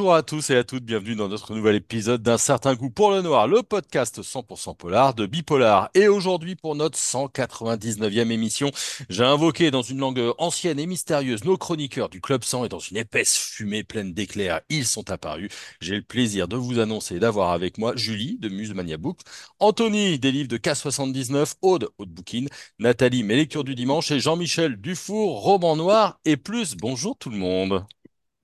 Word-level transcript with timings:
Bonjour 0.00 0.14
à 0.14 0.22
tous 0.22 0.48
et 0.48 0.56
à 0.56 0.64
toutes, 0.64 0.86
bienvenue 0.86 1.14
dans 1.14 1.28
notre 1.28 1.54
nouvel 1.54 1.76
épisode 1.76 2.22
d'un 2.22 2.38
certain 2.38 2.74
goût 2.74 2.88
pour 2.88 3.10
le 3.10 3.20
noir, 3.20 3.46
le 3.46 3.62
podcast 3.62 4.22
100% 4.22 4.74
polar 4.74 5.12
de 5.12 5.26
Bipolar. 5.26 5.90
Et 5.92 6.08
aujourd'hui, 6.08 6.56
pour 6.56 6.74
notre 6.74 6.96
199e 6.96 8.30
émission, 8.30 8.70
j'ai 9.10 9.24
invoqué 9.24 9.70
dans 9.70 9.82
une 9.82 9.98
langue 9.98 10.32
ancienne 10.38 10.78
et 10.78 10.86
mystérieuse 10.86 11.44
nos 11.44 11.58
chroniqueurs 11.58 12.08
du 12.08 12.22
Club 12.22 12.44
100 12.44 12.64
et 12.64 12.68
dans 12.70 12.78
une 12.78 12.96
épaisse 12.96 13.36
fumée 13.36 13.84
pleine 13.84 14.14
d'éclairs, 14.14 14.62
ils 14.70 14.86
sont 14.86 15.10
apparus. 15.10 15.50
J'ai 15.82 15.96
le 15.96 16.02
plaisir 16.02 16.48
de 16.48 16.56
vous 16.56 16.78
annoncer 16.78 17.18
d'avoir 17.18 17.50
avec 17.50 17.76
moi 17.76 17.92
Julie 17.94 18.38
de 18.40 18.48
Musemania 18.48 18.96
Book, 18.96 19.18
Anthony 19.58 20.18
des 20.18 20.32
livres 20.32 20.48
de 20.48 20.56
K79, 20.56 21.56
Aude, 21.60 21.90
Aude 21.98 22.08
Bookin, 22.08 22.46
Nathalie, 22.78 23.22
mes 23.22 23.36
lectures 23.36 23.64
du 23.64 23.74
dimanche 23.74 24.10
et 24.12 24.18
Jean-Michel 24.18 24.76
Dufour, 24.76 25.42
roman 25.42 25.76
noir 25.76 26.20
et 26.24 26.38
plus. 26.38 26.74
Bonjour 26.74 27.18
tout 27.18 27.28
le 27.28 27.36
monde. 27.36 27.84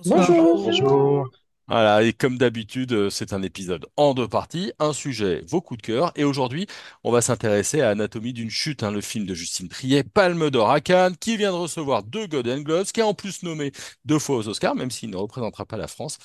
Bonjour. 0.04 0.66
Bonjour. 0.66 1.30
Voilà, 1.68 2.02
et 2.04 2.12
comme 2.12 2.38
d'habitude, 2.38 2.92
euh, 2.92 3.10
c'est 3.10 3.32
un 3.32 3.42
épisode 3.42 3.86
en 3.96 4.14
deux 4.14 4.28
parties, 4.28 4.72
un 4.78 4.92
sujet, 4.92 5.42
vos 5.48 5.60
coups 5.60 5.78
de 5.78 5.86
cœur. 5.86 6.12
Et 6.14 6.22
aujourd'hui, 6.22 6.68
on 7.02 7.10
va 7.10 7.20
s'intéresser 7.20 7.80
à 7.80 7.90
Anatomie 7.90 8.32
d'une 8.32 8.50
chute, 8.50 8.84
hein, 8.84 8.92
le 8.92 9.00
film 9.00 9.26
de 9.26 9.34
Justine 9.34 9.68
Triet, 9.68 10.04
Palme 10.04 10.48
d'Or 10.50 10.70
à 10.70 10.80
Cannes, 10.80 11.16
qui 11.16 11.36
vient 11.36 11.50
de 11.50 11.56
recevoir 11.56 12.04
deux 12.04 12.28
Golden 12.28 12.62
Globes, 12.62 12.86
qui 12.86 13.00
est 13.00 13.02
en 13.02 13.14
plus 13.14 13.42
nommé 13.42 13.72
deux 14.04 14.20
fois 14.20 14.36
aux 14.36 14.46
Oscars, 14.48 14.76
même 14.76 14.92
s'il 14.92 15.10
ne 15.10 15.16
représentera 15.16 15.66
pas 15.66 15.76
la 15.76 15.88
France. 15.88 16.18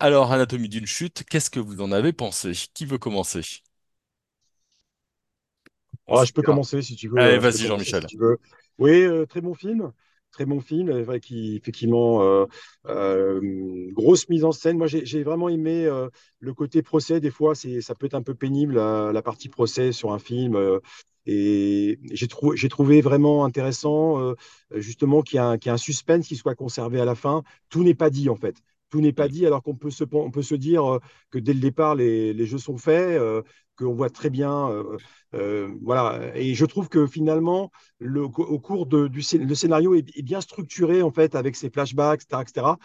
Alors, 0.00 0.32
Anatomie 0.32 0.70
d'une 0.70 0.86
chute, 0.86 1.24
qu'est-ce 1.28 1.50
que 1.50 1.60
vous 1.60 1.82
en 1.82 1.92
avez 1.92 2.12
pensé? 2.14 2.52
Qui 2.72 2.86
veut 2.86 2.98
commencer? 2.98 3.42
Ah, 6.08 6.24
je 6.24 6.32
peux 6.32 6.42
commencer 6.42 6.82
si 6.82 6.96
tu 6.96 7.08
veux. 7.08 7.26
Allez, 7.26 7.38
Je 7.38 7.48
peux 7.48 7.58
vas-y, 7.58 7.58
commencer 7.58 7.92
si 7.92 8.04
Jean-Michel. 8.04 8.06
tu 8.06 8.16
veux. 8.18 8.38
Oui, 8.78 9.02
euh, 9.02 9.26
très 9.26 9.40
bon 9.40 9.54
film. 9.54 9.92
Très 10.36 10.44
bon 10.44 10.60
film, 10.60 10.90
euh, 10.90 11.18
qui 11.18 11.56
effectivement 11.56 12.20
euh, 12.22 12.44
euh, 12.88 13.90
grosse 13.92 14.28
mise 14.28 14.44
en 14.44 14.52
scène. 14.52 14.76
Moi, 14.76 14.86
j'ai 14.86 15.22
vraiment 15.22 15.48
aimé 15.48 15.88
le 16.40 16.52
côté 16.52 16.82
procès. 16.82 17.20
Des 17.20 17.30
fois, 17.30 17.54
c'est 17.54 17.80
ça 17.80 17.94
peut 17.94 18.04
être 18.04 18.12
un 18.12 18.22
peu 18.22 18.34
pénible 18.34 18.74
la, 18.74 19.22
partie 19.22 19.48
procès 19.48 19.92
sur 19.92 20.12
un 20.12 20.18
film. 20.18 20.54
et 21.24 21.98
j'ai 22.12 22.28
j'ai 22.54 22.68
trouvé 22.68 23.00
vraiment 23.00 23.46
intéressant 23.46 24.34
justement 24.74 25.22
qu'il 25.22 25.40
y 25.40 25.58
qu'il 25.58 25.70
y 25.70 25.70
a 25.70 25.74
un 25.74 25.78
suspense 25.78 26.28
qui 26.28 26.36
soit 26.36 26.54
conservé 26.54 27.00
à 27.00 27.06
la 27.06 27.14
fin. 27.14 27.42
Tout 27.70 27.82
n'est 27.82 27.94
pas 27.94 28.10
dit 28.10 28.28
en 28.28 28.36
fait. 28.36 28.56
Tout 28.90 29.00
n'est 29.00 29.12
pas 29.12 29.26
Mm. 29.26 29.28
dit 29.28 29.46
alors 29.46 29.62
qu'on 29.62 29.74
peut 29.76 29.90
se 29.90 30.04
on 30.12 30.30
peut 30.30 30.42
se 30.42 30.54
dire 30.54 30.84
euh, 30.94 31.00
que 31.30 31.38
dès 31.38 31.54
le 31.54 31.60
départ 31.60 31.94
les, 31.94 32.32
les 32.32 32.46
jeux 32.46 32.58
sont 32.58 32.78
faits. 32.78 33.18
euh, 33.18 33.42
qu'on 33.78 33.92
voit 33.94 34.08
très 34.08 34.30
bien, 34.30 34.70
euh, 34.70 34.96
euh, 35.34 35.68
voilà. 35.82 36.34
Et 36.34 36.54
je 36.54 36.64
trouve 36.64 36.88
que 36.88 37.06
finalement, 37.06 37.70
le, 37.98 38.22
au 38.22 38.58
cours 38.58 38.86
de, 38.86 39.06
du 39.06 39.22
le 39.38 39.54
scénario 39.54 39.94
est, 39.94 40.16
est, 40.16 40.22
bien 40.22 40.40
structuré 40.40 41.02
en 41.02 41.10
fait 41.10 41.34
avec 41.34 41.56
ses 41.56 41.68
flashbacks, 41.70 42.22
etc., 42.22 42.42
etc. 42.42 42.78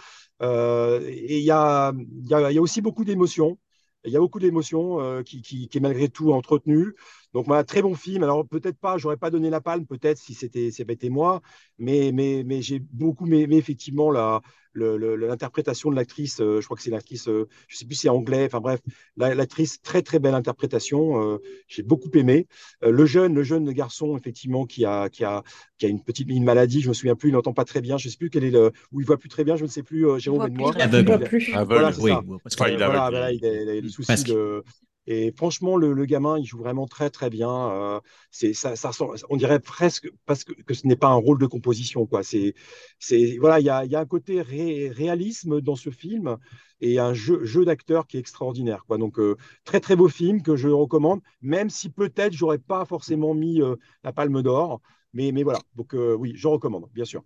Et 1.08 1.38
il 1.40 1.44
y 1.46 1.52
a, 1.52 1.94
y, 2.26 2.34
a, 2.34 2.52
y 2.52 2.58
a 2.58 2.62
aussi 2.62 2.82
beaucoup 2.82 3.06
d'émotions. 3.06 3.58
Il 4.04 4.12
y 4.12 4.18
a 4.18 4.20
beaucoup 4.20 4.40
d'émotions 4.40 5.24
qui, 5.24 5.42
qui, 5.42 5.68
qui, 5.70 5.78
est 5.78 5.82
malgré 5.82 6.10
tout 6.10 6.34
entretenue. 6.34 6.94
Donc, 7.34 7.46
voilà, 7.48 7.64
très 7.64 7.82
bon 7.82 7.96
film. 7.96 8.24
Alors, 8.24 8.46
peut-être 8.48 8.78
pas, 8.78 8.98
j'aurais 8.98 9.18
pas 9.18 9.30
donné 9.32 9.50
la 9.50 9.62
palme, 9.62 9.86
peut-être 9.86 10.18
si 10.18 10.34
c'était 10.34 10.68
été 10.68 11.10
moi, 11.10 11.42
mais, 11.80 12.12
mais, 12.14 12.44
mais 12.46 12.62
j'ai 12.62 12.80
beaucoup 12.80 13.26
aimé 13.28 13.56
effectivement 13.56 14.12
la, 14.12 14.42
l'interprétation 14.76 15.90
de 15.90 15.96
l'actrice. 15.96 16.40
Euh, 16.42 16.60
je 16.62 16.66
crois 16.66 16.78
que 16.78 16.84
c'est 16.84 16.90
l'actrice, 16.92 17.28
euh, 17.28 17.48
je 17.68 17.78
sais 17.78 17.86
plus 17.86 17.96
si 17.96 18.02
c'est 18.02 18.10
anglais, 18.10 18.46
enfin 18.46 18.60
bref, 18.60 18.80
l'actrice, 19.18 19.82
très 19.82 20.02
très 20.02 20.20
belle 20.20 20.34
interprétation. 20.36 21.22
Euh, 21.34 21.38
j'ai 21.68 21.84
beaucoup 21.84 22.10
aimé. 22.16 22.48
Euh, 22.84 22.92
le 22.92 23.06
jeune, 23.06 23.34
le 23.34 23.44
jeune 23.44 23.72
garçon, 23.72 24.18
effectivement, 24.18 24.66
qui 24.66 24.86
a, 24.86 25.10
qui 25.10 25.24
a, 25.24 25.44
qui 25.78 25.86
a 25.86 25.90
une 25.90 26.04
petite 26.04 26.30
une 26.30 26.44
maladie, 26.44 26.82
je 26.82 26.90
me 26.90 26.94
souviens 26.94 27.16
plus, 27.16 27.30
il 27.30 27.34
n'entend 27.34 27.54
pas 27.54 27.66
très 27.66 27.82
bien, 27.82 27.98
je 27.98 28.10
sais 28.10 28.18
plus 28.18 28.30
quel 28.30 28.44
est 28.44 28.52
le, 28.52 28.72
où 28.92 29.00
il 29.02 29.06
voit 29.08 29.18
plus 29.18 29.30
très 29.30 29.44
bien, 29.44 29.56
je 29.56 29.64
ne 29.64 29.70
sais 29.70 29.84
plus, 29.84 30.08
euh, 30.08 30.18
Jérôme, 30.20 30.40
moi 30.58 30.72
Il 31.00 31.06
voit 31.06 31.18
plus. 31.28 31.54
Aveugle. 31.54 31.74
Voilà, 31.76 31.92
Oui. 32.00 32.12
Parce 32.44 32.56
qu'il 32.56 32.66
voilà, 32.78 33.04
aveugle, 33.06 33.18
voilà, 33.18 33.32
il- 33.32 33.40
il, 33.42 33.46
a, 33.46 33.74
il 33.74 33.78
a 33.78 33.82
des 33.82 33.90
soucis 33.90 34.08
de. 34.26 34.64
Et 35.08 35.34
franchement, 35.36 35.78
le, 35.78 35.94
le 35.94 36.06
gamin, 36.06 36.38
il 36.38 36.46
joue 36.46 36.60
vraiment 36.60 36.88
très 36.88 37.10
très 37.10 37.30
bien. 37.30 37.50
Euh, 37.72 38.00
c'est 38.32 38.54
ça, 38.54 38.76
ça 38.76 38.90
ressemble- 38.90 39.16
on 39.30 39.38
dirait 39.38 39.60
presque 39.60 40.10
parce 40.26 40.44
que, 40.44 40.54
que 40.54 40.74
ce 40.74 40.88
n'est 40.88 40.96
pas 40.96 41.08
un 41.10 41.16
rôle 41.16 41.40
de 41.40 41.48
composition, 41.48 42.06
quoi. 42.06 42.24
C'est, 42.24 42.54
c'est 43.00 43.38
voilà, 43.40 43.60
il 43.60 43.66
y 43.66 43.70
a, 43.70 43.86
il 43.86 43.92
y 43.92 43.96
a 43.96 44.00
un 44.00 44.06
côté 44.06 44.42
ré- 44.42 44.90
réalisme 44.90 45.62
dans 45.62 45.76
ce 45.76 45.90
film 45.90 46.38
et 46.82 47.00
un 47.00 47.14
jeu, 47.14 47.44
jeu 47.46 47.66
d'acteur 47.66 48.08
qui 48.08 48.18
est 48.18 48.20
extraordinaire, 48.20 48.86
quoi. 48.86 48.98
Donc 48.98 49.20
euh, 49.20 49.38
très 49.64 49.80
très 49.80 49.96
beau 49.96 50.08
film 50.10 50.42
que 50.44 50.56
je 50.56 50.68
recommande, 50.70 51.22
même 51.42 51.70
si 51.70 51.90
peut-être 51.90 52.34
j'aurais 52.34 52.60
pas 52.60 52.86
forcément 52.86 53.34
mis 53.34 53.62
euh, 53.62 53.76
la 54.04 54.14
Palme 54.14 54.42
d'Or, 54.42 54.82
mais 55.14 55.32
mais 55.32 55.44
voilà. 55.44 55.60
Donc 55.76 55.94
euh, 55.96 56.14
oui, 56.16 56.34
je 56.36 56.48
recommande, 56.48 56.90
bien 56.94 57.06
sûr. 57.06 57.24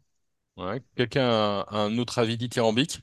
Ouais. 0.58 0.82
Quelqu'un 0.96 1.24
a 1.30 1.66
un 1.78 1.98
autre 1.98 2.20
avis 2.20 2.38
dithyrambique? 2.38 3.02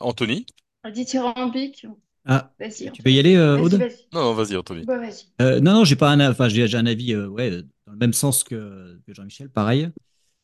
Anthony? 0.00 0.46
Dithyrambique. 0.94 1.86
Ah, 2.30 2.52
Vas-y. 2.60 2.90
tu 2.92 3.02
peux 3.02 3.10
y 3.10 3.18
aller, 3.18 3.34
euh, 3.36 3.58
Aude 3.58 3.74
vas-y. 3.74 3.96
Non, 4.12 4.20
non, 4.22 4.34
vas-y, 4.34 4.56
Anthony. 4.56 4.84
Bah, 4.86 4.98
vas-y. 4.98 5.24
Euh, 5.42 5.60
Non, 5.60 5.72
non, 5.72 5.84
j'ai 5.84 5.96
pas 5.96 6.10
un, 6.10 6.30
enfin, 6.30 6.48
j'ai 6.48 6.66
j'ai 6.68 6.76
un 6.78 6.86
avis, 6.86 7.12
euh, 7.12 7.26
ouais, 7.28 7.50
dans 7.50 7.92
le 7.92 7.98
même 7.98 8.12
sens 8.12 8.44
que, 8.44 9.00
que 9.06 9.12
Jean-Michel, 9.12 9.50
pareil. 9.50 9.90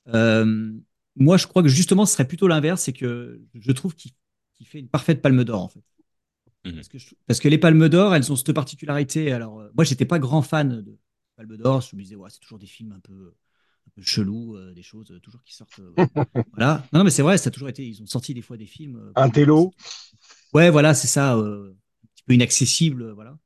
Euh, 0.09 0.73
moi, 1.17 1.37
je 1.37 1.47
crois 1.47 1.63
que 1.63 1.69
justement, 1.69 2.07
ce 2.07 2.15
serait 2.15 2.29
plutôt 2.29 2.49
l'inverse, 2.49 2.83
c'est 2.83 2.93
que 2.93 3.41
je 3.55 3.73
trouve 3.73 3.95
qu'il 3.95 4.13
qu'il 4.55 4.67
fait 4.67 4.79
une 4.81 4.89
parfaite 4.89 5.21
palme 5.23 5.45
d'or, 5.45 5.63
en 5.63 5.69
fait. 5.69 5.83
Mhm. 6.65 6.75
Parce 6.77 6.89
que, 6.89 6.99
je- 6.99 7.15
parce 7.27 7.41
que 7.41 7.49
les 7.49 7.59
palmes 7.59 7.89
d'or, 7.89 8.15
elles 8.15 8.33
ont 8.33 8.37
cette 8.37 8.53
particularité. 8.53 9.33
Alors, 9.33 9.61
euh, 9.61 9.71
moi, 9.75 9.85
j'étais 9.85 10.07
pas 10.07 10.19
grand 10.19 10.43
fan 10.43 10.81
de 10.83 10.99
palmes 11.37 11.57
d'or. 11.57 11.83
Je 11.83 11.95
me 11.97 12.03
disais, 12.03 12.17
ouais, 12.17 12.31
c'est 12.31 12.41
toujours 12.41 12.59
des 12.59 12.67
films 12.67 12.93
un 12.93 13.01
peu, 13.01 13.35
un 13.87 13.91
peu 13.95 14.03
chelous, 14.03 14.57
euh, 14.57 14.73
des 14.73 14.83
choses 14.83 15.11
euh, 15.13 15.21
toujours 15.21 15.43
qui 15.45 15.55
sortent. 15.55 15.79
euh, 15.81 15.93
voilà. 16.55 16.83
Non, 16.93 17.01
non, 17.01 17.05
mais 17.05 17.11
c'est 17.11 17.23
vrai, 17.23 17.39
ça 17.39 17.49
a 17.49 17.51
toujours 17.51 17.69
été. 17.69 17.87
Ils 17.87 18.03
ont 18.03 18.07
sorti 18.07 18.35
des 18.35 18.43
fois 18.43 18.57
des 18.57 18.67
films. 18.67 18.97
euh, 18.97 19.13
Un 19.17 19.29
télo. 19.31 19.73
Ouais, 20.57 20.71
voilà, 20.71 20.95
c'est 20.95 21.07
ça, 21.07 21.37
euh, 21.37 21.75
un 22.03 22.07
petit 22.15 22.23
peu 22.25 22.33
inaccessible, 22.33 23.11
voilà. 23.11 23.39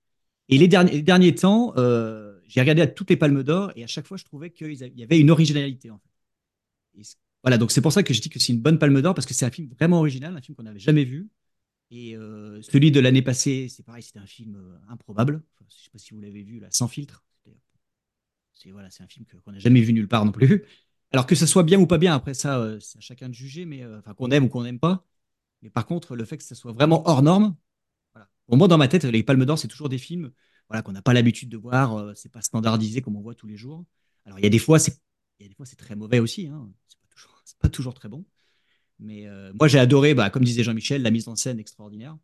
Et 0.48 0.58
les 0.58 0.68
derniers, 0.68 1.34
temps, 1.34 1.74
euh, 1.76 2.38
j'ai 2.46 2.60
regardé 2.60 2.82
à 2.82 2.86
toutes 2.86 3.10
les 3.10 3.16
Palmes 3.16 3.42
d'Or 3.42 3.72
et 3.74 3.82
à 3.82 3.88
chaque 3.88 4.06
fois, 4.06 4.16
je 4.16 4.22
trouvais 4.22 4.50
qu'il 4.50 4.74
y 4.74 5.02
avait 5.02 5.18
une 5.18 5.32
originalité, 5.32 5.90
en 5.90 5.98
fait. 5.98 7.16
Voilà, 7.42 7.58
donc 7.58 7.72
c'est 7.72 7.80
pour 7.80 7.92
ça 7.92 8.04
que 8.04 8.14
je 8.14 8.20
dis 8.20 8.28
que 8.28 8.38
c'est 8.38 8.52
une 8.52 8.60
bonne 8.60 8.78
Palme 8.78 9.02
d'Or 9.02 9.14
parce 9.14 9.26
que 9.26 9.34
c'est 9.34 9.44
un 9.44 9.50
film 9.50 9.68
vraiment 9.76 9.98
original, 9.98 10.36
un 10.36 10.40
film 10.40 10.54
qu'on 10.54 10.62
n'avait 10.62 10.78
jamais 10.78 11.02
vu. 11.02 11.30
Et 11.90 12.16
euh, 12.16 12.62
celui 12.62 12.92
de 12.92 13.00
l'année 13.00 13.22
passée, 13.22 13.66
c'est 13.68 13.82
pareil, 13.82 14.04
c'était 14.04 14.20
un 14.20 14.26
film 14.26 14.62
improbable. 14.88 15.42
Je 15.68 15.82
sais 15.82 15.90
pas 15.90 15.98
si 15.98 16.14
vous 16.14 16.20
l'avez 16.20 16.44
vu, 16.44 16.60
là, 16.60 16.68
Sans 16.70 16.86
filtre. 16.86 17.24
C'est 18.52 18.70
voilà, 18.70 18.88
c'est 18.88 19.02
un 19.02 19.08
film 19.08 19.26
qu'on 19.44 19.50
n'a 19.50 19.58
jamais 19.58 19.80
vu 19.80 19.92
nulle 19.92 20.06
part 20.06 20.24
non 20.24 20.30
plus. 20.30 20.62
Alors 21.10 21.26
que 21.26 21.34
ça 21.34 21.48
soit 21.48 21.64
bien 21.64 21.80
ou 21.80 21.88
pas 21.88 21.98
bien, 21.98 22.14
après 22.14 22.34
ça, 22.34 22.78
c'est 22.78 22.98
à 22.98 23.00
chacun 23.00 23.28
de 23.28 23.34
juger, 23.34 23.64
mais 23.64 23.84
qu'on 24.16 24.30
aime 24.30 24.44
ou 24.44 24.48
qu'on 24.48 24.62
n'aime 24.62 24.78
pas. 24.78 25.04
Mais 25.62 25.70
par 25.70 25.86
contre, 25.86 26.16
le 26.16 26.24
fait 26.24 26.38
que 26.38 26.44
ça 26.44 26.54
soit 26.54 26.72
vraiment 26.72 27.06
hors 27.08 27.22
norme, 27.22 27.56
voilà. 28.14 28.28
Pour 28.46 28.56
moi, 28.56 28.68
dans 28.68 28.78
ma 28.78 28.88
tête, 28.88 29.04
les 29.04 29.22
Palmes 29.22 29.44
d'Or, 29.44 29.58
c'est 29.58 29.68
toujours 29.68 29.88
des 29.88 29.98
films 29.98 30.32
voilà, 30.68 30.82
qu'on 30.82 30.92
n'a 30.92 31.02
pas 31.02 31.12
l'habitude 31.12 31.48
de 31.48 31.56
voir. 31.56 31.96
euh, 31.96 32.14
c'est 32.14 32.30
pas 32.30 32.42
standardisé 32.42 33.02
comme 33.02 33.16
on 33.16 33.20
voit 33.20 33.34
tous 33.34 33.46
les 33.46 33.56
jours. 33.56 33.84
Alors, 34.24 34.38
il 34.38 34.42
y 34.42 34.46
a 34.46 34.50
des 34.50 34.58
fois, 34.58 34.78
c'est 34.78 35.00
très 35.76 35.96
mauvais 35.96 36.20
aussi. 36.20 36.46
Hein. 36.48 36.70
C'est 36.86 36.98
pas 37.58 37.68
pas 37.68 37.68
toujours 37.68 37.94
très 37.94 38.08
bon. 38.08 38.24
Mais 39.00 39.26
euh, 39.26 39.52
moi, 39.54 39.66
j'ai 39.68 39.78
adoré, 39.78 40.14
bah, 40.14 40.30
comme 40.30 40.44
disait 40.44 40.62
Jean-Michel, 40.62 41.02
la 41.02 41.10
mise 41.10 41.28
en 41.28 41.36
scène 41.36 41.58
extraordinaire. 41.58 42.16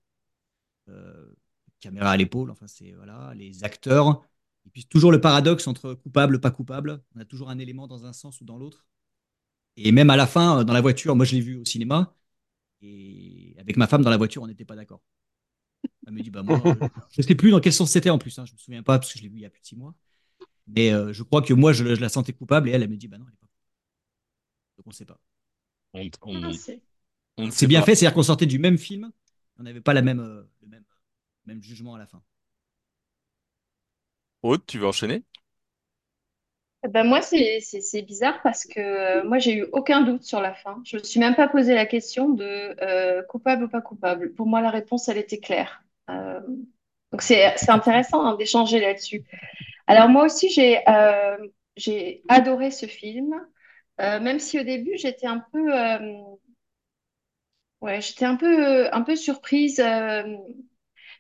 Euh, 0.89 1.35
caméra 1.81 2.11
à 2.11 2.17
l'épaule, 2.17 2.51
enfin, 2.51 2.67
c'est 2.69 2.93
voilà, 2.93 3.33
les 3.35 3.65
acteurs. 3.65 4.23
Et 4.67 4.71
puis, 4.71 4.85
toujours 4.85 5.13
le 5.13 5.21
paradoxe 5.21 5.67
entre 5.67 5.95
coupable, 5.95 6.41
pas 6.41 6.51
coupable. 6.51 7.03
On 7.15 7.21
a 7.21 7.25
toujours 7.25 7.51
un 7.51 7.59
élément 7.59 7.87
dans 7.87 8.05
un 8.05 8.13
sens 8.13 8.41
ou 8.41 8.45
dans 8.45 8.59
l'autre. 8.59 8.87
Et 9.77 9.93
même 9.93 10.11
à 10.11 10.17
la 10.17 10.27
fin, 10.27 10.61
euh, 10.61 10.65
dans 10.65 10.73
la 10.73 10.81
voiture, 10.81 11.17
moi, 11.17 11.25
je 11.25 11.35
l'ai 11.35 11.41
vu 11.41 11.57
au 11.57 11.65
cinéma. 11.65 12.15
Et 12.83 13.55
avec 13.59 13.77
ma 13.77 13.87
femme 13.87 14.03
dans 14.03 14.11
la 14.11 14.17
voiture, 14.17 14.43
on 14.43 14.47
n'était 14.47 14.65
pas 14.65 14.77
d'accord. 14.77 15.03
Elle 16.07 16.13
me 16.15 16.23
dit, 16.23 16.31
bah 16.31 16.43
moi, 16.43 16.61
euh, 16.65 16.87
je 17.11 17.21
ne 17.21 17.27
sais 17.27 17.35
plus 17.35 17.51
dans 17.51 17.61
quel 17.61 17.73
sens 17.73 17.91
c'était 17.91 18.11
en 18.11 18.19
plus. 18.19 18.39
Hein, 18.39 18.45
je 18.47 18.53
me 18.53 18.59
souviens 18.59 18.83
pas 18.83 18.99
parce 18.99 19.13
que 19.13 19.19
je 19.19 19.25
l'ai 19.25 19.29
vu 19.29 19.39
il 19.39 19.43
y 19.43 19.47
a 19.47 19.51
plus 19.51 19.61
de 19.61 19.67
six 19.67 19.77
mois. 19.77 19.95
Mais 20.69 20.93
euh, 20.93 21.13
je 21.13 21.23
crois 21.25 21.43
que 21.43 21.55
moi, 21.55 21.73
je, 21.75 21.95
je 21.97 22.01
la 22.01 22.11
sentais 22.11 22.33
coupable 22.35 22.69
et 22.69 22.73
elle, 22.73 22.83
elle 22.85 22.91
me 22.91 22.97
dit, 22.97 23.09
bah 23.09 23.19
non, 23.19 23.27
elle 23.27 23.33
n'est 23.33 23.39
pas 23.39 23.47
coupable. 23.47 23.63
Donc 24.77 24.87
on 24.87 24.91
ne 24.91 24.95
sait 24.95 25.05
pas. 25.05 25.21
On, 25.95 26.11
on- 26.23 26.43
Ah, 26.43 26.53
c'est- 26.53 26.83
on 27.39 27.47
ne 27.47 27.51
C'est 27.51 27.67
sait 27.67 27.69
bien 27.69 27.83
pas. 27.83 27.83
fait, 27.83 27.95
c'est-à-dire 27.97 28.15
qu'on 28.15 28.23
sortait 28.25 28.47
du 28.47 28.59
même 28.59 28.79
film, 28.79 29.13
on 29.59 29.65
n'avait 29.65 29.81
pas 29.81 29.95
la 29.95 30.03
même, 30.03 30.21
euh, 30.21 30.43
le 30.63 30.69
même, 30.69 30.85
même 31.47 31.63
jugement 31.63 31.95
à 31.97 31.99
la 31.99 32.07
fin. 32.07 32.23
Aude, 34.43 34.65
tu 34.67 34.79
veux 34.79 34.87
enchaîner? 34.87 35.25
Ben 36.91 37.05
moi, 37.05 37.21
c'est 37.23 38.03
bizarre 38.03 38.41
parce 38.43 38.65
que 38.65 38.81
euh, 38.81 39.25
moi, 39.25 39.39
j'ai 39.39 39.55
eu 39.57 39.67
aucun 39.73 40.03
doute 40.03 40.23
sur 40.25 40.41
la 40.41 40.55
fin. 40.55 40.81
Je 40.85 40.97
me 40.99 41.03
suis 41.03 41.21
même 41.21 41.35
pas 41.35 41.49
posé 41.49 41.75
la 41.75 41.87
question 41.87 42.29
de 42.29 42.45
euh, 42.83 43.23
coupable 43.25 43.65
ou 43.65 43.69
pas 43.69 43.81
coupable. 43.81 44.33
Pour 44.35 44.47
moi, 44.47 44.61
la 44.61 44.71
réponse, 44.71 45.09
elle 45.09 45.19
était 45.19 45.39
claire. 45.39 45.83
Euh, 46.11 46.41
donc, 47.13 47.23
c'est 47.23 47.55
intéressant 47.71 48.25
hein, 48.25 48.37
d'échanger 48.37 48.81
là-dessus. 48.81 49.25
Alors, 49.87 50.09
moi 50.09 50.25
aussi, 50.27 50.51
j'ai 50.51 52.23
adoré 52.29 52.71
ce 52.71 52.87
film, 52.87 53.35
même 53.99 54.39
si 54.41 54.59
au 54.61 54.65
début, 54.65 54.97
j'étais 54.97 55.27
un 55.27 55.39
peu, 55.53 55.71
ouais, 57.81 58.01
j'étais 58.01 58.25
un 58.25 58.37
peu, 58.37 58.93
un 58.95 59.03
peu 59.03 59.17
surprise. 59.17 59.81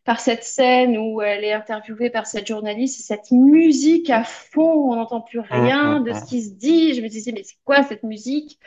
Par 0.06 0.20
cette 0.20 0.44
scène 0.44 0.96
où 0.96 1.20
elle 1.20 1.42
est 1.42 1.52
interviewée 1.52 2.10
par 2.10 2.26
cette 2.26 2.46
journaliste 2.46 3.00
et 3.00 3.02
cette 3.02 3.32
musique 3.32 4.08
à 4.08 4.22
fond, 4.22 4.92
on 4.92 4.94
n'entend 4.94 5.20
plus 5.20 5.40
rien 5.40 5.96
hum, 5.96 6.04
de 6.04 6.12
hum. 6.12 6.16
ce 6.16 6.24
qui 6.24 6.42
se 6.42 6.54
dit. 6.54 6.94
Je 6.94 7.02
me 7.02 7.08
disais, 7.08 7.32
mais 7.32 7.42
c'est 7.42 7.56
quoi 7.64 7.82
cette 7.82 8.04
musique? 8.04 8.60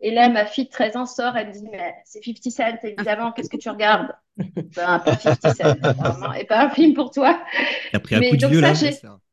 Et 0.00 0.12
là, 0.12 0.28
ma 0.28 0.46
fille 0.46 0.66
de 0.66 0.70
13 0.70 0.96
ans 0.96 1.06
sort, 1.06 1.36
elle 1.36 1.48
me 1.48 1.52
dit, 1.52 1.66
mais 1.70 1.94
c'est 2.04 2.22
50 2.22 2.52
Cent, 2.52 2.64
évidemment, 2.84 3.32
qu'est-ce 3.32 3.50
que 3.50 3.56
tu 3.56 3.68
regardes? 3.68 4.14
Ben, 4.76 4.98
pas 4.98 5.16
57, 5.16 5.66
apparemment, 5.82 6.32
et 6.32 6.44
pas 6.44 6.64
un 6.64 6.70
film 6.70 6.94
pour 6.94 7.10
toi. 7.10 7.40
T'as 7.92 8.00
pris 8.00 8.16
un 8.16 8.18
coup 8.18 8.24
Mais 8.24 8.36
de 8.36 8.36
donc 8.36 8.50
vieux 8.50 8.60
là. 8.60 8.72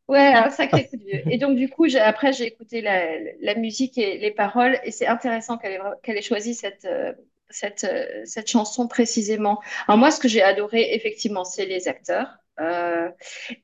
Ouais, 0.07 0.33
un 0.33 0.49
sacré 0.49 0.87
coup 0.87 0.97
de 0.97 1.03
vieux. 1.03 1.21
Et 1.31 1.37
donc 1.37 1.55
du 1.55 1.69
coup, 1.69 1.87
j'ai... 1.87 1.99
après, 1.99 2.33
j'ai 2.33 2.45
écouté 2.45 2.81
la, 2.81 3.17
la 3.39 3.55
musique 3.55 3.97
et 3.97 4.17
les 4.17 4.31
paroles, 4.31 4.79
et 4.83 4.91
c'est 4.91 5.07
intéressant 5.07 5.57
qu'elle 5.57 5.73
ait, 5.73 6.17
ait 6.17 6.21
choisi 6.21 6.53
cette, 6.53 6.85
euh, 6.85 7.13
cette, 7.51 7.83
euh, 7.83 8.21
cette 8.25 8.49
chanson 8.49 8.87
précisément. 8.87 9.61
Alors 9.87 9.97
moi, 9.97 10.11
ce 10.11 10.19
que 10.19 10.27
j'ai 10.27 10.41
adoré, 10.41 10.93
effectivement, 10.93 11.43
c'est 11.43 11.65
les 11.65 11.87
acteurs, 11.87 12.27
euh, 12.59 13.09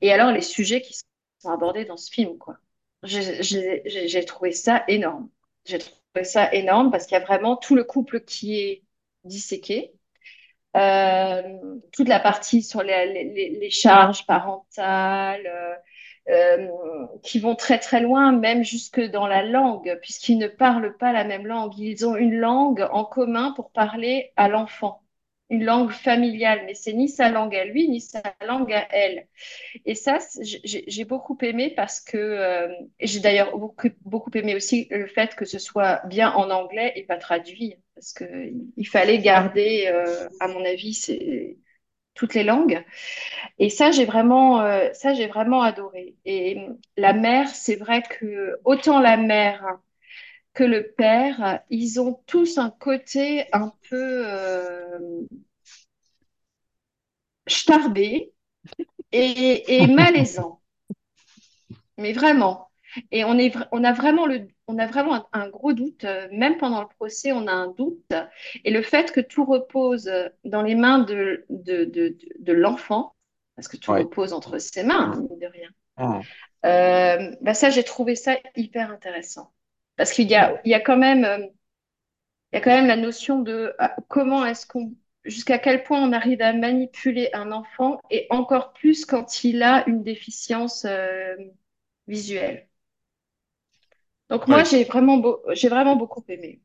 et 0.02 0.12
alors 0.12 0.32
les 0.32 0.42
sujets 0.42 0.82
qui 0.82 0.94
sont 1.40 1.50
abordés 1.50 1.86
dans 1.86 1.98
ce 1.98 2.12
film, 2.12 2.38
quoi. 2.38 2.58
J'ai 3.04 4.26
trouvé 4.26 4.52
ça 4.52 4.84
énorme. 4.88 5.30
J'ai 5.66 5.80
trouvé 5.80 6.24
ça 6.24 6.52
énorme 6.54 6.92
parce 6.92 7.06
qu'il 7.06 7.18
y 7.18 7.22
a 7.22 7.24
vraiment 7.24 7.56
tout 7.56 7.76
le 7.76 7.84
couple 7.84 8.22
qui 8.22 8.60
est 8.60 8.84
disséqué. 9.24 9.94
Euh, 10.76 11.42
toute 11.92 12.08
la 12.08 12.20
partie 12.20 12.62
sur 12.62 12.84
les 12.84 13.70
charges 13.72 14.26
parentales 14.26 15.48
euh, 16.30 16.68
qui 17.24 17.40
vont 17.40 17.56
très 17.56 17.80
très 17.80 18.02
loin, 18.02 18.32
même 18.32 18.64
jusque 18.64 19.00
dans 19.00 19.28
la 19.28 19.44
langue, 19.44 19.98
puisqu'ils 20.02 20.38
ne 20.38 20.48
parlent 20.48 20.98
pas 20.98 21.14
la 21.14 21.24
même 21.24 21.48
langue. 21.48 21.78
Ils 21.78 22.06
ont 22.06 22.16
une 22.16 22.36
langue 22.36 22.86
en 22.92 23.06
commun 23.06 23.54
pour 23.56 23.72
parler 23.72 24.32
à 24.36 24.50
l'enfant, 24.50 25.02
une 25.50 25.64
langue 25.64 25.92
familiale, 25.92 26.64
mais 26.66 26.74
c'est 26.74 26.94
ni 26.94 27.08
sa 27.08 27.30
langue 27.30 27.56
à 27.56 27.64
lui, 27.64 27.88
ni 27.88 28.02
sa 28.02 28.22
langue 28.46 28.74
à 28.74 28.86
elle. 28.92 29.28
Et 29.86 29.96
ça, 29.96 30.18
j'ai 30.42 31.06
beaucoup 31.06 31.38
aimé 31.42 31.74
parce 31.76 32.02
que 32.02 32.18
euh, 32.18 32.68
j'ai 33.00 33.22
d'ailleurs 33.22 33.58
beaucoup, 33.58 33.90
beaucoup 34.02 34.32
aimé 34.36 34.56
aussi 34.56 34.88
le 34.92 35.08
fait 35.08 35.36
que 35.36 35.46
ce 35.46 35.60
soit 35.60 36.02
bien 36.08 36.32
en 36.34 36.50
anglais 36.52 36.92
et 36.96 37.04
pas 37.04 37.18
traduit, 37.18 37.76
parce 37.96 38.12
que 38.14 38.26
il 38.76 38.88
fallait 38.88 39.20
garder, 39.20 39.86
euh, 39.88 40.28
à 40.42 40.48
mon 40.50 40.64
avis, 40.66 40.94
c'est 40.94 41.58
toutes 42.18 42.36
les 42.36 42.44
langues. 42.44 42.84
Et 43.60 43.70
ça, 43.70 43.92
j'ai 43.92 44.06
vraiment, 44.06 44.62
euh, 44.62 44.90
ça, 44.94 45.14
j'ai 45.14 45.28
vraiment 45.28 45.62
adoré. 45.64 46.16
Et 46.26 46.68
la 46.98 47.14
mère, 47.14 47.50
c'est 47.50 47.76
vrai 47.78 48.04
que 48.04 48.60
autant 48.66 49.00
la 49.02 49.18
mère 49.18 49.66
que 50.54 50.64
le 50.66 50.92
père, 50.98 51.62
ils 51.70 52.00
ont 52.02 52.20
tous 52.28 52.58
un 52.60 52.72
côté 52.72 53.46
un 53.54 53.74
peu 53.90 54.24
euh, 54.28 55.00
starbé 57.48 58.34
et, 59.12 59.78
et 59.84 59.88
malaisant. 59.96 60.62
Mais 61.98 62.14
vraiment. 62.14 62.70
Et 63.12 63.24
on 63.26 63.38
est, 63.38 63.54
on 63.72 63.84
a 63.84 63.94
vraiment 63.94 64.26
le, 64.26 64.48
on 64.68 64.78
a 64.80 64.88
vraiment 64.88 65.16
un, 65.16 65.28
un 65.34 65.50
gros 65.50 65.74
doute, 65.74 66.04
euh, 66.04 66.28
même 66.32 66.58
pendant 66.58 66.82
le 66.82 66.88
procès, 66.88 67.32
on 67.32 67.48
a 67.48 67.52
un 67.52 67.68
doute. 67.72 68.14
Et 68.66 68.72
le 68.72 68.82
fait 68.82 69.12
que 69.12 69.22
tout 69.22 69.46
repose 69.46 70.12
dans 70.46 70.62
les 70.62 70.76
mains 70.76 71.00
de, 71.00 71.46
de, 71.50 71.86
de, 71.86 72.10
de, 72.10 72.18
de 72.40 72.54
l'enfant, 72.54 73.16
parce 73.56 73.68
que 73.68 73.78
tout 73.78 73.94
Ouais. 73.94 74.04
repose 74.04 74.34
entre 74.34 74.58
ses 74.60 74.84
mains, 74.84 75.12
hein, 75.14 75.22
mine 75.30 75.40
de 75.40 75.48
rien. 75.48 75.70
Ah. 75.96 76.28
Euh, 76.66 77.36
bah 77.42 77.54
ça, 77.54 77.70
j'ai 77.70 77.84
trouvé 77.84 78.16
ça 78.16 78.38
hyper 78.56 78.92
intéressant. 78.92 79.54
Parce 79.96 80.12
qu'il 80.12 80.30
y 80.30 80.36
a, 80.36 80.62
il 80.66 80.72
y 80.72 80.76
a 80.76 80.80
quand 80.82 80.98
même, 80.98 81.26
euh, 81.26 81.40
il 82.52 82.56
y 82.56 82.60
a 82.60 82.62
quand 82.62 82.72
même 82.72 82.88
la 82.88 82.96
notion 82.98 83.40
de 83.40 83.74
ah, 83.80 83.96
comment 84.08 84.46
est-ce 84.46 84.66
qu'on, 84.68 84.94
jusqu'à 85.26 85.60
quel 85.60 85.84
point 85.84 86.02
on 86.02 86.14
arrive 86.14 86.42
à 86.42 86.54
manipuler 86.54 87.30
un 87.34 87.52
enfant 87.52 88.00
et 88.10 88.28
encore 88.30 88.74
plus 88.74 89.06
quand 89.06 89.44
il 89.44 89.64
a 89.64 89.88
une 89.88 90.04
déficience 90.04 90.86
euh, 90.86 91.36
visuelle. 92.08 92.68
Donc 94.30 94.48
moi, 94.48 94.64
Ouais, 94.64 94.64
j'ai 94.64 94.84
vraiment, 94.86 95.18
beau- 95.18 95.42
j'ai 95.54 95.70
vraiment 95.70 95.96
beaucoup 95.98 96.24
aimé. 96.30 96.62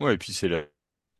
ouais, 0.00 0.14
et 0.14 0.18
puis 0.18 0.32
c'est 0.32 0.48
la, 0.48 0.62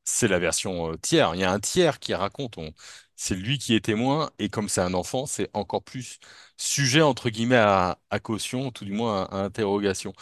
c'est 0.04 0.28
la 0.28 0.38
version 0.38 0.92
euh, 0.92 0.96
tiers. 0.98 1.34
Il 1.34 1.40
y 1.40 1.44
a 1.44 1.52
un 1.52 1.60
tiers 1.60 1.98
qui 2.00 2.14
raconte. 2.14 2.58
on- 2.58 2.72
C'est 3.16 3.34
lui 3.36 3.58
qui 3.58 3.74
est 3.76 3.84
témoin, 3.84 4.30
et 4.40 4.48
comme 4.50 4.68
c'est 4.68 4.80
un 4.82 4.94
enfant, 4.94 5.26
c'est 5.26 5.50
encore 5.54 5.84
plus 5.84 6.18
sujet 6.58 7.02
entre 7.02 7.30
guillemets 7.30 7.56
à, 7.56 8.00
à 8.10 8.20
caution, 8.20 8.70
tout 8.72 8.84
du 8.86 8.92
moins 8.92 9.24
à, 9.26 9.36
à 9.38 9.44
interrogation. 9.44 10.14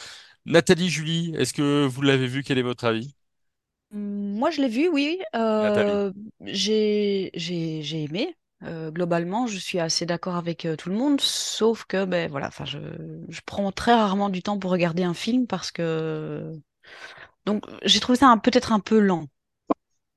Nathalie, 0.47 0.91
Julie, 0.91 1.35
est-ce 1.37 1.55
que 1.55 1.87
vous 1.87 2.03
l'avez 2.03 2.27
vu? 2.29 2.43
Quel 2.45 2.59
est 2.59 2.63
votre 2.63 2.85
avis? 2.87 3.17
Moi, 3.91 4.51
je 4.51 4.61
l'ai 4.61 4.69
vu, 4.69 4.89
oui. 4.89 5.21
Nathalie. 5.59 6.01
Euh, 6.01 6.13
j'ai, 6.43 7.31
j'ai, 7.35 7.83
j'ai 7.83 8.03
aimé. 8.05 8.37
Euh, 8.65 8.91
globalement, 8.91 9.47
je 9.47 9.59
suis 9.59 9.79
assez 9.79 10.07
d'accord 10.07 10.37
avec 10.37 10.65
euh, 10.65 10.77
tout 10.77 10.89
le 10.89 10.97
monde, 10.97 11.21
sauf 11.21 11.85
que, 11.85 12.05
ben 12.05 12.31
voilà, 12.31 12.49
enfin, 12.49 12.65
je, 12.65 12.79
je 13.29 13.41
prends 13.45 13.71
très 13.73 13.93
rarement 13.95 14.31
du 14.31 14.43
temps 14.43 14.59
pour 14.59 14.71
regarder 14.71 15.03
un 15.05 15.15
film 15.15 15.47
parce 15.47 15.71
que, 15.71 16.53
donc, 17.47 17.65
j'ai 17.85 18.01
trouvé 18.01 18.19
ça 18.19 18.35
peut-être 18.43 18.73
un 18.73 18.81
peu 18.81 18.99
lent. 19.01 19.27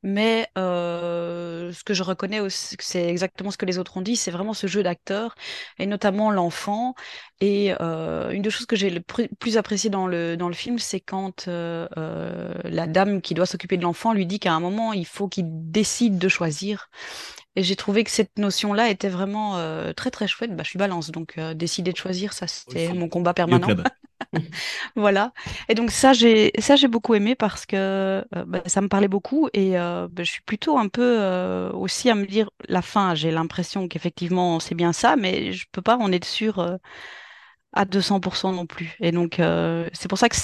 Mais 0.03 0.47
euh, 0.57 1.73
ce 1.73 1.83
que 1.83 1.93
je 1.93 2.03
reconnais 2.03 2.39
aussi, 2.39 2.77
c'est 2.79 3.07
exactement 3.09 3.51
ce 3.51 3.57
que 3.57 3.65
les 3.65 3.79
autres 3.79 3.97
ont 3.97 4.01
dit, 4.01 4.15
c'est 4.15 4.31
vraiment 4.31 4.53
ce 4.53 4.67
jeu 4.67 4.83
d'acteur, 4.83 5.35
et 5.79 5.87
notamment 5.87 6.31
l'enfant. 6.31 6.93
Et 7.41 7.71
une 7.73 8.41
des 8.41 8.49
choses 8.49 8.67
que 8.67 8.75
j'ai 8.75 8.89
le 8.91 9.01
plus 9.01 9.57
apprécié 9.57 9.89
dans 9.89 10.07
le, 10.07 10.37
dans 10.37 10.47
le 10.49 10.53
film, 10.53 10.79
c'est 10.79 11.01
quand 11.01 11.47
la 11.47 12.87
dame 12.87 13.21
qui 13.21 13.33
doit 13.33 13.47
s'occuper 13.47 13.77
de 13.77 13.83
l'enfant 13.83 14.13
lui 14.13 14.25
dit 14.25 14.39
qu'à 14.39 14.53
un 14.53 14.59
moment, 14.59 14.93
il 14.93 15.05
faut 15.05 15.27
qu'il 15.27 15.45
décide 15.49 16.17
de 16.19 16.27
choisir. 16.29 16.89
Et 17.57 17.63
j'ai 17.63 17.75
trouvé 17.75 18.03
que 18.03 18.11
cette 18.11 18.37
notion-là 18.37 18.89
était 18.89 19.09
vraiment 19.09 19.57
euh, 19.57 19.91
très 19.91 20.11
très 20.11 20.27
chouette. 20.27 20.55
Bah, 20.55 20.61
je 20.63 20.69
suis 20.69 20.77
balance, 20.77 21.09
donc 21.09 21.39
euh, 21.39 21.55
décider 21.55 21.91
de 21.91 21.97
choisir, 21.97 22.31
ça 22.31 22.45
Aussi. 22.45 22.87
mon 22.93 23.09
combat 23.09 23.33
permanent. 23.33 23.67
Voilà. 24.95 25.31
Et 25.69 25.73
donc 25.73 25.89
ça, 25.89 26.11
j'ai 26.13 26.51
ça 26.59 26.75
j'ai 26.75 26.87
beaucoup 26.87 27.15
aimé 27.15 27.33
parce 27.33 27.65
que 27.65 27.75
euh, 27.75 28.23
bah, 28.45 28.61
ça 28.65 28.81
me 28.81 28.87
parlait 28.87 29.07
beaucoup 29.07 29.47
et 29.53 29.71
bah, 29.71 30.07
je 30.17 30.23
suis 30.23 30.41
plutôt 30.41 30.77
un 30.77 30.87
peu 30.87 31.69
aussi 31.73 32.09
à 32.11 32.15
me 32.15 32.25
dire 32.25 32.49
la 32.67 32.83
fin. 32.83 33.15
J'ai 33.15 33.31
l'impression 33.31 33.87
qu'effectivement 33.87 34.59
c'est 34.59 34.75
bien 34.75 34.93
ça, 34.93 35.15
mais 35.15 35.53
je 35.53 35.65
peux 35.71 35.81
pas 35.81 35.97
en 35.97 36.11
être 36.11 36.25
sûre 36.25 36.59
euh, 36.59 36.77
à 37.73 37.85
200% 37.85 38.53
non 38.53 38.67
plus. 38.67 38.95
Et 38.99 39.11
donc 39.11 39.39
c'est 39.93 40.07
pour 40.09 40.17
ça 40.17 40.29
que 40.29 40.35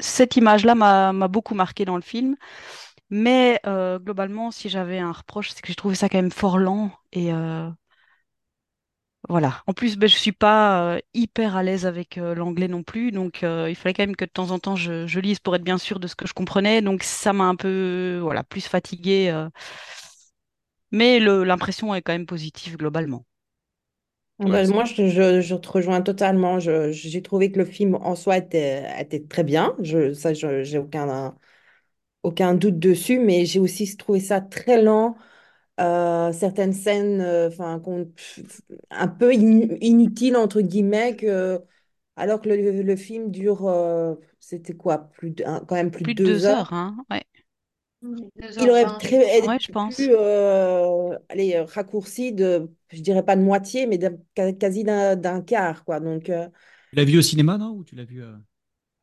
cette 0.00 0.36
image-là 0.36 0.74
m'a 0.74 1.12
m'a 1.12 1.28
beaucoup 1.28 1.54
marqué 1.54 1.84
dans 1.84 1.96
le 1.96 2.02
film. 2.02 2.36
Mais 3.10 3.60
euh, 3.66 3.98
globalement, 3.98 4.50
si 4.50 4.68
j'avais 4.68 4.98
un 4.98 5.12
reproche, 5.12 5.50
c'est 5.50 5.60
que 5.62 5.68
j'ai 5.68 5.74
trouvé 5.74 5.94
ça 5.94 6.08
quand 6.08 6.18
même 6.18 6.30
fort 6.32 6.58
lent 6.58 6.90
et 7.12 7.32
euh, 7.32 7.70
voilà. 9.28 9.62
En 9.66 9.72
plus, 9.72 9.96
ben, 9.96 10.08
je 10.08 10.14
suis 10.16 10.30
pas 10.32 10.94
euh, 10.96 11.00
hyper 11.12 11.56
à 11.56 11.62
l'aise 11.64 11.84
avec 11.84 12.16
euh, 12.16 12.34
l'anglais 12.36 12.68
non 12.68 12.84
plus, 12.84 13.10
donc 13.10 13.42
euh, 13.42 13.66
il 13.68 13.74
fallait 13.74 13.92
quand 13.92 14.04
même 14.04 14.14
que 14.14 14.24
de 14.24 14.30
temps 14.30 14.52
en 14.52 14.60
temps 14.60 14.76
je, 14.76 15.06
je 15.08 15.18
lise 15.20 15.40
pour 15.40 15.56
être 15.56 15.64
bien 15.64 15.78
sûre 15.78 15.98
de 15.98 16.06
ce 16.06 16.14
que 16.14 16.28
je 16.28 16.32
comprenais. 16.34 16.80
Donc 16.80 17.02
ça 17.02 17.32
m'a 17.32 17.44
un 17.44 17.56
peu, 17.56 18.18
voilà, 18.22 18.44
plus 18.44 18.66
fatiguée. 18.68 19.30
euh. 19.30 19.48
mais 20.90 21.20
le- 21.20 21.44
l'impression 21.44 21.94
est 21.94 22.02
quand 22.02 22.10
même 22.12 22.26
positive 22.26 22.76
globalement. 22.76 23.24
Ouais, 24.38 24.48
Ben, 24.50 24.68
moi, 24.68 24.84
je, 24.84 25.08
je, 25.08 25.40
je 25.40 25.54
te 25.54 25.68
rejoins 25.68 26.02
totalement. 26.02 26.58
Je- 26.60 26.90
j'ai 26.92 27.22
trouvé 27.22 27.50
que 27.50 27.58
le 27.58 27.64
film 27.64 27.94
en 27.94 28.14
soi 28.14 28.36
était, 28.36 28.84
était 29.00 29.20
très 29.24 29.44
bien. 29.44 29.74
Je, 29.80 30.12
ça, 30.12 30.34
je, 30.34 30.62
j'ai 30.62 30.76
aucun, 30.78 31.34
aucun 32.26 32.54
doute 32.54 32.78
dessus, 32.78 33.18
mais 33.20 33.46
j'ai 33.46 33.60
aussi 33.60 33.96
trouvé 33.96 34.20
ça 34.20 34.40
très 34.40 34.82
lent. 34.82 35.16
Euh, 35.80 36.32
certaines 36.32 36.72
scènes, 36.74 37.20
euh, 37.22 37.48
enfin, 37.48 37.80
un 38.90 39.08
peu 39.08 39.30
in- 39.32 39.76
inutiles, 39.80 40.36
entre 40.36 40.60
guillemets, 40.62 41.16
que, 41.16 41.60
alors 42.16 42.40
que 42.40 42.48
le, 42.48 42.82
le 42.82 42.96
film 42.96 43.30
dure, 43.30 43.66
euh, 43.68 44.14
c'était 44.40 44.74
quoi, 44.76 44.98
plus 44.98 45.30
de, 45.30 45.44
un- 45.44 45.60
quand 45.64 45.74
même 45.76 45.90
plus 45.90 46.06
de 46.06 46.10
Plus 46.10 46.14
de 46.14 46.20
deux 46.22 46.24
deux 46.24 46.48
heures. 46.48 46.56
heures, 46.56 46.72
hein. 46.72 46.96
Ouais, 47.10 47.22
Il 48.58 48.70
aurait 48.70 48.86
2h20, 48.86 48.98
je 49.02 49.10
très, 49.10 49.42
ouais, 49.44 49.58
été 49.58 49.60
je 49.60 49.68
pense. 49.70 50.08
plus 50.08 50.14
euh, 50.16 51.16
allez, 51.28 51.60
raccourci 51.60 52.32
de, 52.32 52.70
je 52.90 53.00
dirais 53.02 53.24
pas 53.24 53.36
de 53.36 53.42
moitié, 53.42 53.86
mais 53.86 53.98
quasi 54.58 54.84
d'un 54.84 55.42
quart, 55.42 55.84
quoi. 55.84 56.00
Donc, 56.00 56.30
euh, 56.30 56.48
Tu 56.90 56.96
l'as 56.96 57.04
vu 57.04 57.16
au 57.18 57.22
cinéma, 57.22 57.58
non? 57.58 57.70
Ou 57.76 57.84
tu 57.84 57.94
l'as 57.94 58.04
vu. 58.04 58.22
euh, 58.22 58.36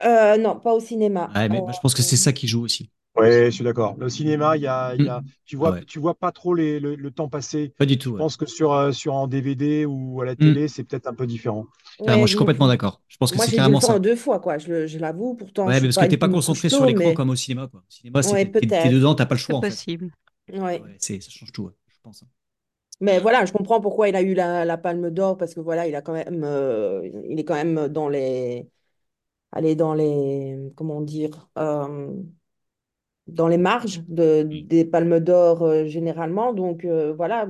euh, 0.03 0.37
non, 0.37 0.59
pas 0.59 0.73
au 0.73 0.79
cinéma. 0.79 1.31
Ouais, 1.35 1.49
mais 1.49 1.61
bah, 1.61 1.71
je 1.71 1.79
pense 1.79 1.93
que 1.93 2.01
c'est 2.03 2.17
ça 2.17 2.33
qui 2.33 2.47
joue 2.47 2.61
aussi. 2.63 2.89
Ouais, 3.15 3.45
je 3.45 3.49
suis 3.51 3.63
d'accord. 3.63 3.95
Le 3.99 4.09
cinéma, 4.09 4.57
il 4.57 4.63
y 4.63 4.67
a, 4.67 4.95
il 4.95 5.03
y 5.03 5.07
a, 5.07 5.23
tu 5.45 5.55
vois, 5.55 5.71
ouais. 5.71 5.83
tu 5.85 5.99
vois 5.99 6.15
pas 6.15 6.31
trop 6.31 6.55
les, 6.55 6.79
le, 6.79 6.95
le 6.95 7.11
temps 7.11 7.29
passer. 7.29 7.73
Pas 7.77 7.85
du 7.85 7.97
Je 7.99 7.99
tout. 7.99 8.11
Ouais. 8.11 8.23
pense 8.23 8.37
que 8.37 8.45
sur, 8.47 8.73
euh, 8.73 8.91
sur 8.91 9.13
en 9.13 9.27
DVD 9.27 9.85
ou 9.85 10.19
à 10.21 10.25
la 10.25 10.35
Mm. 10.39 10.55
télé, 10.55 10.67
c'est 10.67 10.83
peut-être 10.83 11.07
un 11.07 11.13
peu 11.13 11.27
différent. 11.27 11.67
Ah, 12.07 12.17
moi, 12.17 12.21
ouais, 12.21 12.27
je 12.27 12.31
suis 12.31 12.37
complètement 12.37 12.67
d'accord. 12.67 13.01
Je 13.07 13.17
pense 13.17 13.31
que 13.31 13.37
moi, 13.37 13.45
c'est 13.45 13.51
j'ai 13.51 13.59
vu 13.59 13.71
le 13.71 13.77
carrément 13.77 13.79
temps 13.79 13.97
ça. 13.97 13.99
deux 13.99 14.15
fois, 14.15 14.39
quoi. 14.39 14.57
Je, 14.57 14.87
je 14.87 14.97
l'avoue. 14.99 15.35
Pourtant, 15.35 15.69
Ouais, 15.69 15.73
je 15.73 15.81
mais 15.81 15.87
parce 15.87 15.97
pas 15.97 16.05
que 16.05 16.05
t'es 16.05 16.17
pas 16.17 16.27
concentré 16.29 16.69
sur 16.69 16.85
l'écran 16.85 17.13
mais 17.13 17.13
comme 17.13 17.29
au 17.29 17.35
cinéma, 17.35 17.67
quoi. 17.67 17.79
Au 17.81 17.91
cinéma, 17.91 18.21
c'est 18.23 18.35
ouais, 18.35 18.51
t'es, 18.59 18.89
dedans, 18.89 19.15
t'as 19.15 19.25
pas 19.25 19.35
le 19.35 19.39
choix, 19.39 19.57
C'est 19.57 19.59
en 19.59 19.63
fait. 19.63 19.79
possible. 19.79 20.11
Ouais. 20.51 20.83
Ouais, 20.83 20.95
c'est, 20.99 21.21
ça 21.21 21.29
change 21.31 21.51
tout, 21.51 21.63
ouais, 21.65 21.73
je 21.89 21.97
pense. 22.03 22.23
Mais 23.01 23.19
voilà, 23.19 23.45
je 23.45 23.51
comprends 23.51 23.81
pourquoi 23.81 24.07
il 24.09 24.15
a 24.15 24.21
eu 24.21 24.33
la, 24.33 24.65
la 24.65 24.77
Palme 24.77 25.09
d'Or 25.09 25.37
parce 25.37 25.53
que 25.53 25.59
voilà, 25.59 25.87
il 25.87 25.95
a 25.95 26.01
quand 26.01 26.13
même, 26.13 26.43
euh, 26.43 27.01
il 27.29 27.39
est 27.39 27.43
quand 27.45 27.55
même 27.55 27.87
dans 27.89 28.07
les, 28.07 28.69
allez, 29.51 29.75
dans 29.75 29.93
les, 29.95 30.57
comment 30.77 31.01
dire, 31.01 31.49
euh, 31.59 32.11
dans 33.27 33.47
les 33.47 33.57
marges 33.57 34.03
de, 34.07 34.43
Mm. 34.51 34.63
des 34.63 34.85
Palmes 34.85 35.19
d'Or 35.19 35.63
euh, 35.63 35.85
généralement. 35.85 36.53
Donc 36.53 36.85
euh, 36.85 37.13
voilà, 37.13 37.47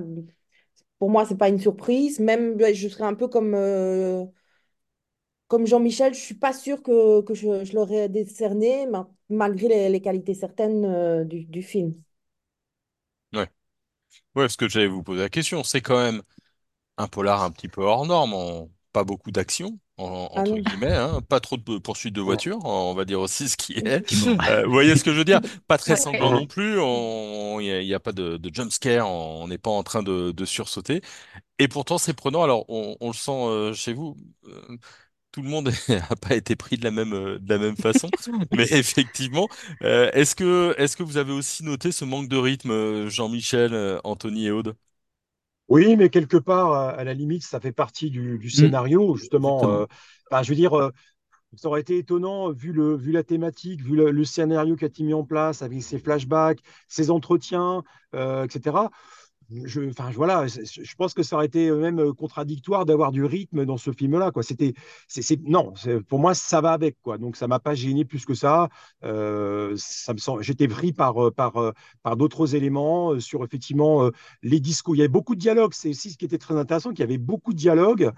pour 0.99 1.09
moi, 1.09 1.25
c'est 1.25 1.37
pas 1.37 1.49
une 1.49 1.59
surprise. 1.59 2.19
Même, 2.19 2.57
je 2.73 2.87
serais 2.87 3.03
un 3.05 3.13
peu 3.15 3.27
comme, 3.27 3.53
euh, 3.55 4.25
comme 5.47 5.65
Jean-Michel, 5.67 6.13
je 6.13 6.19
suis 6.19 6.35
pas 6.35 6.51
sûre 6.53 6.81
que, 6.83 7.21
que 7.21 7.33
je, 7.33 7.63
je 7.65 7.73
l'aurais 7.75 8.09
décerné, 8.09 8.87
ma- 8.87 9.09
malgré 9.29 9.67
les, 9.67 9.89
les 9.89 10.01
qualités 10.01 10.33
certaines 10.33 11.23
du, 11.27 11.45
du 11.45 11.61
film. 11.63 11.93
Ouais. 13.33 13.41
Ouais, 14.35 14.43
parce 14.45 14.57
que 14.57 14.69
j'allais 14.69 14.87
vous 14.87 15.03
poser 15.03 15.21
la 15.21 15.29
question, 15.29 15.63
c'est 15.63 15.81
quand 15.81 15.97
même 16.01 16.21
un 16.97 17.07
polar 17.09 17.43
un 17.43 17.51
petit 17.51 17.69
peu 17.69 17.83
hors 17.83 18.05
norme, 18.07 18.33
pas 18.93 19.03
beaucoup 19.03 19.31
d'action, 19.31 19.79
en- 19.97 20.29
Ah 20.35 20.41
entre 20.41 20.57
guillemets, 20.57 20.93
hein, 20.93 21.21
pas 21.27 21.39
trop 21.39 21.57
de 21.57 21.77
poursuites 21.79 22.13
de 22.13 22.21
voitures, 22.21 22.59
on 22.63 22.93
va 22.93 23.05
dire 23.05 23.19
aussi 23.19 23.49
ce 23.49 23.57
qui 23.57 23.73
est. 23.73 24.03
Euh, 24.49 24.65
vous 24.65 24.71
voyez 24.71 24.95
ce 24.95 25.03
que 25.03 25.11
je 25.11 25.17
veux 25.17 25.25
dire? 25.25 25.41
Pas 25.67 25.77
très 25.77 25.95
sanglant 25.95 26.31
non 26.31 26.45
plus, 26.45 26.75
il 26.75 27.85
n'y 27.85 27.93
a, 27.93 27.99
pas 27.99 28.11
de, 28.11 28.37
de 28.37 28.53
jump 28.53 28.71
scare, 28.71 29.09
on 29.09 29.47
n'est 29.47 29.57
pas 29.57 29.71
en 29.71 29.83
train 29.83 30.03
de, 30.03 30.31
de 30.31 30.45
sursauter. 30.45 31.01
Et 31.59 31.67
pourtant, 31.67 31.97
c'est 31.97 32.13
prenant, 32.13 32.43
alors 32.43 32.65
on, 32.69 32.95
on 32.99 33.07
le 33.07 33.13
sent 33.13 33.31
euh, 33.31 33.73
chez 33.73 33.93
vous, 33.93 34.17
euh, 34.47 34.77
tout 35.31 35.41
le 35.41 35.49
monde 35.49 35.71
n'a 35.89 36.15
pas 36.15 36.35
été 36.35 36.55
pris 36.55 36.77
de 36.77 36.83
la 36.83 36.91
même, 36.91 37.11
de 37.11 37.49
la 37.49 37.57
même 37.57 37.77
façon, 37.77 38.09
mais 38.51 38.67
effectivement, 38.71 39.49
est-ce 39.81 40.35
que, 40.35 41.03
vous 41.03 41.17
avez 41.17 41.33
aussi 41.33 41.63
noté 41.63 41.91
ce 41.91 42.05
manque 42.05 42.29
de 42.29 42.37
rythme, 42.37 43.07
Jean-Michel, 43.09 43.99
Anthony 44.03 44.47
et 44.47 44.51
Aude? 44.51 44.75
Oui, 45.73 45.95
mais 45.95 46.09
quelque 46.09 46.37
part, 46.37 46.71
à, 46.73 47.03
la 47.03 47.13
limite, 47.15 47.43
ça 47.43 47.59
fait 47.59 47.71
partie 47.71 48.11
du, 48.11 48.37
du 48.37 48.49
Mm, 48.51 48.51
scénario, 48.51 49.15
justement. 49.15 49.71
euh, 49.71 49.85
enfin, 50.29 50.43
je 50.43 50.49
veux 50.49 50.55
dire, 50.55 50.77
euh, 50.77 50.91
ça 51.55 51.67
aurait 51.69 51.81
été 51.81 51.97
étonnant, 51.97 52.51
vu, 52.51 52.73
le, 52.73 52.95
vu 52.95 53.11
la 53.11 53.23
thématique, 53.23 53.81
vu 53.81 53.95
le, 53.95 54.11
le 54.11 54.25
scénario 54.25 54.75
qu'a 54.75 54.87
été 54.87 55.03
mis 55.03 55.13
en 55.15 55.23
place, 55.23 55.63
avec 55.63 55.83
ses 55.83 55.99
flashbacks, 55.99 56.59
ses 56.87 57.11
entretiens, 57.11 57.83
euh, 58.15 58.45
etc. 58.45 58.91
je, 59.65 59.89
enfin, 59.89 60.09
voilà, 60.11 60.47
je, 60.47 60.95
pense 60.95 61.13
que 61.13 61.23
ça 61.23 61.35
aurait 61.35 61.45
été 61.45 61.71
même 61.71 62.13
contradictoire 62.13 62.85
d'avoir 62.85 63.11
du 63.11 63.23
rythme 63.25 63.65
dans 63.65 63.77
ce 63.77 63.91
film-là, 63.91 64.31
non, 65.45 65.73
pour 66.07 66.19
moi, 66.19 66.33
ça 66.33 66.61
va 66.61 66.71
avec. 66.71 66.97
Donc, 67.19 67.35
ça 67.35 67.47
m'a 67.47 67.59
pas 67.59 67.75
gêné 67.75 68.05
plus 68.05 68.25
que 68.25 68.33
ça. 68.33 68.69
Euh, 69.03 69.75
j'étais 70.41 70.67
pris 70.67 70.93
par, 70.93 71.23
euh, 71.23 71.31
euh, 71.55 72.15
d'autres 72.15 72.55
éléments 72.55 73.13
euh, 73.13 73.19
sur 73.19 73.43
effectivement 73.43 74.05
euh, 74.05 74.11
les 74.41 74.59
discours. 74.59 74.95
Il 74.95 74.99
y 74.99 75.01
avait 75.01 75.07
beaucoup 75.07 75.35
de 75.35 75.39
dialogues. 75.39 75.73
C'est 75.73 75.89
aussi 75.89 76.11
ce 76.11 76.17
qui 76.17 76.25
était 76.25 76.37
très 76.37 76.55
intéressant, 76.55 76.91
qu'il 76.91 76.99
y 76.99 77.03
avait 77.03 77.17
beaucoup 77.17 77.53
de 77.53 77.57
dialogues, 77.57 78.11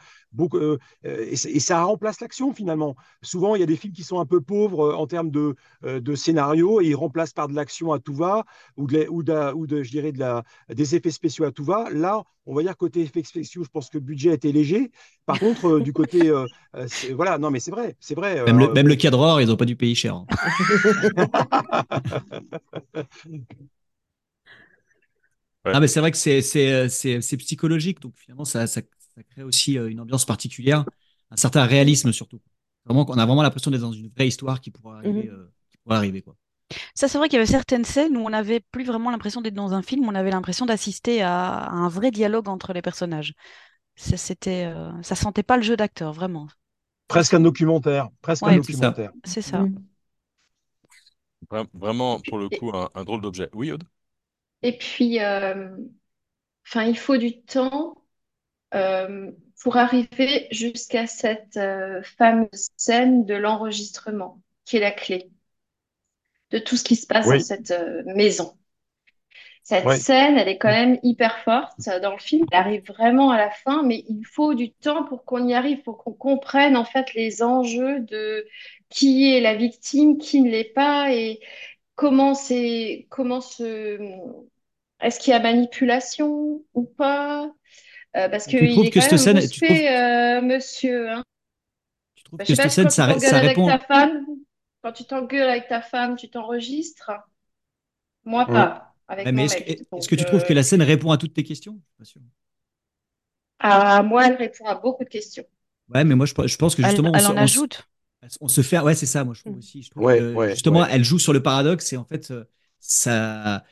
euh, 0.54 0.78
et, 1.04 1.60
ça 1.60 1.84
remplace 1.84 2.20
l'action 2.20 2.54
finalement. 2.54 2.96
Souvent, 3.22 3.56
il 3.56 3.60
y 3.60 3.64
a 3.64 3.68
des 3.68 3.76
films 3.76 3.94
qui 3.94 4.04
sont 4.04 4.20
un 4.20 4.26
peu 4.26 4.42
pauvres 4.42 4.92
euh, 4.92 4.96
en 4.96 5.08
termes 5.08 5.32
de, 5.32 5.56
euh, 5.84 6.16
scénario 6.16 6.82
et 6.82 6.88
ils 6.88 6.96
remplacent 6.96 7.34
par 7.34 7.48
de 7.48 7.54
l'action 7.54 7.92
à 7.92 8.00
tout 8.00 8.14
va 8.14 8.46
ou 8.78 8.88
de, 8.88 9.84
je 9.84 9.90
dirais, 9.90 10.12
de 10.12 10.20
la, 10.20 10.44
des 10.70 10.96
effets 10.96 11.12
spéciaux 11.12 11.25
à 11.46 11.52
tout 11.52 11.64
va. 11.64 11.90
Là, 11.92 12.24
on 12.46 12.54
va 12.56 12.62
dire 12.64 12.76
côté 12.78 13.02
effets 13.02 13.24
spéciaux, 13.24 13.64
je 13.64 13.70
pense 13.70 13.90
que 13.90 13.98
le 13.98 14.04
budget 14.04 14.34
était 14.34 14.52
léger. 14.52 14.92
Par 15.26 15.40
contre, 15.40 15.78
euh, 15.78 15.82
du 15.82 15.94
côté, 15.94 16.30
euh, 16.30 16.48
euh, 16.76 16.88
voilà, 17.16 17.38
non, 17.38 17.52
mais 17.52 17.60
c'est 17.60 17.72
vrai, 17.72 17.96
c'est 18.00 18.16
vrai. 18.16 18.40
Même 18.46 18.60
le, 18.60 18.70
euh, 18.70 18.72
même 18.72 18.88
le 18.88 18.96
cadreur, 18.96 19.42
ils 19.42 19.48
n'ont 19.48 19.58
pas 19.58 19.66
dû 19.66 19.76
payer 19.76 19.96
cher. 19.96 20.16
hein. 20.16 20.28
Ouais. 25.66 25.72
Ah, 25.74 25.80
mais 25.80 25.88
c'est 25.88 26.00
vrai 26.00 26.12
que 26.12 26.18
c'est 26.18 26.42
c'est, 26.42 26.90
c'est- 26.90 27.22
c'est 27.22 27.38
psychologique, 27.38 28.00
donc 28.00 28.14
finalement, 28.18 28.46
ça, 28.46 28.68
ça, 28.68 28.82
ça 29.16 29.24
crée 29.24 29.44
aussi 29.44 29.74
une 29.74 30.00
ambiance 30.00 30.26
particulière, 30.26 30.86
un 31.32 31.38
certain 31.38 31.66
réalisme 31.66 32.12
surtout. 32.14 32.40
Vraiment, 32.86 33.06
on 33.10 33.18
a 33.18 33.26
vraiment 33.26 33.42
l'impression 33.44 33.72
d'être 33.72 33.82
dans 33.82 33.92
une 33.92 34.10
vraie 34.10 34.28
histoire 34.28 34.62
qui 34.62 34.70
pourra 34.72 34.98
arriver. 35.00 35.24
Mhm. 35.24 35.30
euh, 35.30 35.52
qui 35.72 35.78
pourra 35.84 35.98
arriver 35.98 36.22
quoi. 36.22 36.36
Ça, 36.96 37.08
c'est 37.08 37.18
vrai 37.18 37.30
qu'il 37.30 37.38
y 37.38 37.42
avait 37.42 37.46
certaines 37.52 37.86
scènes 37.86 38.18
où 38.18 38.22
on 38.26 38.30
n'avait 38.30 38.60
plus 38.60 38.84
vraiment 38.86 39.12
l'impression 39.12 39.42
d'être 39.42 39.54
dans 39.54 39.74
un 39.74 39.82
film, 39.84 40.08
on 40.08 40.16
avait 40.16 40.32
l'impression 40.32 40.66
d'assister 40.66 41.22
à, 41.22 41.50
à 41.58 41.70
un 41.72 41.90
vrai 41.90 42.12
dialogue 42.12 42.48
entre 42.50 42.74
les 42.74 42.82
personnages. 42.82 43.34
Ça, 43.96 44.18
c'était, 44.18 44.66
euh, 44.68 44.92
ça 45.04 45.16
sentait 45.16 45.44
pas 45.44 45.58
le 45.58 45.64
jeu 45.64 45.78
d'acteur, 45.78 46.14
vraiment. 46.14 46.48
presque 47.08 47.34
un 47.34 47.40
documentaire, 47.40 48.10
presque 48.22 48.48
un 48.48 48.52
Ouais, 48.52 48.60
c'est 48.64 48.74
ça. 48.74 48.94
documentaire. 48.94 49.12
C'est 49.26 49.42
ça. 49.42 49.68
Mm. 49.68 49.78
Vra- 51.50 51.68
Vraiment, 51.74 52.20
pour 52.22 52.38
le 52.38 52.50
coup, 52.52 52.70
un, 52.76 52.90
un 52.94 53.04
drôle 53.04 53.22
d'objet. 53.22 53.50
Oui, 53.54 53.72
Aude? 53.72 53.84
Et 54.62 54.78
puis, 54.78 55.20
euh, 55.22 55.76
enfin, 56.68 56.86
il 56.86 56.98
faut 56.98 57.18
du 57.18 57.42
temps 57.44 58.04
euh, 58.76 59.32
pour 59.62 59.78
arriver 59.78 60.48
jusqu'à 60.52 61.08
cette 61.08 61.58
euh, 61.58 62.04
fameuse 62.18 62.70
scène 62.78 63.26
de 63.26 63.36
l'enregistrement, 63.36 64.42
qui 64.66 64.78
est 64.78 64.82
la 64.82 64.92
clé 64.94 65.32
de 66.52 66.60
tout 66.60 66.78
ce 66.78 66.84
qui 66.84 66.96
se 66.96 67.08
passe 67.08 67.32
dans 67.32 67.40
cette 67.40 67.72
euh, 67.72 68.04
maison. 68.06 68.58
Cette 69.64 69.90
oui. 69.90 69.96
scène, 69.96 70.38
elle 70.38 70.48
est 70.48 70.58
quand 70.60 70.70
même 70.70 71.00
hyper 71.02 71.40
forte 71.40 71.90
dans 72.02 72.12
le 72.12 72.20
film. 72.20 72.46
Elle 72.52 72.60
arrive 72.60 72.84
vraiment 72.88 73.32
à 73.32 73.38
la 73.38 73.50
fin, 73.50 73.82
mais 73.84 74.04
il 74.08 74.24
faut 74.26 74.54
du 74.54 74.72
temps 74.72 75.04
pour 75.06 75.26
qu'on 75.26 75.48
y 75.48 75.56
arrive, 75.56 75.82
pour 75.82 75.98
qu'on 75.98 76.14
comprenne 76.14 76.78
en 76.78 76.86
fait 76.86 77.14
les 77.16 77.42
enjeux 77.42 78.00
de 78.02 78.46
qui 78.90 79.34
est 79.36 79.42
la 79.42 79.56
victime, 79.56 80.18
qui 80.20 80.42
ne 80.42 80.52
l'est 80.52 80.72
pas, 80.74 81.12
et 81.14 81.40
comment 81.96 82.36
c'est, 82.36 83.08
comment 83.10 83.42
se, 83.42 84.00
est-ce 85.02 85.20
qu'il 85.20 85.32
y 85.32 85.36
a 85.36 85.40
manipulation 85.40 86.64
ou 86.74 86.84
pas? 86.86 87.52
Euh, 88.18 88.30
parce 88.30 88.48
Tu 88.58 88.68
qu'il 88.68 88.68
trouves 88.68 88.90
est 88.90 88.92
que 88.92 89.00
quand 89.00 89.02
cette 89.02 89.20
même 89.20 89.20
scène, 89.20 89.48
tu 89.50 89.62
trouves, 89.62 89.84
euh, 89.90 90.42
monsieur. 90.42 91.10
hein. 91.12 91.24
tu 92.16 92.24
trouves 92.24 92.40
Bah, 92.40 92.46
que 92.46 92.56
sais 92.56 92.56
pas 92.56 92.70
cette 92.70 92.72
scène, 92.72 92.90
tu 92.90 92.90
ça, 92.90 93.20
ça 93.20 93.38
avec 93.38 93.40
répond. 93.40 93.66
ta 93.66 93.80
femme, 93.80 94.26
quand 94.86 94.94
tu 94.94 95.04
t'engueules 95.06 95.50
avec 95.50 95.68
ta 95.68 95.82
femme, 95.82 96.16
tu 96.16 96.30
t'enregistres. 96.30 97.12
Moi, 98.26 98.50
pas, 98.52 98.94
avec 99.08 99.26
Ouais, 99.26 99.32
mais 99.32 99.44
mon 99.44 99.46
est-ce 99.46 99.56
que, 99.58 99.64
mec. 99.64 99.88
est-ce 99.98 100.08
Donc, 100.08 100.08
que 100.08 100.16
tu 100.16 100.26
trouves 100.26 100.44
que 100.46 100.54
euh, 100.54 100.56
la 100.56 100.64
scène 100.64 100.82
répond 100.82 101.12
à 101.12 101.18
toutes 101.18 101.34
tes 101.34 101.44
questions? 101.44 101.74
Je 102.00 102.06
suis 102.06 102.20
pas 102.20 102.22
sûr. 102.22 102.22
à 103.60 104.02
moi, 104.04 104.28
elle 104.28 104.36
répond 104.38 104.66
à 104.66 104.76
beaucoup 104.76 105.04
de 105.04 105.10
questions. 105.10 105.44
Ouais, 105.94 106.04
mais 106.04 106.16
moi, 106.16 106.26
je, 106.26 106.34
je 106.48 106.58
pense 106.58 106.76
que 106.76 106.84
justement, 106.84 107.12
on 107.12 107.14
elle 107.14 107.28
en 107.28 107.38
on 107.38 107.48
se- 107.48 107.60
ajoute. 107.60 107.88
on 108.42 108.48
se 108.48 108.62
fait. 108.62 108.80
Ouais, 108.80 108.96
c'est 108.96 109.06
ça, 109.06 109.24
moi, 109.24 109.34
je 109.36 109.42
trouve 109.42 109.54
Mm. 109.54 109.60
aussi. 109.60 109.84
Je 109.84 109.92
trouve 109.92 110.04
Ouais, 110.04 110.20
que 110.20 110.34
ouais, 110.34 110.50
justement, 110.50 110.82
ouais. 110.82 110.90
elle 110.90 111.04
joue 111.04 111.20
sur 111.20 111.34
le 111.34 111.44
paradoxe 111.44 111.94
et 111.94 111.98
en 111.98 112.06
fait, 112.06 112.32
euh, 112.32 112.44
ça. 112.80 113.64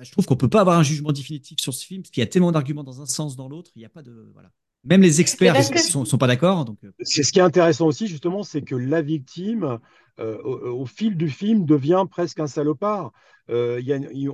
Je 0.00 0.10
trouve 0.12 0.26
qu'on 0.26 0.36
peut 0.36 0.48
pas 0.50 0.62
avoir 0.62 0.78
un 0.78 0.82
jugement 0.82 1.12
définitif 1.12 1.58
sur 1.60 1.74
ce 1.74 1.84
film 1.86 2.02
parce 2.02 2.10
qu'il 2.10 2.20
y 2.22 2.24
a 2.24 2.26
tellement 2.28 2.52
d'arguments 2.52 2.84
dans 2.84 3.02
un 3.02 3.06
sens, 3.06 3.36
dans 3.36 3.48
l'autre. 3.48 3.70
Il 3.76 3.80
n'y 3.80 3.84
a 3.84 3.90
pas 3.90 4.02
de. 4.02 4.30
Voilà. 4.34 4.50
Même 4.84 5.02
les 5.02 5.20
experts 5.20 5.54
que 5.70 5.78
sont, 5.78 6.04
sont 6.04 6.18
pas 6.18 6.26
d'accord. 6.26 6.64
Donc, 6.64 6.78
euh, 6.84 6.92
C'est 7.00 7.22
ce 7.22 7.32
qui 7.32 7.38
est 7.38 7.42
intéressant 7.42 7.86
aussi, 7.86 8.06
justement, 8.06 8.42
c'est 8.42 8.62
que 8.62 8.74
la 8.74 9.02
victime, 9.02 9.64
euh, 9.64 9.78
au, 10.18 10.24
au 10.82 10.86
fil 10.86 11.16
du 11.16 11.28
film, 11.30 11.64
devient 11.66 12.04
presque 12.10 12.40
un 12.40 12.46
salopard. 12.46 13.12
Euh, 13.50 13.80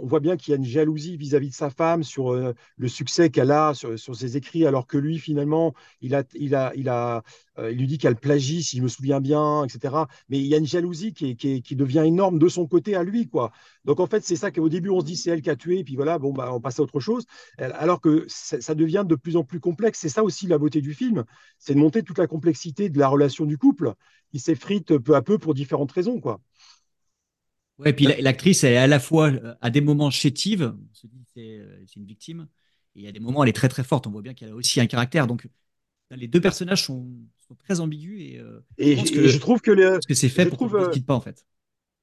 on 0.00 0.06
voit 0.06 0.20
bien 0.20 0.36
qu'il 0.36 0.52
y 0.52 0.54
a 0.54 0.56
une 0.56 0.64
jalousie 0.64 1.16
vis-à-vis 1.16 1.50
de 1.50 1.54
sa 1.54 1.70
femme 1.70 2.02
sur 2.02 2.32
euh, 2.32 2.54
le 2.76 2.88
succès 2.88 3.30
qu'elle 3.30 3.50
a 3.50 3.74
sur, 3.74 3.98
ses 3.98 4.36
écrits, 4.36 4.66
alors 4.66 4.86
que 4.86 4.98
lui, 4.98 5.18
finalement, 5.18 5.74
il, 6.00 6.14
a, 6.14 7.22
euh, 7.58 7.70
lui 7.72 7.86
dit 7.86 7.98
qu'elle 7.98 8.16
plagie, 8.16 8.62
si 8.62 8.78
je 8.78 8.82
me 8.82 8.88
souviens 8.88 9.20
bien, 9.20 9.64
etc. 9.64 9.94
Mais 10.28 10.38
il 10.38 10.46
y 10.46 10.54
a 10.54 10.58
une 10.58 10.66
jalousie 10.66 11.12
qui, 11.12 11.76
devient 11.76 12.04
énorme 12.06 12.38
de 12.38 12.48
son 12.48 12.66
côté 12.66 12.94
à 12.94 13.02
lui, 13.02 13.28
quoi. 13.28 13.52
Donc, 13.84 14.00
en 14.00 14.06
fait, 14.06 14.24
c'est 14.24 14.36
ça 14.36 14.50
qu'au 14.50 14.68
début, 14.68 14.90
on 14.90 15.00
se 15.00 15.06
dit 15.06 15.16
c'est 15.16 15.30
elle 15.30 15.42
qui 15.42 15.50
a 15.50 15.56
tué, 15.56 15.80
et 15.80 15.84
puis 15.84 15.96
voilà, 15.96 16.18
bon, 16.18 16.32
bah, 16.32 16.50
on 16.52 16.60
passe 16.60 16.78
à 16.78 16.82
autre 16.82 17.00
chose. 17.00 17.24
Alors 17.58 18.00
que 18.00 18.24
ça, 18.28 18.74
devient 18.74 19.04
de 19.06 19.14
plus 19.16 19.36
en 19.36 19.44
plus 19.44 19.60
complexe. 19.60 19.98
C'est 20.00 20.08
ça 20.08 20.22
aussi 20.22 20.46
la 20.46 20.58
beauté 20.58 20.80
du 20.80 20.94
film, 20.94 21.24
c'est 21.58 21.74
de 21.74 21.78
montrer 21.78 22.02
toute 22.02 22.18
la 22.18 22.26
complexité 22.26 22.88
de 22.88 22.98
la 22.98 23.08
relation 23.08 23.44
du 23.46 23.58
couple 23.58 23.94
qui 24.30 24.38
s'effrite 24.38 24.96
peu 24.98 25.14
à 25.16 25.22
peu 25.22 25.38
pour 25.38 25.54
différentes 25.54 25.92
raisons, 25.92 26.20
quoi. 26.20 26.40
Ouais, 27.80 27.90
et 27.90 27.92
puis 27.92 28.06
la- 28.06 28.20
l'actrice, 28.20 28.64
elle 28.64 28.74
est 28.74 28.76
à 28.76 28.86
la 28.86 29.00
fois 29.00 29.28
euh, 29.30 29.54
à 29.60 29.70
des 29.70 29.80
moments 29.80 30.10
chétive, 30.10 30.74
on 30.90 30.94
se 30.94 31.06
dit 31.06 31.24
c'est 31.34 31.58
euh, 31.58 31.84
c'est 31.86 31.96
une 31.96 32.06
victime, 32.06 32.48
et 32.96 33.08
à 33.08 33.12
des 33.12 33.20
moments, 33.20 33.42
elle 33.44 33.50
est 33.50 33.52
très 33.52 33.68
très 33.68 33.84
forte. 33.84 34.06
On 34.06 34.10
voit 34.10 34.22
bien 34.22 34.34
qu'elle 34.34 34.50
a 34.50 34.54
aussi 34.54 34.80
un 34.80 34.86
caractère. 34.86 35.26
Donc, 35.26 35.48
les 36.10 36.28
deux 36.28 36.40
personnages 36.40 36.84
sont, 36.84 37.08
sont 37.48 37.56
très 37.56 37.80
ambigus 37.80 38.20
et 38.22 38.38
euh, 38.40 38.60
Et, 38.78 38.96
je 38.96 39.38
et 39.38 39.38
trouve 39.38 39.60
que 39.60 39.70
le, 39.70 40.02
c'est 40.12 40.28
fait 40.30 40.46
pour 40.46 40.58
qu'on 40.58 40.70
ne 40.70 40.74
euh, 40.74 40.96
pas 41.06 41.14
en 41.14 41.20
fait. 41.20 41.46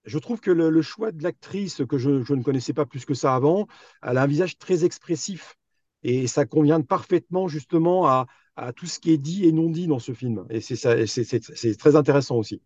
je 0.06 0.18
trouve 0.20 0.40
que 0.40 0.52
le, 0.52 0.70
le 0.70 0.82
choix 0.82 1.12
de 1.12 1.22
l'actrice 1.24 1.82
que 1.88 1.98
je, 1.98 2.24
je 2.24 2.34
ne 2.34 2.44
connaissais 2.44 2.74
pas 2.74 2.86
plus 2.86 3.06
que 3.06 3.14
ça 3.14 3.36
avant, 3.36 3.68
elle 4.02 4.18
a 4.18 4.24
un 4.24 4.28
visage 4.28 4.58
très 4.58 4.86
expressif 4.86 5.56
et 6.04 6.28
ça 6.28 6.46
convient 6.46 6.82
parfaitement 6.82 7.48
justement 7.48 8.08
à, 8.08 8.28
à 8.56 8.72
tout 8.74 8.86
ce 8.86 9.00
qui 9.00 9.12
est 9.12 9.18
dit 9.18 9.46
et 9.46 9.52
non 9.52 9.70
dit 9.70 9.88
dans 9.88 10.00
ce 10.00 10.14
film. 10.14 10.46
Et 10.50 10.62
c'est 10.62 10.76
ça, 10.76 11.06
c'est 11.08 11.24
c'est- 11.24 11.56
c'est 11.56 11.76
très 11.76 11.96
intéressant 11.96 12.36
aussi. 12.38 12.62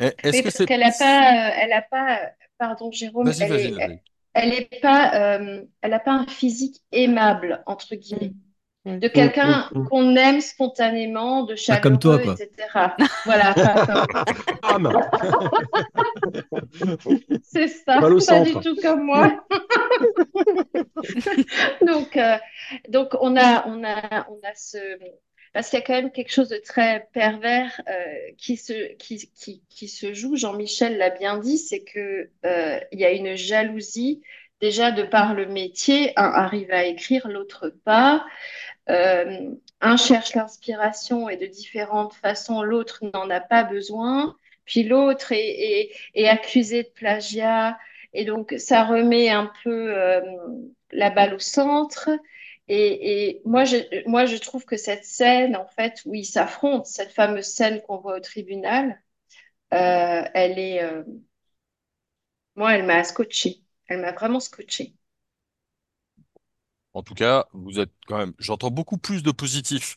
Eh, 0.00 0.12
Est-ce 0.22 0.38
que 0.38 0.42
parce 0.44 0.56
c'est 0.56 0.66
qu'elle 0.66 0.82
a 0.82 0.90
plus... 0.90 0.98
pas, 0.98 1.48
euh, 1.48 1.52
elle 1.60 1.72
a 1.72 1.82
pas, 1.82 2.20
pardon, 2.58 2.90
Jérôme, 2.90 3.28
elle 3.28 3.42
est, 3.42 3.48
vas-y. 3.48 4.00
elle 4.34 4.54
est 4.54 4.80
pas, 4.80 5.38
euh, 5.38 5.62
elle 5.82 5.92
a 5.92 6.00
pas 6.00 6.12
un 6.12 6.26
physique 6.26 6.80
aimable, 6.92 7.62
entre 7.66 7.94
guillemets. 7.94 8.32
De 8.86 9.08
quelqu'un 9.08 9.68
mm, 9.74 9.78
mm. 9.78 9.88
qu'on 9.88 10.16
aime 10.16 10.40
spontanément, 10.40 11.42
de 11.44 11.54
Pas 11.66 11.76
comme 11.80 11.98
toi, 11.98 12.18
chaleureux, 12.18 12.34
quoi. 12.34 12.46
etc. 12.46 12.66
Voilà, 13.26 13.54
C'est 17.42 17.68
ça, 17.68 18.00
pas 18.00 18.10
du 18.10 18.20
centre. 18.20 18.62
tout 18.62 18.74
comme 18.80 19.04
moi. 19.04 19.44
Donc, 21.86 22.16
euh, 22.16 22.38
donc 22.88 23.08
on 23.20 23.36
a, 23.36 23.66
on 23.66 23.84
a, 23.84 24.26
on 24.30 24.38
a 24.42 24.54
ce. 24.54 24.78
Parce 25.52 25.68
qu'il 25.68 25.80
y 25.80 25.82
a 25.82 25.84
quand 25.84 25.94
même 25.94 26.12
quelque 26.12 26.32
chose 26.32 26.48
de 26.48 26.58
très 26.58 27.08
pervers 27.12 27.80
euh, 27.88 28.32
qui, 28.38 28.56
se, 28.56 30.14
joue, 30.14 30.36
Jean-Michel 30.36 30.96
l'a 30.96 31.10
bien 31.10 31.38
dit, 31.38 31.58
c'est 31.58 31.82
que 31.82 32.30
euh, 32.46 32.80
il 32.92 33.00
y 33.00 33.04
a 33.04 33.10
une 33.10 33.34
jalousie, 33.34 34.22
déjà 34.60 34.92
de 34.92 35.02
par 35.02 35.34
le 35.34 35.46
métier, 35.46 36.12
un 36.16 36.30
arrive 36.30 36.70
à 36.70 36.84
écrire, 36.84 37.26
l'autre 37.28 37.74
pas. 37.84 38.24
Euh, 38.88 39.50
un 39.80 39.96
cherche 39.96 40.34
l'inspiration 40.34 41.28
et 41.28 41.36
de 41.36 41.46
différentes 41.46 42.14
façons, 42.14 42.62
l'autre 42.62 43.04
n'en 43.12 43.28
a 43.30 43.40
pas 43.40 43.64
besoin. 43.64 44.36
Puis 44.64 44.84
l'autre 44.84 45.32
est 45.32 46.28
accusé 46.28 46.84
de 46.84 46.88
plagiat 46.88 47.76
Et 48.12 48.24
donc, 48.24 48.54
ça 48.58 48.84
remet 48.84 49.30
un 49.30 49.50
peu 49.64 49.92
euh, 49.96 50.20
la 50.92 51.10
balle 51.10 51.34
au 51.34 51.38
centre. 51.38 52.10
Et, 52.70 53.28
et 53.30 53.42
moi, 53.46 53.64
je, 53.66 53.76
moi, 54.08 54.26
je 54.26 54.36
trouve 54.38 54.64
que 54.66 54.76
cette 54.78 55.04
scène, 55.04 55.56
en 55.56 55.66
fait, 55.68 56.02
où 56.06 56.14
ils 56.14 56.24
s'affrontent, 56.26 56.84
cette 56.84 57.12
fameuse 57.12 57.46
scène 57.46 57.82
qu'on 57.82 57.98
voit 57.98 58.16
au 58.18 58.20
tribunal, 58.20 59.02
euh, 59.74 60.24
elle 60.34 60.58
est, 60.58 60.82
euh, 60.84 61.04
moi, 62.54 62.76
elle 62.76 62.86
m'a 62.86 63.02
scotché. 63.04 63.64
Elle 63.88 64.02
m'a 64.02 64.12
vraiment 64.12 64.38
scotché. 64.40 64.94
En 66.92 67.02
tout 67.02 67.14
cas, 67.14 67.46
vous 67.52 67.78
êtes 67.78 67.92
quand 68.06 68.18
même, 68.18 68.32
j'entends 68.38 68.70
beaucoup 68.70 68.98
plus 68.98 69.22
de 69.22 69.30
positifs 69.30 69.96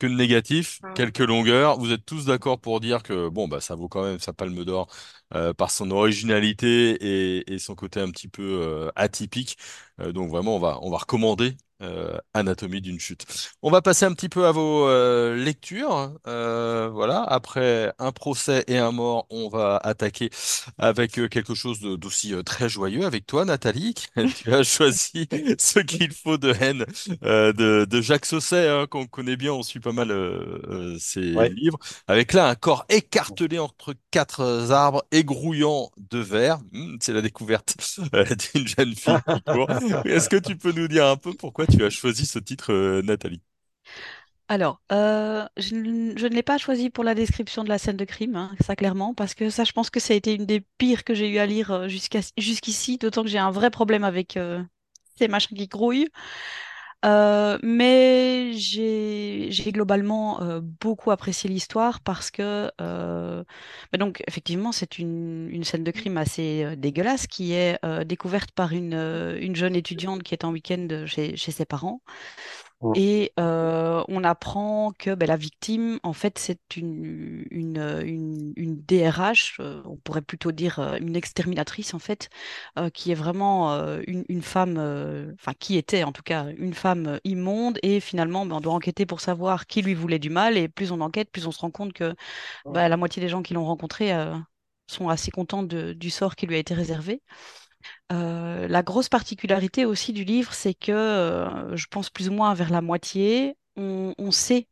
que 0.00 0.06
de 0.08 0.12
négatifs, 0.14 0.82
Ah. 0.82 0.94
quelques 0.94 1.20
longueurs. 1.20 1.78
Vous 1.78 1.92
êtes 1.92 2.04
tous 2.04 2.24
d'accord 2.26 2.60
pour 2.60 2.80
dire 2.80 3.02
que 3.04 3.28
bon, 3.28 3.46
bah, 3.48 3.60
ça 3.60 3.76
vaut 3.76 3.88
quand 3.88 4.02
même 4.02 4.18
sa 4.18 4.32
palme 4.32 4.64
d'or 4.64 4.88
euh, 5.34 5.54
par 5.54 5.70
son 5.70 5.90
originalité 5.92 7.38
et, 7.38 7.52
et 7.54 7.58
son 7.60 7.76
côté 7.76 8.00
un 8.00 8.10
petit 8.10 8.26
peu 8.28 8.90
atypique. 8.96 9.56
Donc 9.98 10.30
vraiment, 10.30 10.56
on 10.56 10.58
va, 10.58 10.78
on 10.82 10.90
va 10.90 10.98
recommander 10.98 11.56
euh, 11.82 12.16
Anatomie 12.34 12.80
d'une 12.80 13.00
chute. 13.00 13.24
On 13.62 13.70
va 13.70 13.82
passer 13.82 14.04
un 14.04 14.12
petit 14.12 14.28
peu 14.28 14.46
à 14.46 14.52
vos 14.52 14.86
euh, 14.88 15.34
lectures. 15.36 16.12
Euh, 16.26 16.88
voilà, 16.92 17.22
après 17.22 17.92
un 17.98 18.12
procès 18.12 18.64
et 18.68 18.78
un 18.78 18.92
mort, 18.92 19.26
on 19.30 19.48
va 19.48 19.76
attaquer 19.78 20.30
avec 20.78 21.12
quelque 21.30 21.54
chose 21.54 21.80
d'aussi 21.80 22.34
très 22.44 22.68
joyeux 22.68 23.04
avec 23.04 23.26
toi, 23.26 23.44
Nathalie. 23.44 23.94
Tu 24.36 24.52
as 24.52 24.62
choisi 24.62 25.28
Ce 25.58 25.78
qu'il 25.80 26.12
faut 26.12 26.38
de 26.38 26.52
haine 26.60 26.84
de, 27.22 27.84
de 27.84 28.00
Jacques 28.00 28.26
Sausset, 28.26 28.68
hein, 28.68 28.86
qu'on 28.88 29.06
connaît 29.06 29.36
bien, 29.36 29.52
on 29.52 29.62
suit 29.62 29.80
pas 29.80 29.92
mal 29.92 30.12
ses 30.98 31.34
Ouais. 31.34 31.48
livres, 31.48 31.78
avec 32.06 32.32
là 32.32 32.48
un 32.48 32.54
corps 32.54 32.84
écartelé 32.88 33.58
entre 33.58 33.94
quatre 34.10 34.70
arbres 34.70 35.04
et 35.10 35.24
grouillant 35.24 35.90
de 36.10 36.18
verre. 36.18 36.58
Hmm, 36.72 36.96
c'est 37.00 37.12
la 37.12 37.20
découverte 37.22 37.76
d'une 38.54 38.66
jeune 38.66 38.94
fille. 38.94 39.18
Est-ce 40.04 40.28
que 40.28 40.36
tu 40.36 40.56
peux 40.56 40.72
nous 40.72 40.88
dire 40.88 41.06
un 41.06 41.16
peu 41.16 41.32
pourquoi 41.34 41.66
tu 41.76 41.84
as 41.84 41.90
choisi 41.90 42.26
ce 42.26 42.38
titre, 42.38 42.72
euh, 42.72 43.02
Nathalie? 43.02 43.42
Alors, 44.48 44.82
euh, 44.92 45.46
je, 45.56 45.74
ne 45.74 46.28
l'ai 46.28 46.42
pas 46.42 46.58
choisi 46.58 46.90
pour 46.90 47.04
la 47.04 47.14
description 47.14 47.64
de 47.64 47.68
la 47.68 47.78
scène 47.78 47.96
de 47.96 48.04
crime, 48.04 48.36
hein, 48.36 48.50
ça 48.60 48.76
clairement, 48.76 49.14
parce 49.14 49.34
que 49.34 49.50
ça, 49.50 49.64
je 49.64 49.72
pense 49.72 49.88
que 49.88 50.00
ça 50.00 50.12
a 50.12 50.16
été 50.16 50.34
une 50.34 50.46
des 50.46 50.60
pires 50.78 51.04
que 51.04 51.14
j'ai 51.14 51.28
eu 51.30 51.38
à 51.38 51.46
lire 51.46 51.70
euh, 51.70 51.88
jusqu'ici, 51.88 52.98
d'autant 52.98 53.22
que 53.22 53.28
j'ai 53.28 53.38
un 53.38 53.50
vrai 53.50 53.70
problème 53.70 54.04
avec 54.04 54.38
ces 55.16 55.28
machins 55.28 55.56
qui 55.56 55.68
grouillent. 55.68 56.08
Euh, 57.04 57.58
mais 57.64 58.52
j'ai 58.52 59.50
globalement 59.72 60.40
euh, 60.40 60.60
beaucoup 60.62 61.10
apprécié 61.10 61.50
l'histoire 61.50 62.00
parce 62.00 62.30
que 62.30 62.70
euh, 62.80 63.42
bah 63.90 63.98
donc 63.98 64.22
effectivement 64.28 64.70
c'est 64.70 64.98
une, 65.00 65.48
une 65.50 65.64
scène 65.64 65.82
de 65.82 65.90
crime 65.90 66.16
assez 66.16 66.62
euh, 66.62 66.76
dégueulasse 66.76 67.26
qui 67.26 67.54
est 67.54 67.76
euh, 67.84 68.04
découverte 68.04 68.52
par 68.52 68.72
une, 68.72 68.94
une 69.40 69.56
jeune 69.56 69.74
étudiante 69.74 70.22
qui 70.22 70.32
est 70.34 70.44
en 70.44 70.52
week-end 70.52 70.86
chez, 71.06 71.36
chez 71.36 71.50
ses 71.50 71.64
parents. 71.64 72.02
Et 72.94 73.32
euh, 73.40 74.04
on 74.08 74.22
apprend 74.22 74.92
que 74.98 75.14
ben, 75.14 75.26
la 75.26 75.36
victime, 75.36 75.98
en 76.02 76.12
fait, 76.12 76.38
c'est 76.38 76.60
une, 76.76 77.46
une, 77.50 77.78
une, 78.04 78.52
une 78.56 78.82
DRH, 78.82 79.56
euh, 79.60 79.82
on 79.86 79.96
pourrait 79.96 80.20
plutôt 80.20 80.52
dire 80.52 80.78
euh, 80.78 80.98
une 81.00 81.16
exterminatrice, 81.16 81.94
en 81.94 81.98
fait, 81.98 82.28
euh, 82.78 82.90
qui 82.90 83.10
est 83.10 83.14
vraiment 83.14 83.72
une, 84.06 84.24
une 84.28 84.42
femme, 84.42 84.78
enfin, 85.40 85.52
qui 85.58 85.76
était 85.78 86.04
en 86.04 86.12
tout 86.12 86.22
cas 86.22 86.46
une 86.58 86.74
femme 86.74 87.18
immonde. 87.24 87.78
Et 87.82 88.00
finalement, 88.00 88.44
ben, 88.46 88.56
on 88.56 88.60
doit 88.60 88.74
enquêter 88.74 89.06
pour 89.06 89.20
savoir 89.20 89.66
qui 89.66 89.80
lui 89.82 89.94
voulait 89.94 90.18
du 90.18 90.30
mal. 90.30 90.56
Et 90.58 90.68
plus 90.68 90.92
on 90.92 91.00
enquête, 91.00 91.30
plus 91.30 91.46
on 91.46 91.52
se 91.52 91.60
rend 91.60 91.70
compte 91.70 91.92
que 91.94 92.14
ben, 92.70 92.88
la 92.88 92.96
moitié 92.98 93.22
des 93.22 93.28
gens 93.28 93.42
qui 93.42 93.54
l'ont 93.54 93.66
rencontré 93.66 94.14
euh, 94.14 94.34
sont 94.88 95.08
assez 95.08 95.30
contents 95.30 95.62
de- 95.64 95.92
du 95.94 96.10
sort 96.10 96.36
qui 96.36 96.46
lui 96.46 96.56
a 96.56 96.58
été 96.58 96.74
réservé. 96.74 97.22
Euh, 98.12 98.68
la 98.68 98.82
grosse 98.82 99.08
particularité 99.08 99.84
aussi 99.84 100.12
du 100.12 100.24
livre, 100.24 100.52
c'est 100.54 100.74
que 100.74 100.92
euh, 100.92 101.76
je 101.76 101.86
pense 101.88 102.10
plus 102.10 102.28
ou 102.28 102.32
moins 102.32 102.54
vers 102.54 102.70
la 102.70 102.80
moitié, 102.82 103.56
on, 103.76 104.30
sait, 104.30 104.68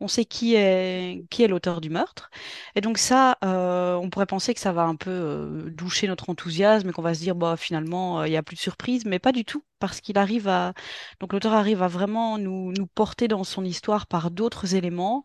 on 0.00 0.08
sait 0.08 0.24
qui 0.24 0.54
est, 0.56 1.24
qui 1.30 1.42
est 1.44 1.48
l'auteur 1.48 1.80
du 1.80 1.90
meurtre. 1.90 2.30
Et 2.74 2.80
donc 2.80 2.98
ça, 2.98 3.38
euh, 3.44 3.94
on 3.96 4.10
pourrait 4.10 4.26
penser 4.26 4.54
que 4.54 4.60
ça 4.60 4.72
va 4.72 4.84
un 4.84 4.96
peu 4.96 5.70
doucher 5.72 6.08
notre 6.08 6.30
enthousiasme 6.30 6.88
et 6.90 6.92
qu'on 6.92 7.02
va 7.02 7.14
se 7.14 7.20
dire, 7.20 7.36
bah, 7.36 7.56
finalement, 7.56 8.24
il 8.24 8.30
n'y 8.30 8.36
a 8.36 8.42
plus 8.42 8.56
de 8.56 8.60
surprise, 8.60 9.04
mais 9.06 9.18
pas 9.18 9.32
du 9.32 9.44
tout, 9.44 9.64
parce 9.78 10.00
qu'il 10.00 10.18
arrive 10.18 10.48
à... 10.48 10.74
Donc 11.20 11.32
l'auteur 11.32 11.54
arrive 11.54 11.82
à 11.82 11.88
vraiment 11.88 12.38
nous, 12.38 12.72
nous 12.72 12.86
porter 12.86 13.28
dans 13.28 13.44
son 13.44 13.64
histoire 13.64 14.06
par 14.06 14.30
d'autres 14.30 14.74
éléments. 14.74 15.24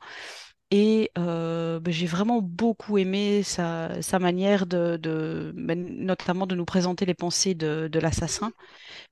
Et 0.71 1.11
euh, 1.17 1.79
ben, 1.79 1.91
j'ai 1.91 2.05
vraiment 2.05 2.41
beaucoup 2.41 2.99
aimé 2.99 3.41
sa, 3.41 3.89
manière 4.19 4.67
de, 4.67 5.51
ben, 5.55 6.05
notamment 6.05 6.45
de 6.45 6.55
nous 6.55 6.65
présenter 6.65 7.05
les 7.05 7.15
pensées 7.15 7.55
de, 7.55 7.99
l'assassin, 7.99 8.51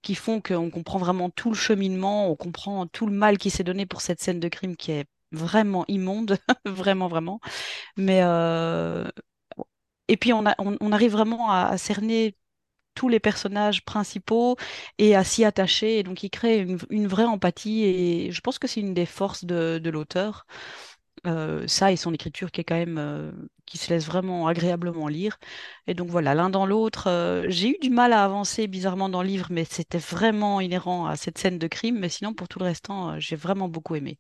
qui 0.04 0.16
font 0.16 0.42
qu'on 0.42 0.70
comprend 0.70 1.00
vraiment 1.00 1.30
tout 1.32 1.50
le 1.50 1.56
cheminement, 1.56 2.30
on 2.32 2.36
comprend 2.36 2.88
tout 2.88 3.08
le 3.08 3.14
mal 3.14 3.38
qui 3.38 3.50
s'est 3.50 3.64
donné 3.64 3.86
pour 3.88 4.02
cette 4.02 4.22
scène 4.22 4.40
de 4.40 4.50
crime 4.50 4.76
qui 4.78 4.92
est 4.92 5.06
vraiment 5.32 5.86
immonde, 5.88 6.38
vraiment, 6.66 7.08
vraiment. 7.08 7.40
Mais 7.98 8.22
euh, 8.24 9.08
et 10.08 10.18
puis 10.18 10.34
on, 10.34 10.46
arrive 10.46 11.12
vraiment 11.12 11.52
à, 11.52 11.78
cerner 11.78 12.36
tous 12.96 13.10
les 13.10 13.20
personnages 13.20 13.84
principaux 13.86 14.58
et 14.98 15.16
à 15.16 15.24
s'y 15.24 15.44
attacher. 15.46 16.00
Et 16.00 16.04
donc 16.04 16.24
il 16.24 16.30
crée 16.30 16.60
une, 16.90 17.08
vraie 17.08 17.26
empathie 17.26 17.84
et 17.86 18.32
je 18.32 18.42
pense 18.42 18.60
que 18.60 18.68
c'est 18.68 18.82
une 18.82 18.94
des 18.94 19.06
forces 19.06 19.46
de 19.46 19.90
l'auteur. 19.90 20.46
Euh, 21.26 21.68
ça 21.68 21.92
et 21.92 21.96
son 21.98 22.14
écriture 22.14 22.52
qui 22.52 22.62
est 22.62 22.64
quand 22.64 22.76
même 22.76 22.98
euh, 23.00 23.32
qui 23.66 23.78
se 23.78 23.90
laisse 23.90 24.06
vraiment 24.06 24.48
agréablement 24.48 25.08
lire. 25.08 25.38
Et 25.88 25.94
donc 25.94 26.10
voilà, 26.10 26.36
l'un 26.36 26.50
dans 26.50 26.66
l'autre, 26.66 27.08
euh, 27.10 27.46
j'ai 27.50 27.70
eu 27.70 27.78
du 27.82 27.90
mal 27.90 28.14
à 28.14 28.24
avancer 28.24 28.68
bizarrement 28.68 29.10
dans 29.10 29.22
le 29.24 29.28
livre, 29.28 29.48
mais 29.50 29.66
c'était 29.66 29.98
vraiment 29.98 30.62
inhérent 30.62 31.06
à 31.08 31.16
cette 31.16 31.38
scène 31.38 31.58
de 31.60 31.68
crime. 31.68 32.00
Mais 32.00 32.10
sinon, 32.10 32.34
pour 32.34 32.48
tout 32.48 32.60
le 32.60 32.66
restant, 32.66 33.12
euh, 33.14 33.20
j'ai 33.20 33.36
vraiment 33.36 33.68
beaucoup 33.68 33.96
aimé. 33.96 34.20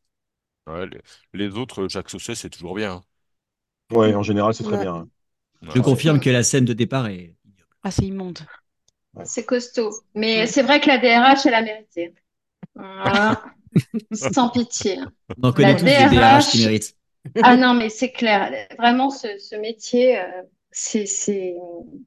Ouais, 0.67 0.85
les, 0.87 1.01
les 1.33 1.57
autres, 1.57 1.87
Jacques 1.87 2.09
Sausset, 2.09 2.35
c'est 2.35 2.49
toujours 2.49 2.75
bien. 2.75 2.95
hein. 3.91 3.97
Ouais, 3.97 4.15
en 4.15 4.23
général, 4.23 4.53
c'est 4.55 4.63
très 4.63 4.77
Ouais. 4.77 4.79
bien. 4.79 4.95
hein. 4.95 5.09
Je 5.75 5.81
confirme 5.81 6.19
que 6.21 6.29
la 6.31 6.43
scène 6.43 6.65
de 6.65 6.73
départ 6.73 7.07
est. 7.07 7.35
Ah, 7.83 7.89
c'est 7.91 8.05
immonde. 8.05 8.39
C'est 9.23 9.45
costaud. 9.45 9.91
Mais 10.15 10.45
Ouais. 10.45 10.47
c'est 10.47 10.63
vrai 10.63 10.81
que 10.81 10.87
la 10.87 10.97
DRH, 10.97 11.45
elle 11.45 11.53
a 11.53 11.61
mérité. 11.61 12.15
Voilà. 12.75 13.43
Sans 14.11 14.49
pitié. 14.49 14.99
On 15.41 15.47
en 15.49 15.53
connaît 15.53 15.73
La 15.73 15.75
tous 15.75 15.93
des 15.93 16.05
DRH 16.05 16.47
qui 16.49 16.57
DRH. 16.57 16.57
méritent. 16.57 16.95
Ah 17.41 17.57
non, 17.57 17.73
mais 17.73 17.89
c'est 17.89 18.11
clair. 18.11 18.67
Vraiment, 18.77 19.09
ce, 19.09 19.37
ce 19.39 19.55
métier, 19.55 20.19
euh, 20.19 20.43
c'est. 20.71 21.55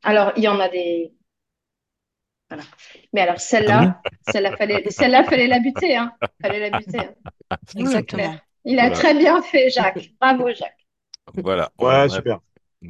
Alors, 0.02 0.32
il 0.36 0.44
y 0.44 0.48
en 0.48 0.60
a 0.60 0.68
des... 0.68 1.12
Voilà. 2.48 2.64
Mais 3.12 3.20
alors, 3.22 3.38
Ah 3.66 3.90
celle-là, 3.90 4.02
celle-là, 4.22 4.56
fallait, 4.56 4.84
celle-là, 4.90 5.24
fallait 5.24 5.46
la 5.46 5.60
buter. 5.60 5.96
Hein. 5.96 6.12
Fallait 6.42 6.60
la 6.60 6.70
buter. 6.70 6.98
hein. 6.98 7.14
Exactement. 7.76 8.36
Il 8.64 8.78
a 8.80 8.88
Voilà. 8.88 8.96
très 8.96 9.14
bien 9.14 9.42
fait, 9.42 9.70
Jacques. 9.70 10.10
Bravo, 10.20 10.48
Jacques. 10.52 10.86
Voilà. 11.34 11.70
Ouais, 11.78 12.08
Ouais, 12.08 12.08
super. 12.08 12.40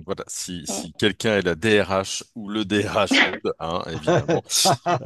Voilà, 0.07 0.23
si, 0.29 0.67
si 0.69 0.93
quelqu'un 0.95 1.39
est 1.39 1.43
la 1.43 1.57
DRH 1.57 2.23
ou 2.37 2.49
le 2.49 2.65
DRH, 2.65 3.27
hein, 3.59 3.83
évidemment, 3.91 4.45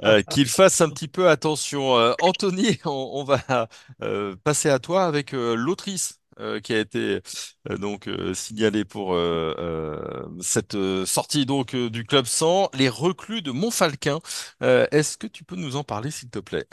euh, 0.05 0.21
qu'il 0.23 0.47
fasse 0.47 0.81
un 0.83 0.91
petit 0.91 1.09
peu 1.09 1.29
attention. 1.31 1.97
Euh, 1.99 2.13
Anthony, 2.21 2.79
on, 2.85 2.91
on 3.15 3.25
va 3.25 3.69
euh, 4.03 4.37
passer 4.45 4.69
à 4.69 4.79
toi 4.79 5.07
avec 5.07 5.33
euh, 5.33 5.55
l'autrice 5.55 6.21
euh, 6.39 6.61
qui 6.61 6.75
a 6.75 6.81
été 6.81 7.23
euh, 7.71 7.79
donc 7.79 8.09
euh, 8.09 8.35
signalée 8.35 8.85
pour 8.85 9.15
euh, 9.15 9.55
euh, 9.59 10.29
cette 10.43 10.75
euh, 10.75 11.07
sortie 11.07 11.47
donc 11.47 11.75
euh, 11.75 11.89
du 11.89 12.05
Club 12.05 12.27
100, 12.27 12.69
Les 12.75 12.91
Reclus 12.91 13.41
de 13.41 13.53
Montfalquin. 13.53 14.19
Euh, 14.63 14.87
est-ce 14.91 15.17
que 15.17 15.27
tu 15.27 15.45
peux 15.45 15.57
nous 15.57 15.77
en 15.77 15.85
parler, 15.85 16.11
s'il 16.11 16.29
te 16.29 16.41
plaît? 16.41 16.67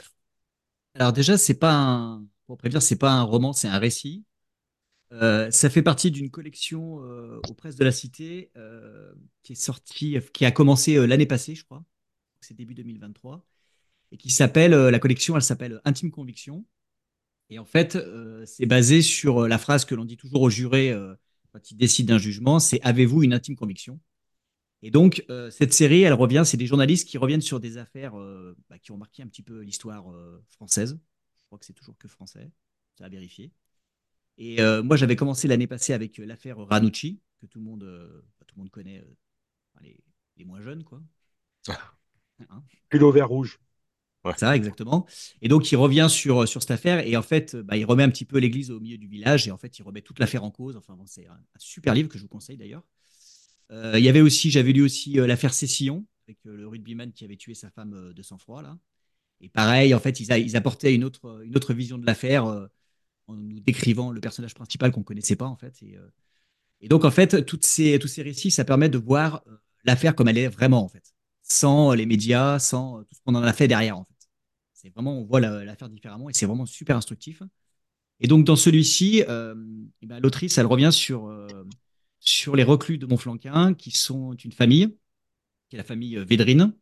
Alors 0.94 1.12
déjà, 1.12 1.38
c'est 1.38 1.54
pas 1.54 1.72
un, 1.74 2.24
pour 2.46 2.56
prévenir, 2.58 2.82
c'est 2.82 2.96
pas 2.96 3.10
un 3.12 3.22
roman, 3.22 3.52
c'est 3.52 3.68
un 3.68 3.78
récit. 3.78 4.24
Euh, 5.12 5.50
ça 5.50 5.68
fait 5.68 5.82
partie 5.82 6.10
d'une 6.10 6.30
collection 6.30 7.04
euh, 7.04 7.38
aux 7.48 7.54
presses 7.54 7.76
de 7.76 7.84
la 7.84 7.92
Cité 7.92 8.50
euh, 8.56 9.12
qui 9.42 9.52
est 9.52 9.56
sortie, 9.56 10.16
qui 10.32 10.44
a 10.46 10.50
commencé 10.50 10.96
euh, 10.96 11.06
l'année 11.06 11.26
passée, 11.26 11.54
je 11.54 11.64
crois. 11.64 11.84
C'est 12.40 12.54
début 12.54 12.74
2023 12.74 13.46
et 14.10 14.16
qui 14.16 14.30
s'appelle 14.30 14.72
la 14.72 14.98
collection, 14.98 15.36
elle 15.36 15.42
s'appelle 15.42 15.80
Intime 15.84 16.10
Conviction. 16.10 16.64
Et 17.50 17.58
en 17.58 17.64
fait, 17.64 17.96
c'est 18.46 18.66
basé 18.66 19.00
sur 19.00 19.46
la 19.46 19.58
phrase 19.58 19.84
que 19.84 19.94
l'on 19.94 20.04
dit 20.04 20.16
toujours 20.16 20.42
aux 20.42 20.50
jurés 20.50 20.94
quand 21.52 21.70
ils 21.70 21.76
décident 21.76 22.14
d'un 22.14 22.18
jugement, 22.18 22.58
c'est 22.58 22.80
avez-vous 22.82 23.22
une 23.22 23.32
intime 23.32 23.56
conviction? 23.56 24.00
Et 24.82 24.90
donc 24.90 25.24
cette 25.50 25.72
série, 25.72 26.02
elle 26.02 26.12
revient, 26.12 26.42
c'est 26.44 26.58
des 26.58 26.66
journalistes 26.66 27.08
qui 27.08 27.16
reviennent 27.16 27.40
sur 27.40 27.60
des 27.60 27.78
affaires 27.78 28.14
bah, 28.68 28.78
qui 28.78 28.90
ont 28.90 28.98
marqué 28.98 29.22
un 29.22 29.28
petit 29.28 29.42
peu 29.42 29.60
l'histoire 29.60 30.04
française. 30.48 30.98
Je 31.38 31.46
crois 31.46 31.58
que 31.58 31.64
c'est 31.64 31.72
toujours 31.72 31.96
que 31.96 32.08
français, 32.08 32.50
ça 32.98 33.04
a 33.04 33.08
vérifié. 33.08 33.52
Et 34.38 34.60
euh, 34.60 34.82
moi, 34.82 34.96
j'avais 34.96 35.16
commencé 35.16 35.48
l'année 35.48 35.66
passée 35.66 35.92
avec 35.92 36.18
euh, 36.18 36.24
l'affaire 36.26 36.58
Ranucci, 36.58 37.20
que 37.40 37.46
tout 37.46 37.58
le 37.58 37.64
monde, 37.64 37.82
euh, 37.84 38.22
enfin, 38.34 38.44
tout 38.46 38.54
le 38.56 38.60
monde 38.62 38.70
connaît, 38.70 38.98
euh, 39.00 39.14
les, 39.82 39.98
les 40.36 40.44
moins 40.44 40.60
jeunes, 40.60 40.84
quoi. 40.84 41.02
Hein 42.48 42.62
Pull 42.88 43.04
au 43.04 43.12
vert 43.12 43.28
rouge. 43.28 43.60
ça, 44.36 44.56
exactement. 44.56 45.06
Et 45.42 45.48
donc, 45.48 45.70
il 45.70 45.76
revient 45.76 46.08
sur, 46.10 46.46
sur 46.48 46.62
cette 46.62 46.70
affaire 46.70 47.06
et 47.06 47.16
en 47.16 47.22
fait, 47.22 47.56
bah, 47.56 47.76
il 47.76 47.84
remet 47.84 48.02
un 48.02 48.10
petit 48.10 48.24
peu 48.24 48.38
l'église 48.38 48.70
au 48.70 48.80
milieu 48.80 48.98
du 48.98 49.06
village 49.06 49.46
et 49.48 49.50
en 49.50 49.58
fait, 49.58 49.78
il 49.78 49.82
remet 49.82 50.02
toute 50.02 50.18
l'affaire 50.18 50.44
en 50.44 50.50
cause. 50.50 50.76
Enfin, 50.76 50.94
bon, 50.94 51.06
c'est 51.06 51.26
un, 51.26 51.34
un 51.34 51.58
super 51.58 51.94
livre 51.94 52.08
que 52.08 52.18
je 52.18 52.22
vous 52.22 52.28
conseille 52.28 52.56
d'ailleurs. 52.56 52.82
Euh, 53.70 53.94
il 53.98 54.04
y 54.04 54.08
avait 54.08 54.20
aussi, 54.20 54.50
j'avais 54.50 54.72
lu 54.72 54.82
aussi 54.82 55.18
euh, 55.18 55.26
l'affaire 55.26 55.54
Cécillon, 55.54 56.04
avec 56.26 56.38
le 56.44 56.66
rugbyman 56.68 57.12
qui 57.12 57.24
avait 57.24 57.36
tué 57.36 57.54
sa 57.54 57.70
femme 57.70 58.12
de 58.12 58.22
sang-froid 58.22 58.62
là. 58.62 58.78
Et 59.40 59.48
pareil, 59.48 59.92
en 59.94 59.98
fait, 59.98 60.20
ils, 60.20 60.30
ils 60.38 60.56
apportaient 60.56 60.94
une 60.94 61.04
autre, 61.04 61.42
une 61.44 61.56
autre 61.56 61.74
vision 61.74 61.98
de 61.98 62.06
l'affaire 62.06 62.68
en 63.26 63.34
nous 63.34 63.60
décrivant 63.60 64.10
le 64.10 64.20
personnage 64.20 64.54
principal 64.54 64.92
qu'on 64.92 65.00
ne 65.00 65.04
connaissait 65.04 65.36
pas 65.36 65.46
en 65.46 65.56
fait. 65.56 65.82
Et, 65.82 65.96
et, 66.80 66.88
donc 66.88 67.04
en 67.04 67.10
fait, 67.10 67.44
toutes 67.44 67.64
ces, 67.64 67.98
tous 67.98 68.08
ces 68.08 68.22
récits, 68.22 68.50
ça 68.50 68.64
permet 68.64 68.88
de 68.88 68.98
voir 68.98 69.42
l'affaire 69.84 70.14
comme 70.14 70.28
elle 70.28 70.38
est 70.38 70.48
vraiment 70.48 70.84
en 70.84 70.88
fait, 70.88 71.14
sans 71.42 71.92
les 71.92 72.06
médias, 72.06 72.58
sans 72.58 73.02
tout 73.04 73.14
ce 73.14 73.20
qu'on 73.24 73.34
en 73.34 73.42
a 73.42 73.52
fait 73.52 73.68
derrière 73.68 73.98
en 73.98 74.04
fait. 74.04 74.12
C'est 74.72 74.90
vraiment, 74.90 75.20
on 75.20 75.24
voit 75.24 75.40
l'affaire 75.40 75.88
différemment 75.88 76.28
et 76.28 76.32
c'est 76.32 76.46
vraiment 76.46 76.66
super 76.66 76.96
instructif. 76.96 77.42
Et 78.18 78.26
donc 78.26 78.44
dans 78.44 78.56
celui-ci, 78.56 79.24
euh, 79.28 79.54
ben, 80.02 80.20
l'autrice, 80.20 80.58
elle 80.58 80.66
revient 80.66 80.90
sur, 80.92 81.26
euh, 81.26 81.46
sur 82.20 82.56
les 82.56 82.62
reclus 82.62 82.98
de 82.98 83.06
Montflanquin, 83.06 83.74
qui 83.74 83.90
sont 83.90 84.34
une 84.34 84.52
famille, 84.52 84.96
qui 85.68 85.76
est 85.76 85.78
la 85.78 85.84
famille 85.84 86.16
euh, 86.16 86.24
Védrine, 86.24 86.74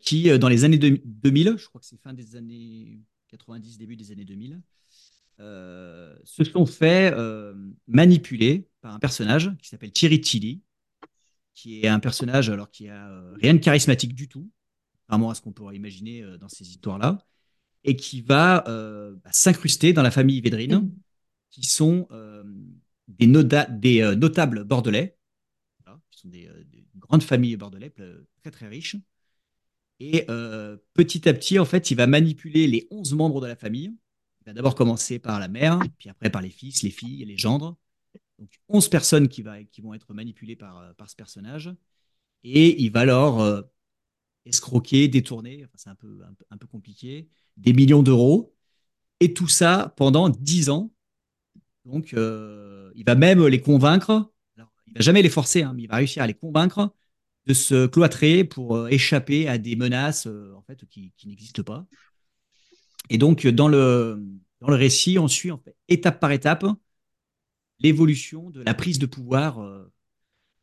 qui 0.00 0.36
dans 0.40 0.48
les 0.48 0.64
années 0.64 0.76
2000, 0.76 1.54
je 1.56 1.66
crois 1.66 1.80
que 1.80 1.86
c'est 1.86 2.00
fin 2.02 2.12
des 2.12 2.34
années 2.34 2.98
90, 3.28 3.78
début 3.78 3.94
des 3.94 4.10
années 4.10 4.24
2000, 4.24 4.60
se 5.38 6.44
sont 6.44 6.66
fait 6.66 7.14
manipuler 7.86 8.68
par 8.80 8.94
un 8.94 8.98
personnage 8.98 9.50
qui 9.62 9.68
s'appelle 9.68 9.92
Thierry 9.92 10.20
Tilly, 10.20 10.62
qui 11.54 11.80
est 11.82 11.88
un 11.88 12.00
personnage 12.00 12.50
alors 12.50 12.70
qui 12.70 12.88
a 12.88 13.10
rien 13.40 13.54
de 13.54 13.58
charismatique 13.58 14.14
du 14.14 14.28
tout, 14.28 14.50
contrairement 15.00 15.30
à 15.30 15.34
ce 15.34 15.40
qu'on 15.42 15.52
pourrait 15.52 15.76
imaginer 15.76 16.24
dans 16.38 16.48
ces 16.48 16.68
histoires-là 16.68 17.18
et 17.84 17.96
qui 17.96 18.20
va 18.20 18.68
euh, 18.68 19.14
bah, 19.24 19.30
s'incruster 19.32 19.92
dans 19.92 20.02
la 20.02 20.10
famille 20.10 20.40
Védrine, 20.40 20.90
qui 21.50 21.64
sont 21.64 22.06
euh, 22.10 22.44
des, 23.08 23.26
euh, 24.02 24.14
notables 24.14 24.64
bordelais, 24.64 25.16
qui 26.10 26.20
sont 26.20 26.28
des, 26.28 26.48
grandes 26.96 27.22
familles 27.22 27.56
bordelais 27.56 27.94
très 28.42 28.50
très 28.50 28.68
riches. 28.68 28.96
Et 30.00 30.26
petit 30.94 31.28
à 31.28 31.34
petit, 31.34 31.58
en 31.58 31.64
fait, 31.64 31.90
il 31.90 31.96
va 31.96 32.06
manipuler 32.06 32.66
les 32.66 32.86
11 32.90 33.14
membres 33.14 33.40
de 33.40 33.46
la 33.46 33.56
famille. 33.56 33.94
Va 34.48 34.54
d'abord 34.54 34.74
commencer 34.74 35.18
par 35.18 35.38
la 35.38 35.48
mère, 35.48 35.78
puis 35.98 36.08
après 36.08 36.30
par 36.30 36.40
les 36.40 36.48
fils, 36.48 36.82
les 36.82 36.90
filles 36.90 37.20
et 37.20 37.26
les 37.26 37.36
gendres. 37.36 37.76
Donc 38.38 38.48
11 38.70 38.88
personnes 38.88 39.28
qui, 39.28 39.42
vont 39.42 39.92
être 39.92 40.14
manipulées 40.14 40.56
par, 40.56 40.94
par 40.96 41.10
ce 41.10 41.14
personnage. 41.14 41.70
Et 42.44 42.82
il 42.82 42.90
va 42.90 43.04
leur 43.04 43.66
escroquer, 44.48 45.08
détourner, 45.08 45.66
c'est 45.74 45.90
un 45.90 45.94
peu, 45.94 46.66
compliqué, 46.70 47.28
des 47.58 47.74
millions 47.74 48.02
d'euros, 48.02 48.54
et 49.20 49.34
tout 49.34 49.48
ça 49.48 49.92
pendant 49.96 50.28
dix 50.28 50.70
ans. 50.70 50.90
Donc, 51.84 52.14
euh, 52.14 52.90
il 52.94 53.04
va 53.04 53.14
même 53.14 53.46
les 53.46 53.60
convaincre, 53.60 54.32
alors, 54.56 54.72
il 54.86 54.94
va 54.94 55.00
jamais 55.00 55.22
les 55.22 55.28
forcer, 55.28 55.62
hein, 55.62 55.72
mais 55.74 55.82
il 55.82 55.88
va 55.88 55.96
réussir 55.96 56.22
à 56.22 56.26
les 56.26 56.34
convaincre 56.34 56.94
de 57.46 57.54
se 57.54 57.86
cloîtrer 57.86 58.44
pour 58.44 58.76
euh, 58.76 58.88
échapper 58.88 59.48
à 59.48 59.58
des 59.58 59.76
menaces 59.76 60.26
euh, 60.26 60.54
en 60.54 60.62
fait, 60.62 60.86
qui 60.86 61.12
n'existent 61.26 61.62
pas. 61.62 61.86
Et 63.10 63.18
donc, 63.18 63.46
dans 63.46 63.68
le, 63.68 64.22
dans 64.60 64.68
le 64.68 64.76
récit, 64.76 65.18
on 65.18 65.28
suit 65.28 65.50
en 65.50 65.58
fait, 65.58 65.76
étape 65.88 66.20
par 66.20 66.32
étape 66.32 66.64
l'évolution 67.80 68.50
de 68.50 68.62
la 68.62 68.74
prise 68.74 68.98
de 68.98 69.06
pouvoir 69.06 69.60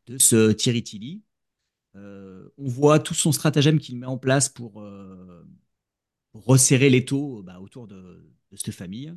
de 0.06 0.18
ce 0.18 0.52
Thierry 0.52 0.82
Tilly, 0.82 1.22
euh, 1.96 2.48
on 2.58 2.68
voit 2.68 2.98
tout 2.98 3.14
son 3.14 3.32
stratagème 3.32 3.78
qu'il 3.78 3.96
met 3.98 4.06
en 4.06 4.18
place 4.18 4.48
pour, 4.48 4.80
euh, 4.82 5.46
resserrer 6.34 6.90
les 6.90 7.04
taux 7.04 7.42
bah, 7.42 7.60
autour 7.60 7.86
de, 7.86 8.22
cette 8.52 8.74
famille. 8.74 9.12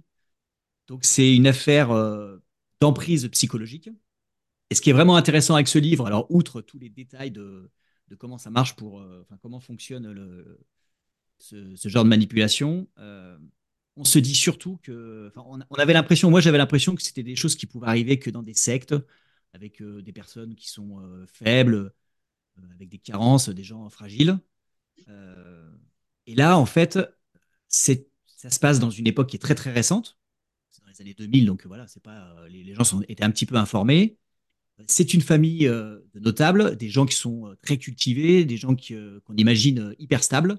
Donc 0.88 1.06
c'est 1.06 1.36
une 1.36 1.48
affaire 1.48 1.92
euh, 1.92 2.38
d'emprise 2.80 3.28
psychologique. 3.30 3.90
Et 4.70 4.76
ce 4.76 4.82
qui 4.82 4.90
est 4.90 4.94
vraiment 4.94 5.16
intéressant 5.16 5.56
avec 5.56 5.68
ce 5.68 5.80
livre, 5.80 6.06
alors 6.06 6.28
outre 6.30 6.62
tous 6.62 6.80
les 6.80 6.90
détails 6.90 7.32
de, 7.32 7.72
comment 8.18 8.38
ça 8.38 8.50
marche 8.50 8.76
pour, 8.76 9.04
comment 9.42 9.60
fonctionne 9.60 10.14
ce, 11.40 11.90
genre 11.90 12.04
de 12.04 12.10
manipulation, 12.10 12.88
on 13.96 14.04
se 14.04 14.20
dit 14.20 14.36
surtout 14.36 14.80
que, 14.84 15.32
on, 15.36 15.76
avait 15.76 15.94
l'impression, 15.94 16.30
moi 16.30 16.42
j'avais 16.42 16.58
l'impression 16.58 16.96
que 16.96 17.02
c'était 17.02 17.24
des 17.24 17.36
choses 17.36 17.56
qui 17.56 17.66
pouvaient 17.66 17.88
arriver 17.88 18.20
que 18.20 18.30
dans 18.30 18.44
des 18.44 18.54
sectes, 18.54 18.96
avec 19.54 19.82
des 19.82 20.14
personnes 20.14 20.56
qui 20.56 20.70
sont 20.70 21.02
faibles, 21.28 21.92
euh, 22.60 22.74
avec 22.76 22.90
des 22.90 22.98
carences, 22.98 23.50
des 23.50 23.64
gens 23.64 23.90
fragiles. 23.90 24.38
Euh, 25.08 25.70
et 26.26 26.36
là, 26.36 26.58
en 26.58 26.66
fait, 26.66 27.00
c'est, 27.68 28.08
ça 28.26 28.50
se 28.50 28.60
passe 28.60 28.80
dans 28.80 28.90
une 28.90 29.08
époque 29.08 29.30
qui 29.30 29.36
est 29.36 29.40
très 29.40 29.56
très 29.56 29.72
récente. 29.72 30.18
C'est 30.70 30.84
dans 30.84 30.90
les 30.90 31.02
années 31.02 31.14
2000, 31.14 31.46
donc 31.46 31.66
voilà, 31.66 31.88
c'est 31.88 32.02
pas, 32.02 32.36
euh, 32.38 32.48
les, 32.48 32.74
gens 32.74 32.84
sont, 32.84 33.02
étaient 33.08 33.24
un 33.24 33.32
petit 33.32 33.46
peu 33.46 33.56
informés. 33.56 34.18
C'est 34.88 35.14
une 35.14 35.22
famille 35.22 35.66
de 35.66 36.20
notables, 36.22 36.78
des 36.78 36.88
gens 36.88 37.06
qui 37.06 37.16
sont 37.16 37.54
très 37.62 37.78
cultivés, 37.78 38.46
des 38.46 38.56
gens 38.56 38.78
qu'on 38.78 39.36
imagine 39.36 39.94
hyper 40.00 40.24
stables. 40.24 40.58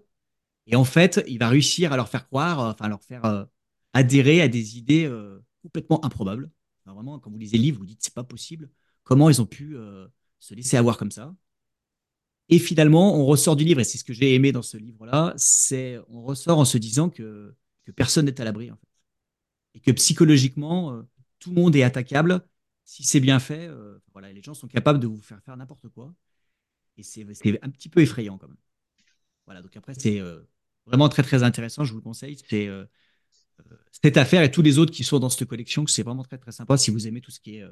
Et 0.67 0.77
en 0.77 0.85
fait, 0.85 1.23
il 1.27 1.39
va 1.39 1.49
réussir 1.49 1.93
à 1.93 1.97
leur 1.97 2.09
faire 2.09 2.27
croire, 2.27 2.61
enfin 2.61 2.87
à 2.87 2.89
leur 2.89 3.03
faire 3.03 3.47
adhérer 3.93 4.41
à 4.43 4.49
des 4.49 4.79
idées 4.79 5.11
complètement 5.63 6.05
improbables. 6.05 6.51
vraiment, 6.87 7.19
quand 7.19 7.31
vous 7.31 7.39
lisez 7.39 7.57
le 7.57 7.63
livre, 7.63 7.79
vous 7.79 7.87
dites 7.87 8.03
c'est 8.03 8.15
pas 8.15 8.25
possible. 8.25 8.71
Comment 9.03 9.29
ils 9.31 9.41
ont 9.43 9.47
pu 9.47 9.77
se 10.39 10.55
laisser 10.55 10.77
avoir 10.77 10.97
comme 10.97 11.11
ça? 11.11 11.35
Et 12.51 12.59
finalement, 12.59 13.17
on 13.17 13.25
ressort 13.25 13.55
du 13.55 13.65
livre, 13.65 13.81
et 13.81 13.85
c'est 13.85 13.97
ce 13.97 14.05
que 14.05 14.13
j'ai 14.13 14.35
aimé 14.35 14.51
dans 14.51 14.63
ce 14.63 14.77
livre-là, 14.77 15.33
c'est 15.37 16.01
on 16.09 16.23
ressort 16.23 16.59
en 16.59 16.65
se 16.65 16.79
disant 16.79 17.09
que, 17.09 17.55
personne 17.97 18.27
n'est 18.27 18.41
à 18.41 18.45
l'abri, 18.45 18.71
en 18.71 18.77
fait. 18.77 18.89
Et 19.75 19.81
que 19.81 19.91
psychologiquement, 19.93 20.93
euh, 20.93 21.03
tout 21.39 21.51
le 21.51 21.57
monde 21.57 21.77
est 21.77 21.83
attaquable. 21.83 22.45
Si 22.85 23.05
c'est 23.05 23.21
bien 23.21 23.39
fait, 23.41 23.69
euh, 23.69 23.99
voilà, 24.13 24.33
les 24.33 24.43
gens 24.43 24.55
sont 24.55 24.69
capables 24.69 25.01
de 25.01 25.07
vous 25.07 25.21
faire 25.23 25.41
faire 25.43 25.57
n'importe 25.57 25.89
quoi. 25.89 26.13
Et 26.97 27.03
c'est 27.05 27.25
un 27.63 27.71
petit 27.71 27.89
peu 27.89 28.01
effrayant, 28.01 28.39
quand 28.39 28.49
même. 28.49 28.57
Voilà, 29.51 29.63
donc 29.63 29.77
après, 29.77 29.95
c'est 29.99 30.21
euh, 30.21 30.41
vraiment 30.87 31.09
très, 31.09 31.25
très 31.25 31.43
intéressant, 31.43 31.85
je 31.85 31.93
vous 31.93 31.99
le 31.99 32.05
conseille. 32.05 32.39
C'est 32.49 32.71
cette 33.93 34.17
affaire 34.17 34.43
et 34.43 34.51
tous 34.51 34.63
les 34.63 34.79
autres 34.79 34.93
qui 34.93 35.05
sont 35.05 35.19
dans 35.19 35.29
cette 35.29 35.47
collection, 35.47 35.87
c'est 35.87 36.03
vraiment 36.03 36.23
très, 36.23 36.39
très 36.39 36.53
sympa 36.53 36.79
si 36.79 36.91
vous 36.91 37.07
aimez 37.07 37.21
tout 37.21 37.31
ce 37.31 37.41
qui 37.41 37.57
est, 37.57 37.65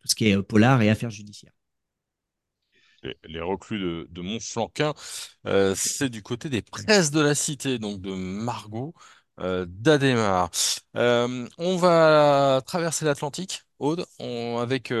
tout 0.00 0.08
ce 0.08 0.14
qui 0.14 0.28
est 0.28 0.42
polar 0.42 0.80
et 0.82 0.90
affaires 0.90 1.10
judiciaires 1.10 1.52
les, 3.24 3.40
reclus 3.40 4.06
de, 4.08 4.22
Montflanquin. 4.22 4.94
Euh, 5.46 5.74
c'est 5.76 6.08
du 6.08 6.22
côté 6.22 6.48
des 6.48 6.62
presses 6.62 7.10
de 7.10 7.20
la 7.20 7.34
cité, 7.34 7.78
donc 7.78 8.00
de 8.00 8.12
Margot 8.12 8.94
euh, 9.40 9.66
d'Adémar. 9.68 10.50
Euh, 10.96 11.46
on 11.58 11.76
va 11.76 12.62
traverser 12.66 13.04
l'Atlantique, 13.04 13.62
Aude, 13.78 14.06
avec 14.60 14.92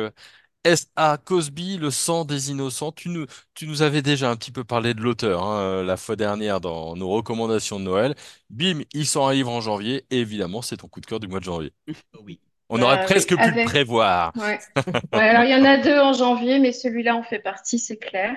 S.A. 0.64 1.18
Cosby, 1.22 1.76
Le 1.76 1.90
sang 1.90 2.24
des 2.24 2.50
innocents. 2.50 2.92
Tu 2.92 3.10
nous, 3.10 3.26
tu 3.54 3.66
nous 3.66 3.82
avais 3.82 4.02
déjà 4.02 4.30
un 4.30 4.36
petit 4.36 4.50
peu 4.50 4.64
parlé 4.64 4.94
de 4.94 5.00
l'auteur 5.00 5.44
hein, 5.44 5.82
la 5.82 5.96
fois 5.96 6.16
dernière 6.16 6.60
dans 6.60 6.96
nos 6.96 7.08
recommandations 7.10 7.78
de 7.78 7.84
Noël. 7.84 8.14
Bim, 8.50 8.80
il 8.92 9.06
sort 9.06 9.28
un 9.28 9.34
livre 9.34 9.50
en 9.50 9.60
janvier 9.60 10.04
et 10.10 10.20
évidemment, 10.20 10.62
c'est 10.62 10.78
ton 10.78 10.88
coup 10.88 11.00
de 11.00 11.06
cœur 11.06 11.20
du 11.20 11.28
mois 11.28 11.40
de 11.40 11.44
janvier. 11.44 11.72
Oui. 12.24 12.40
On 12.70 12.80
aurait 12.80 13.02
euh, 13.02 13.04
presque 13.04 13.36
pu 13.36 13.50
le 13.50 13.64
prévoir. 13.66 14.32
alors, 15.12 15.44
il 15.44 15.50
y 15.50 15.54
en 15.54 15.64
a 15.64 15.76
deux 15.76 15.98
en 15.98 16.14
janvier, 16.14 16.58
mais 16.58 16.72
celui-là 16.72 17.14
en 17.14 17.22
fait 17.22 17.38
partie, 17.38 17.78
c'est 17.78 17.98
clair. 17.98 18.34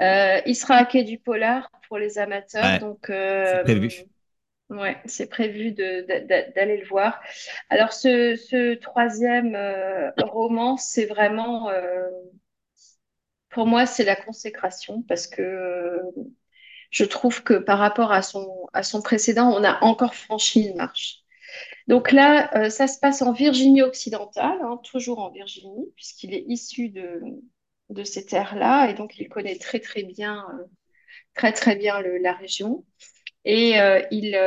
Euh, 0.00 0.40
il 0.44 0.56
sera 0.56 0.74
à 0.74 0.84
Quai 0.84 1.04
du 1.04 1.18
Polar 1.18 1.70
pour 1.86 1.98
les 1.98 2.18
amateurs. 2.18 2.80
donc, 2.80 3.10
euh, 3.10 3.44
c'est 3.58 3.62
prévu. 3.62 4.04
Ouais, 4.74 5.00
c'est 5.06 5.28
prévu 5.28 5.72
d'aller 5.72 6.78
le 6.78 6.86
voir. 6.88 7.20
Alors, 7.70 7.92
ce, 7.92 8.74
troisième 8.74 9.56
roman, 10.18 10.76
c'est 10.76 11.06
vraiment, 11.06 11.70
pour 13.50 13.66
moi, 13.66 13.86
c'est 13.86 14.04
la 14.04 14.16
consécration 14.16 15.02
parce 15.02 15.26
que 15.26 16.00
je 16.90 17.04
trouve 17.04 17.42
que 17.42 17.54
par 17.54 17.78
rapport 17.78 18.12
à 18.12 18.22
son, 18.22 18.68
à 18.72 18.82
son 18.82 19.02
précédent, 19.02 19.50
on 19.52 19.64
a 19.64 19.82
encore 19.84 20.14
franchi 20.14 20.62
une 20.68 20.76
marche. 20.76 21.20
Donc 21.88 22.12
là, 22.12 22.50
euh, 22.56 22.70
ça 22.70 22.88
se 22.88 22.98
passe 23.00 23.22
en 23.22 23.32
Virginie 23.32 23.82
occidentale, 23.82 24.58
hein, 24.62 24.80
toujours 24.84 25.20
en 25.20 25.30
Virginie, 25.30 25.86
puisqu'il 25.96 26.34
est 26.34 26.44
issu 26.48 26.90
de, 26.90 27.20
de 27.90 28.04
ces 28.04 28.26
terres-là, 28.26 28.90
et 28.90 28.94
donc 28.94 29.18
il 29.18 29.28
connaît 29.28 29.58
très 29.58 29.80
très 29.80 30.04
bien, 30.04 30.46
euh, 30.60 30.64
très 31.34 31.52
très 31.52 31.76
bien 31.76 32.00
la 32.02 32.32
région. 32.34 32.84
Et 33.44 33.80
euh, 33.80 34.00
il, 34.10 34.38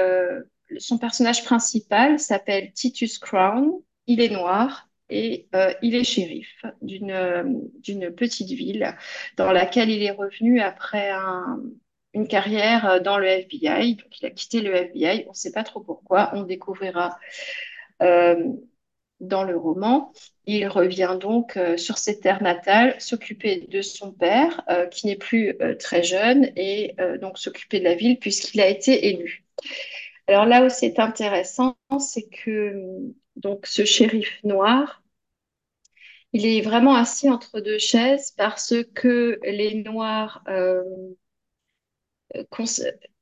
son 0.78 0.98
personnage 0.98 1.44
principal 1.44 2.20
s'appelle 2.20 2.72
Titus 2.74 3.18
Crown. 3.18 3.72
Il 4.08 4.22
est 4.22 4.30
noir 4.30 4.90
et 5.10 5.48
il 5.82 5.96
est 5.96 6.04
shérif 6.04 6.66
d'une 6.82 8.12
petite 8.16 8.50
ville 8.50 8.96
dans 9.38 9.52
laquelle 9.52 9.90
il 9.90 10.04
est 10.04 10.12
revenu 10.12 10.60
après 10.60 11.10
un, 11.12 11.62
une 12.18 12.28
carrière 12.28 12.86
euh, 12.86 13.00
dans 13.00 13.18
le 13.18 13.28
FBI. 13.28 13.96
Donc, 13.96 14.20
il 14.20 14.26
a 14.26 14.32
quitté 14.32 14.62
le 14.62 14.74
FBI. 14.74 15.26
On 15.28 15.32
ne 15.32 15.36
sait 15.36 15.52
pas 15.52 15.64
trop 15.64 15.82
pourquoi. 15.82 16.32
On 16.34 16.44
découvrira 16.44 17.18
euh, 18.02 18.54
dans 19.19 19.43
le 19.43 19.58
roman. 19.58 20.12
Il 20.45 20.67
revient 20.67 21.17
donc 21.19 21.58
euh, 21.58 21.77
sur 21.77 21.97
ses 21.97 22.19
terres 22.19 22.41
natales, 22.41 22.99
s'occuper 22.99 23.67
de 23.67 23.82
son 23.82 24.12
père, 24.12 24.63
qui 24.91 25.08
n'est 25.08 25.15
plus 25.15 25.58
très 25.80 26.03
jeune, 26.03 26.51
et 26.56 26.95
donc 27.21 27.38
s'occuper 27.38 27.80
de 27.80 27.84
la 27.84 27.95
ville 27.95 28.19
puisqu'il 28.19 28.62
a 28.62 28.67
été 28.67 29.08
élu. 29.08 29.45
Alors 30.27 30.45
là 30.45 30.65
où 30.65 30.69
c'est 30.69 30.99
intéressant, 30.99 31.77
c'est 31.99 32.27
que 32.30 32.73
donc 33.36 33.65
ce 33.65 33.86
shérif 33.86 34.39
noir, 34.43 35.01
il 36.34 36.45
est 36.45 36.62
vraiment 36.62 36.95
assis 36.95 37.30
entre 37.30 37.60
deux 37.60 37.77
chaises 37.77 38.32
parce 38.32 38.73
que 38.93 39.39
les 39.43 39.75
Noirs 39.84 40.43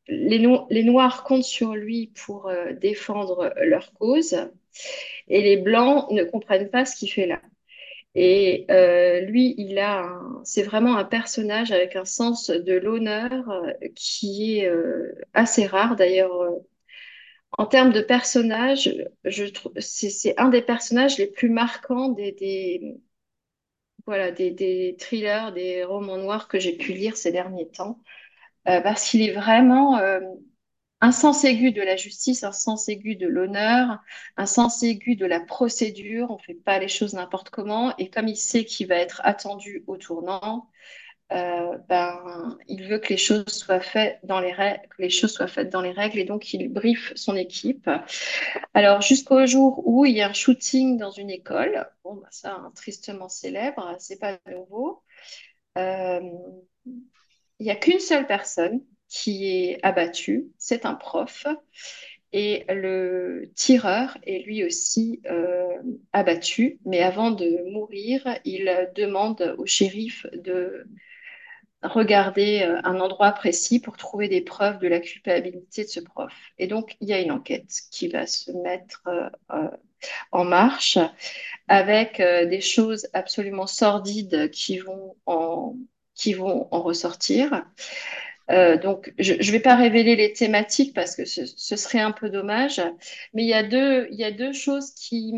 les, 0.08 0.84
Noirs 0.84 1.24
comptent 1.24 1.44
sur 1.44 1.76
lui 1.76 2.08
pour 2.08 2.52
défendre 2.80 3.54
leur 3.62 3.94
cause 3.94 4.36
et 5.28 5.42
les 5.42 5.58
Blancs 5.58 6.10
ne 6.12 6.24
comprennent 6.24 6.70
pas 6.70 6.86
ce 6.86 6.96
qu'il 6.96 7.12
fait 7.12 7.28
là. 7.28 7.42
Et 8.16 8.66
euh, 8.72 9.22
lui, 9.22 9.56
il 9.58 9.78
a, 9.78 10.22
c'est 10.46 10.64
vraiment 10.64 10.96
un 10.98 11.04
personnage 11.04 11.72
avec 11.74 11.96
un 11.98 12.06
sens 12.06 12.50
de 12.50 12.74
l'honneur 12.74 13.50
euh, 13.50 13.74
qui 13.96 14.60
est 14.60 14.68
euh, 14.70 15.14
assez 15.34 15.66
rare. 15.66 15.98
D'ailleurs, 15.98 16.32
en 17.58 17.66
termes 17.66 17.92
de 17.92 18.02
personnage, 18.02 18.90
je 19.26 19.46
trouve 19.46 19.74
c'est 19.80 20.40
un 20.40 20.50
des 20.50 20.62
personnages 20.62 21.18
les 21.18 21.28
plus 21.28 21.50
marquants 21.50 22.10
des, 22.10 22.96
voilà 24.06 24.32
des, 24.32 24.96
thrillers, 25.00 25.52
des 25.54 25.84
romans 25.84 26.18
noirs 26.18 26.48
que 26.48 26.60
j'ai 26.60 26.78
pu 26.78 26.94
lire 26.94 27.18
ces 27.18 27.32
derniers 27.32 27.68
temps, 27.70 28.00
parce 28.66 29.10
qu'il 29.10 29.22
est 29.22 29.34
vraiment 29.34 30.00
un 31.06 31.12
sens 31.12 31.44
aigu 31.44 31.72
de 31.72 31.84
la 31.84 31.98
justice, 31.98 32.44
un 32.44 32.52
sens 32.52 32.90
aigu 32.90 33.16
de 33.16 33.28
l'honneur, 33.28 34.00
un 34.38 34.48
sens 34.48 34.82
aigu 34.82 35.16
de 35.16 35.28
la 35.28 35.40
procédure. 35.40 36.32
On 36.32 36.38
ne 36.38 36.42
fait 36.42 36.56
pas 36.56 36.80
les 36.80 36.88
choses 36.88 37.14
n'importe 37.14 37.52
comment. 37.52 37.96
Et 37.98 38.10
comme 38.10 38.28
il 38.28 38.36
sait 38.36 38.66
qu'il 38.66 38.88
va 38.88 38.96
être 38.96 39.22
attendu 39.24 39.84
au 39.86 39.98
tournant, 39.98 40.68
euh, 41.32 41.78
ben, 41.88 42.58
il 42.68 42.88
veut 42.88 42.98
que 42.98 43.10
les 43.10 43.18
choses 43.18 43.46
soient 43.50 43.82
faites 43.82 44.20
dans 44.24 44.40
les 44.40 44.52
règles, 44.52 44.82
que 44.90 45.02
les 45.04 45.12
choses 45.12 45.32
soient 45.32 45.48
faites 45.48 45.70
dans 45.70 45.82
les 45.82 45.92
règles, 45.92 46.18
et 46.18 46.24
donc 46.24 46.54
il 46.56 46.70
briefe 46.70 47.14
son 47.16 47.36
équipe. 47.36 47.88
Alors 48.74 49.02
jusqu'au 49.02 49.46
jour 49.46 49.84
où 49.88 50.06
il 50.06 50.16
y 50.16 50.22
a 50.22 50.30
un 50.30 50.34
shooting 50.34 50.98
dans 50.98 51.12
une 51.12 51.30
école, 51.30 51.88
bon, 52.04 52.16
ben, 52.16 52.28
ça, 52.32 52.56
un 52.56 52.72
tristement 52.72 53.30
célèbre, 53.30 53.96
c'est 54.00 54.20
pas 54.20 54.40
nouveau. 54.52 55.04
Euh, 55.78 56.22
il 57.60 57.64
n'y 57.66 57.72
a 57.72 57.76
qu'une 57.76 58.00
seule 58.00 58.26
personne 58.26 58.82
qui 59.08 59.48
est 59.48 59.80
abattu, 59.84 60.48
c'est 60.58 60.86
un 60.86 60.96
prof. 60.96 61.46
Et 62.34 62.66
le 62.68 63.50
tireur 63.56 64.18
est 64.28 64.40
lui 64.46 64.66
aussi 64.66 65.22
euh, 65.30 65.68
abattu, 66.12 66.80
mais 66.86 67.02
avant 67.02 67.32
de 67.32 67.72
mourir, 67.72 68.40
il 68.44 68.90
demande 68.94 69.56
au 69.58 69.66
shérif 69.66 70.26
de 70.34 70.86
regarder 71.82 72.64
euh, 72.64 72.82
un 72.84 73.00
endroit 73.00 73.32
précis 73.32 73.80
pour 73.80 73.96
trouver 73.96 74.28
des 74.28 74.42
preuves 74.42 74.80
de 74.80 74.88
la 74.90 75.00
culpabilité 75.00 75.84
de 75.84 75.90
ce 75.90 76.02
prof. 76.02 76.34
Et 76.58 76.68
donc, 76.68 76.98
il 77.00 77.08
y 77.08 77.14
a 77.14 77.22
une 77.22 77.32
enquête 77.32 77.72
qui 77.92 78.10
va 78.10 78.28
se 78.28 78.52
mettre 78.52 79.04
euh, 79.52 79.70
en 80.34 80.44
marche 80.44 80.98
avec 81.70 82.18
des 82.18 82.62
choses 82.62 83.08
absolument 83.14 83.66
sordides 83.66 84.50
qui 84.52 84.80
vont 84.80 85.16
qui 86.16 86.34
vont 86.34 86.68
en 86.72 86.82
ressortir. 86.82 87.66
Euh, 88.52 88.78
donc, 88.78 89.14
je 89.18 89.34
ne 89.34 89.52
vais 89.52 89.60
pas 89.60 89.76
révéler 89.76 90.16
les 90.16 90.34
thématiques 90.34 90.94
parce 90.94 91.16
que 91.16 91.26
ce, 91.26 91.46
serait 91.76 92.00
un 92.00 92.12
peu 92.12 92.30
dommage, 92.30 92.82
mais 93.34 93.44
il 93.44 93.48
y 93.48 93.54
a 93.54 93.64
deux, 93.64 94.54
choses 94.54 94.92
qui, 94.94 95.34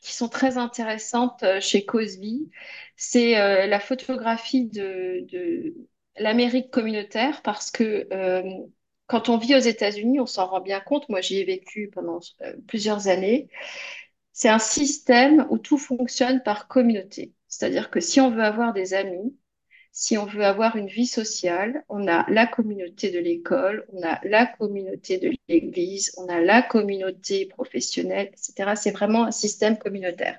sont 0.00 0.28
très 0.28 0.58
intéressantes 0.58 1.42
euh, 1.42 1.60
chez 1.60 1.84
Cosby. 1.84 2.50
C'est 2.96 3.38
euh, 3.38 3.66
la 3.66 3.80
photographie 3.80 4.66
de 4.66 5.74
l'Amérique 6.16 6.70
communautaire 6.70 7.42
parce 7.42 7.70
que 7.70 8.08
quand 9.06 9.28
on 9.28 9.38
vit 9.38 9.54
aux 9.54 9.58
États-Unis, 9.58 10.20
on 10.20 10.26
s'en 10.26 10.46
rend 10.46 10.60
bien 10.60 10.80
compte. 10.80 11.08
Moi, 11.08 11.20
j'y 11.20 11.38
ai 11.38 11.44
vécu 11.44 11.90
pendant 11.92 12.20
plusieurs 12.66 13.08
années. 13.08 13.48
C'est 14.32 14.48
un 14.48 14.58
système 14.58 15.46
où 15.50 15.58
tout 15.58 15.78
fonctionne 15.78 16.42
par 16.42 16.68
communauté. 16.68 17.32
C'est-à-dire 17.48 17.90
que 17.90 18.00
si 18.00 18.20
on 18.20 18.30
veut 18.30 18.44
avoir 18.44 18.72
des 18.72 18.94
amis, 18.94 19.34
si 19.92 20.16
on 20.16 20.26
veut 20.26 20.44
avoir 20.44 20.76
une 20.76 20.86
vie 20.86 21.06
sociale, 21.06 21.82
on 21.88 22.06
a 22.06 22.24
la 22.30 22.46
communauté 22.46 23.10
de 23.10 23.18
l'école, 23.18 23.84
on 23.92 24.02
a 24.02 24.20
la 24.22 24.46
communauté 24.46 25.18
de 25.18 25.32
l'église, 25.48 26.12
on 26.18 26.26
a 26.28 26.40
la 26.40 26.62
communauté 26.62 27.46
professionnelle, 27.46 28.30
etc. 28.32 28.72
C'est 28.76 28.92
vraiment 28.92 29.24
un 29.24 29.30
système 29.30 29.76
communautaire. 29.76 30.38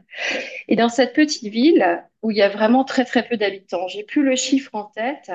Et 0.68 0.76
dans 0.76 0.90
cette 0.90 1.14
petite 1.14 1.52
ville 1.52 2.04
où 2.22 2.32
il 2.32 2.38
y 2.38 2.42
a 2.42 2.50
vraiment 2.50 2.84
très 2.84 3.06
très 3.06 3.28
peu 3.28 3.38
d'habitants, 3.38 3.88
j'ai 3.88 4.04
plus 4.04 4.24
le 4.24 4.36
chiffre 4.36 4.74
en 4.76 4.86
tête, 4.86 5.32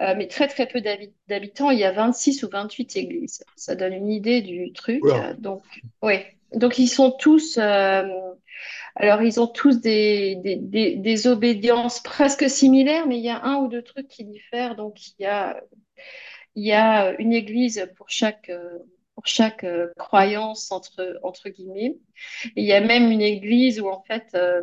euh, 0.00 0.14
mais 0.16 0.26
très 0.26 0.48
très 0.48 0.66
peu 0.66 0.80
d'habitants, 1.28 1.70
il 1.70 1.78
y 1.78 1.84
a 1.84 1.92
26 1.92 2.42
ou 2.44 2.48
28 2.48 2.96
églises. 2.96 3.44
Ça 3.56 3.74
donne 3.74 3.92
une 3.92 4.10
idée 4.10 4.40
du 4.42 4.72
truc. 4.72 5.02
Donc, 5.38 5.62
oui. 6.02 6.16
Donc 6.52 6.78
ils 6.78 6.88
sont 6.88 7.12
tous. 7.12 7.58
Euh, 7.58 8.08
alors, 8.96 9.22
ils 9.22 9.40
ont 9.40 9.46
tous 9.46 9.80
des, 9.80 10.36
des, 10.36 11.26
obédiences 11.26 12.00
presque 12.00 12.48
similaires, 12.50 13.06
mais 13.06 13.18
il 13.18 13.24
y 13.24 13.30
a 13.30 13.42
un 13.44 13.56
ou 13.56 13.68
deux 13.68 13.82
trucs 13.82 14.08
qui 14.08 14.24
diffèrent. 14.24 14.76
Donc, 14.76 15.08
il 15.08 15.22
y 15.22 15.26
a, 15.26 15.62
il 16.54 16.64
y 16.64 16.72
a 16.72 17.12
une 17.20 17.32
église 17.32 17.88
pour 17.96 18.10
chaque, 18.10 18.50
pour 19.14 19.26
chaque 19.26 19.64
euh, 19.64 19.92
croyance, 19.98 20.72
entre, 20.72 21.18
entre 21.22 21.50
guillemets. 21.50 21.98
Et 22.56 22.62
il 22.62 22.64
y 22.64 22.72
a 22.72 22.80
même 22.80 23.10
une 23.10 23.22
église 23.22 23.80
où, 23.80 23.88
en 23.88 24.02
fait, 24.02 24.26
euh, 24.34 24.62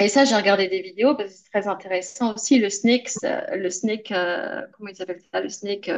et 0.00 0.08
ça, 0.08 0.24
j'ai 0.24 0.34
regardé 0.34 0.68
des 0.68 0.82
vidéos 0.82 1.14
parce 1.14 1.30
que 1.30 1.36
c'est 1.36 1.50
très 1.50 1.68
intéressant 1.68 2.34
aussi, 2.34 2.58
le 2.58 2.68
snake, 2.68 3.10
le 3.22 3.70
snake, 3.70 4.10
euh, 4.10 4.62
comment 4.72 4.90
ils 4.90 5.00
appellent 5.00 5.22
ça, 5.32 5.40
le 5.40 5.48
snake 5.48 5.88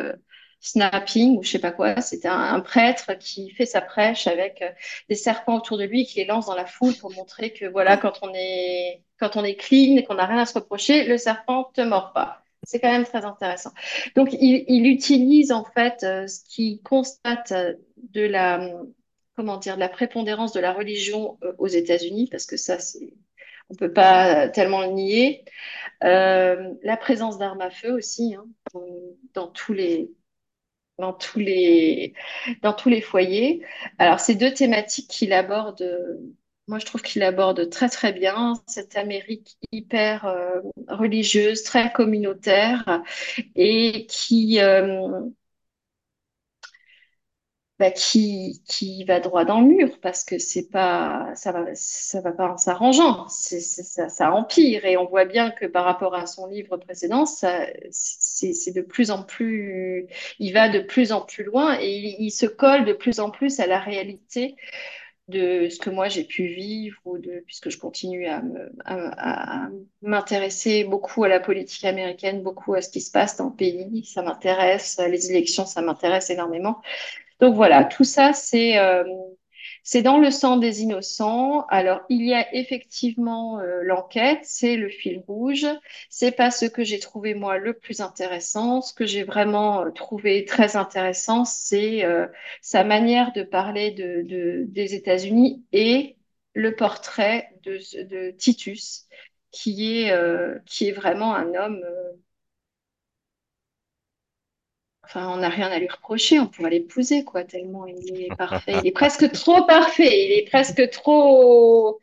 snapping 0.61 1.38
ou 1.38 1.42
je 1.42 1.51
sais 1.51 1.59
pas 1.59 1.73
quoi. 1.73 2.01
C'était 2.01 2.29
un, 2.29 2.61
prêtre 2.61 3.14
qui 3.19 3.51
fait 3.51 3.66
sa 3.66 3.81
prêche 3.81 4.27
avec 4.27 4.62
euh, 4.62 4.71
des 5.09 5.14
serpents 5.14 5.57
autour 5.57 5.79
de 5.79 5.85
lui 5.85 6.03
et 6.03 6.05
qui 6.07 6.19
les 6.19 6.25
lance 6.25 6.47
dans 6.47 6.55
la 6.55 6.66
foule 6.66 6.95
pour 6.95 7.12
montrer 7.12 7.53
que 7.53 7.66
voilà, 7.66 7.97
quand 7.97 8.19
on 8.23 8.33
est, 8.35 9.03
quand 9.19 9.37
on 9.37 9.45
est 9.45 9.57
clean 9.57 9.97
et 9.97 10.05
qu'on 10.05 10.14
n'a 10.14 10.27
rien 10.27 10.38
à 10.38 10.47
se 10.47 10.55
reprocher, 10.55 11.05
le 11.05 11.19
serpent 11.19 11.71
te 11.75 11.81
mord 11.81 12.12
pas. 12.12 12.42
C'est 12.64 12.81
quand 12.81 12.90
même 12.90 13.05
très 13.05 13.25
intéressant. 13.25 13.73
Donc, 14.16 14.31
il, 14.33 14.87
utilise 14.87 15.53
en 15.53 15.64
fait 15.64 16.03
euh, 16.03 16.27
ce 16.27 16.40
qui 16.49 16.83
constate 16.83 17.53
de 17.97 18.23
la, 18.23 18.73
comment 19.37 19.57
dire, 19.59 19.77
de 19.77 19.81
la 19.81 19.88
prépondérance 19.88 20.53
de 20.53 20.61
la 20.61 20.73
religion 20.73 21.38
euh, 21.45 21.53
aux 21.59 21.69
États-Unis, 21.69 22.29
parce 22.29 22.45
que 22.45 22.57
ça, 22.57 22.81
c'est, 22.81 23.14
on 23.71 23.75
peut 23.77 23.92
pas 23.92 24.49
tellement 24.49 24.81
le 24.81 24.88
nier. 24.88 25.45
la 26.01 26.97
présence 26.97 27.38
d'armes 27.38 27.61
à 27.61 27.71
feu 27.71 27.92
aussi, 27.92 28.35
hein, 28.35 28.47
dans 29.35 29.47
tous 29.49 29.73
les 29.73 30.11
dans 30.99 31.13
tous 31.13 31.39
les, 31.39 32.15
dans 32.63 32.73
tous 32.73 32.89
les 32.89 33.01
foyers. 33.01 33.65
Alors, 33.99 34.21
ces 34.21 34.35
deux 34.35 34.53
thématiques 34.53 35.09
qu'il 35.09 35.33
aborde, 35.33 35.83
moi, 36.69 36.79
je 36.81 36.87
trouve 36.87 37.03
qu'il 37.03 37.23
aborde 37.23 37.71
très, 37.71 37.89
très 37.89 38.13
bien 38.13 38.55
cette 38.67 38.97
Amérique 38.97 39.57
hyper 39.71 40.27
euh, 40.27 40.61
religieuse, 40.89 41.63
très 41.63 41.93
communautaire 41.93 43.03
et 43.55 44.07
qui, 44.07 44.61
euh, 44.61 45.21
bah, 47.79 47.91
qui, 47.91 48.62
qui 48.67 49.05
va 49.05 49.21
droit 49.21 49.45
dans 49.45 49.61
le 49.61 49.67
mur 49.67 49.99
parce 50.01 50.25
que 50.25 50.39
c'est 50.39 50.71
pas, 50.71 51.31
ça 51.35 51.53
va, 51.53 51.67
ça 51.75 52.23
va 52.23 52.33
pas 52.33 52.49
en 52.53 52.57
s'arrangeant, 52.57 53.29
ça, 53.29 54.33
empire. 54.33 54.87
Et 54.87 54.97
on 54.97 55.05
voit 55.05 55.27
bien 55.27 55.51
que 55.51 55.67
par 55.67 55.85
rapport 55.85 56.15
à 56.15 56.27
son 56.27 56.47
livre 56.47 56.79
précédent, 56.79 57.27
ça, 57.27 57.67
c'est, 57.91 58.73
de 58.73 58.81
plus 58.81 59.11
en 59.11 59.23
plus, 59.23 60.07
il 60.39 60.53
va 60.55 60.71
de 60.71 60.81
plus 60.81 61.12
en 61.12 61.21
plus 61.21 61.45
loin 61.45 61.77
et 61.79 62.17
il, 62.19 62.31
se 62.31 62.47
colle 62.47 62.87
de 62.87 62.95
plus 62.95 63.21
en 63.21 63.31
plus 63.31 63.61
à 63.61 63.67
la 63.67 63.79
réalité 63.79 64.57
de 65.29 65.69
ce 65.69 65.79
que 65.79 65.91
moi 65.91 66.09
j'ai 66.09 66.25
pu 66.25 66.47
vivre 66.47 66.99
ou 67.05 67.19
de 67.19 67.43
puisque 67.47 67.69
je 67.69 67.79
continue 67.79 68.27
à 68.27 68.41
m'intéresser 70.01 70.85
beaucoup 70.85 71.25
à 71.25 71.29
la 71.29 71.41
politique 71.41 71.85
américaine, 71.85 72.43
beaucoup 72.43 72.75
à 72.75 72.81
ce 72.81 72.89
qui 72.89 73.01
se 73.01 73.11
passe 73.11 73.37
dans 73.37 73.49
le 73.49 73.57
pays, 73.57 74.05
ça 74.05 74.23
m'intéresse, 74.23 74.99
les 75.11 75.31
élections, 75.31 75.67
ça 75.67 75.83
m'intéresse 75.83 76.31
énormément. 76.31 76.81
Donc 77.40 77.55
voilà, 77.55 77.85
tout 77.85 78.05
ça, 78.05 78.33
c'est 78.33 78.79
euh, 78.79 79.05
c'est 79.83 80.03
dans 80.03 80.18
le 80.18 80.31
sang 80.31 80.57
des 80.57 80.83
innocents. 80.83 81.66
Alors, 81.68 82.01
il 82.09 82.25
y 82.27 82.35
a 82.35 82.53
effectivement 82.55 83.61
euh, 83.61 83.83
l'enquête, 83.83 84.40
c'est 84.42 84.77
le 84.77 84.88
fil 84.88 85.22
rouge. 85.29 85.66
C'est 86.11 86.33
pas 86.33 86.51
ce 86.51 86.64
que 86.66 86.83
j'ai 86.85 86.99
trouvé 86.99 87.35
moi 87.35 87.59
le 87.59 87.75
plus 87.75 88.01
intéressant. 88.01 88.81
Ce 88.81 88.94
que 88.94 89.07
j'ai 89.07 89.22
vraiment 89.25 89.83
euh, 89.83 89.90
trouvé 89.90 90.44
très 90.46 90.77
intéressant, 90.77 91.44
c'est 91.44 92.05
sa 92.62 92.85
manière 92.85 93.33
de 93.33 93.42
parler 93.42 93.90
de, 93.92 94.22
de 94.22 94.64
des 94.68 94.94
États-Unis 94.94 95.64
et 95.72 96.16
le 96.55 96.75
portrait 96.75 97.51
de, 97.64 97.79
de 98.05 98.31
Titus, 98.33 99.07
qui 99.53 100.01
est 100.03 100.12
qui 100.66 100.88
est 100.88 100.92
vraiment 100.92 101.35
un 101.35 101.55
homme 101.55 101.85
Enfin, 105.07 105.31
on 105.33 105.37
n'a 105.37 105.49
rien 105.49 105.69
à 105.69 105.79
lui 105.79 105.88
reprocher, 105.88 106.40
on 106.40 106.49
pourrait 106.49 106.71
l'épouser, 106.71 107.23
quoi, 107.23 107.45
tellement 107.45 107.87
il 107.87 108.23
est 108.23 108.37
parfait. 108.37 108.75
Il 108.83 108.88
est 108.88 108.92
presque 108.92 109.31
trop 109.31 109.64
parfait, 109.64 110.27
il 110.27 110.33
est 110.33 110.49
presque 110.51 110.90
trop. 110.90 112.01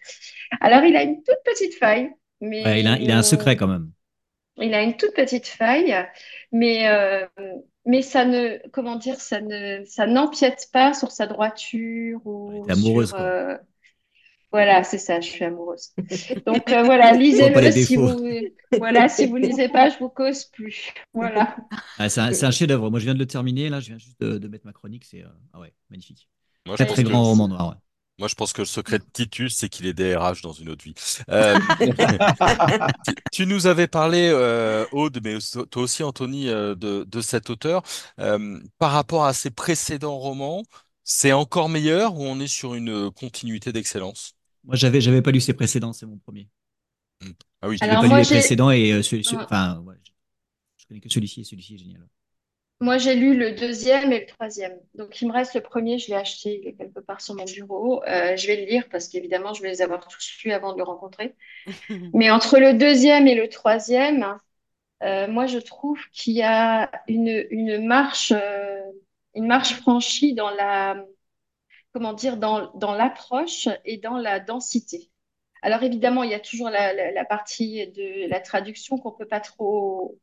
Alors, 0.62 0.84
il 0.86 0.96
a 0.96 1.04
une 1.04 1.18
toute 1.18 1.44
petite 1.44 1.76
faille, 1.76 2.12
mais. 2.40 2.80
il, 2.80 2.88
a, 2.88 2.98
il, 2.98 3.12
a, 3.12 3.18
un 3.18 3.24
secret 3.24 3.58
quand 3.58 3.68
même. 3.68 3.92
Il 4.58 4.74
a 4.74 4.84
une 4.84 4.96
toute 4.96 5.14
petite 5.14 5.48
faille, 5.48 5.96
mais, 6.54 6.88
euh, 6.88 7.26
mais 7.86 8.02
ça 8.02 8.24
ne. 8.24 8.58
Comment 8.70 8.96
dire 8.96 9.20
Ça 9.20 9.42
ne, 9.42 9.84
ça 9.86 10.08
n'empiète 10.08 10.70
pas 10.72 10.94
sur 10.94 11.12
sa 11.12 11.28
droiture 11.28 12.22
ou. 12.24 12.66
amoureuse, 12.70 13.12
quoi. 13.12 13.20
Euh, 13.20 13.58
Voilà, 14.54 14.84
c'est 14.84 15.00
ça, 15.00 15.20
je 15.20 15.30
suis 15.30 15.44
amoureuse. 15.44 15.90
Donc 16.46 16.72
euh, 16.72 16.84
voilà, 16.84 17.12
lisez-le 17.14 17.72
si 17.72 17.96
vous 17.96 18.16
voilà, 18.78 19.10
si 19.10 19.26
vous 19.26 19.38
lisez 19.38 19.68
pas, 19.68 19.90
je 19.90 19.98
vous 19.98 20.10
cause 20.10 20.46
plus. 20.46 20.94
Voilà. 21.14 21.56
Ah, 21.98 22.08
c'est 22.08 22.22
un, 22.22 22.52
chef-d'œuvre. 22.52 22.90
Moi, 22.92 23.00
je 23.00 23.06
viens 23.06 23.16
de 23.16 23.20
le 23.20 23.26
terminer. 23.26 23.70
Là, 23.70 23.80
je 23.80 23.88
viens 23.88 23.98
juste 23.98 24.20
de, 24.22 24.38
de 24.38 24.48
mettre 24.48 24.66
ma 24.66 24.74
chronique. 24.74 25.06
C'est 25.06 25.24
euh, 25.24 25.28
ah 25.54 25.60
ouais, 25.60 25.74
magnifique. 25.90 26.30
Moi, 26.68 26.76
je 26.78 26.84
Très 26.84 26.86
pense 26.86 26.94
très 26.94 27.04
que, 27.04 27.10
grand 27.10 27.24
roman 27.24 27.48
noir. 27.48 27.70
ouais. 27.70 27.76
moi, 28.20 28.28
je 28.28 28.36
pense 28.36 28.54
que 28.54 28.62
le 28.62 28.66
secret 28.68 29.00
de 29.00 29.06
Titus, 29.12 29.56
c'est 29.58 29.70
qu'il 29.70 29.86
est 29.88 29.94
DRH 29.94 30.42
dans 30.42 30.54
une 30.54 30.70
autre 30.70 30.84
vie. 30.84 30.94
Euh, 31.30 31.60
tu, 33.08 33.16
tu 33.32 33.46
nous 33.48 33.68
avais 33.68 33.88
parlé, 33.88 34.30
euh, 34.32 34.86
Aude, 34.92 35.20
mais 35.24 35.38
toi 35.72 35.84
aussi, 35.84 36.04
Anthony, 36.04 36.48
euh, 36.50 36.76
de, 36.76 37.04
de 37.08 37.22
cet 37.22 37.50
auteur. 37.50 37.84
Euh, 38.20 38.60
par 38.80 38.92
rapport 38.92 39.26
à 39.26 39.34
ses 39.34 39.50
précédents 39.52 40.18
romans, 40.18 40.64
c'est 41.04 41.32
encore 41.34 41.70
meilleur 41.70 42.16
ou 42.16 42.24
on 42.24 42.40
est 42.40 42.48
sur 42.48 42.76
une 42.76 43.12
continuité 43.12 43.72
d'excellence? 43.74 44.36
Moi, 44.64 44.76
j'avais 44.76 45.02
j'avais 45.02 45.22
pas 45.22 45.32
lu 45.32 45.42
ses 45.42 45.54
précédents. 45.54 45.94
C'est 45.94 46.06
mon 46.06 46.18
premier. 46.18 46.50
Hmm. 47.22 47.32
Ah 47.62 47.70
oui, 47.70 47.78
J'avais 47.82 47.96
pas 47.98 48.08
lu 48.08 48.16
les 48.18 48.26
précédents 48.26 48.72
et 48.72 48.94
euh, 48.94 49.04
celui- 49.04 49.24
ce- 49.26 49.36
Ouais. 49.36 49.44
enfin, 49.44 49.80
ouais, 49.82 49.96
je 50.04 50.12
je 50.80 50.88
connais 50.88 51.02
que 51.02 51.10
celui-ci 51.10 51.42
et 51.42 51.44
celui-ci 51.46 51.76
est 51.76 51.80
génial. 51.80 52.08
moi 52.80 52.98
j'ai 52.98 53.16
lu 53.16 53.38
le 53.38 53.54
deuxième 53.54 54.12
et 54.12 54.20
le 54.22 54.26
troisième. 54.26 54.78
Donc 54.96 55.22
il 55.22 55.28
me 55.28 55.34
reste 55.34 55.54
le 55.56 55.62
premier, 55.62 56.00
je 56.00 56.08
l'ai 56.10 56.16
acheté, 56.16 56.60
il 56.62 56.68
est 56.68 56.74
quelque 56.76 57.00
part 57.00 57.22
sur 57.22 57.36
mon 57.36 57.46
bureau. 57.46 58.04
Euh, 58.04 58.36
je 58.36 58.48
vais 58.48 58.58
le 58.58 58.66
lire 58.66 58.90
parce 58.92 59.08
qu'évidemment 59.08 59.54
je 59.54 59.62
vais 59.62 59.70
les 59.70 59.82
avoir 59.82 60.06
tous 60.08 60.38
lus 60.44 60.52
avant 60.52 60.74
de 60.74 60.78
le 60.78 60.84
rencontrer. 60.84 61.36
Mais 62.14 62.32
entre 62.32 62.60
le 62.60 62.74
deuxième 62.76 63.28
et 63.28 63.36
le 63.36 63.50
troisième, 63.50 64.38
euh, 65.04 65.28
moi 65.28 65.48
je 65.48 65.60
trouve 65.60 66.00
qu'il 66.14 66.34
y 66.36 66.44
a 66.44 66.92
une, 67.08 67.46
une 67.52 67.86
marche, 67.88 68.34
euh, 68.36 68.82
une 69.36 69.48
marche 69.48 69.76
franchie 69.76 70.34
dans 70.36 70.52
la, 70.52 71.06
comment 71.94 72.14
dire, 72.14 72.38
dans, 72.38 72.72
dans 72.76 72.94
l'approche 72.94 73.70
et 73.86 73.98
dans 73.98 74.18
la 74.18 74.40
densité. 74.40 75.12
Alors 75.64 75.84
évidemment, 75.84 76.24
il 76.24 76.32
y 76.32 76.36
a 76.36 76.40
toujours 76.40 76.70
la, 76.70 76.94
la, 76.94 77.12
la 77.12 77.26
partie 77.26 77.88
de 77.90 78.30
la 78.30 78.40
traduction 78.42 78.98
qu'on 78.98 79.12
peut 79.12 79.28
pas 79.28 79.40
trop, 79.42 80.20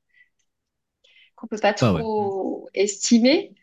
qu'on 1.37 1.47
peut 1.47 1.59
pas 1.59 1.73
ouais. 1.93 2.11
trop 2.11 2.69
estimer. 2.75 3.55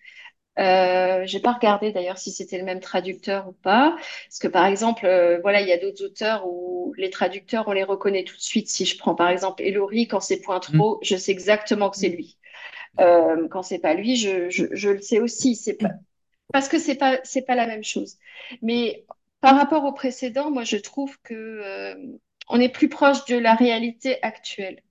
Euh, 0.60 1.24
j'ai 1.26 1.40
pas 1.42 1.54
regardé 1.54 1.92
d'ailleurs 1.92 2.18
si 2.18 2.32
c'était 2.32 2.58
le 2.60 2.66
même 2.66 2.82
traducteur 2.82 3.48
ou 3.50 3.54
pas, 3.54 3.96
parce 4.28 4.40
que 4.40 4.48
par 4.50 4.66
exemple, 4.68 5.06
euh, 5.06 5.40
voilà, 5.42 5.62
il 5.62 5.68
y 5.68 5.74
a 5.74 5.78
d'autres 5.80 6.06
auteurs 6.06 6.48
où 6.48 6.94
les 6.98 7.10
traducteurs 7.12 7.68
on 7.68 7.74
les 7.74 7.84
reconnaît 7.84 8.24
tout 8.26 8.36
de 8.36 8.42
suite. 8.42 8.70
Si 8.70 8.86
je 8.86 8.98
prends 8.98 9.16
par 9.16 9.30
exemple 9.30 9.64
Elori, 9.64 10.08
quand 10.08 10.22
c'est 10.22 10.42
Mm. 10.74 10.82
Pointreau, 10.82 11.00
je 11.04 11.16
sais 11.18 11.32
exactement 11.32 11.90
que 11.92 11.98
c'est 11.98 12.10
lui. 12.10 12.38
Euh, 13.02 13.48
quand 13.50 13.64
c'est 13.64 13.80
pas 13.80 13.94
lui, 13.96 14.16
je, 14.18 14.50
je, 14.50 14.66
je 14.74 14.90
le 14.90 15.02
sais 15.02 15.20
aussi. 15.22 15.56
C'est 15.56 15.76
pas 15.76 15.92
parce 16.54 16.68
que 16.70 16.80
c'est 16.80 16.96
pas 16.96 17.20
c'est 17.24 17.44
pas 17.44 17.56
la 17.56 17.68
même 17.68 17.84
chose. 17.84 18.18
Mais 18.62 19.06
par 19.42 19.56
rapport 19.58 19.84
au 19.86 19.94
précédent, 19.94 20.52
moi 20.52 20.64
je 20.64 20.78
trouve 20.78 21.18
que 21.22 21.34
euh, 21.34 21.96
on 22.50 22.60
est 22.60 22.70
plus 22.70 22.90
proche 22.90 23.26
de 23.26 23.38
la 23.38 23.56
réalité 23.56 24.22
actuelle. 24.24 24.82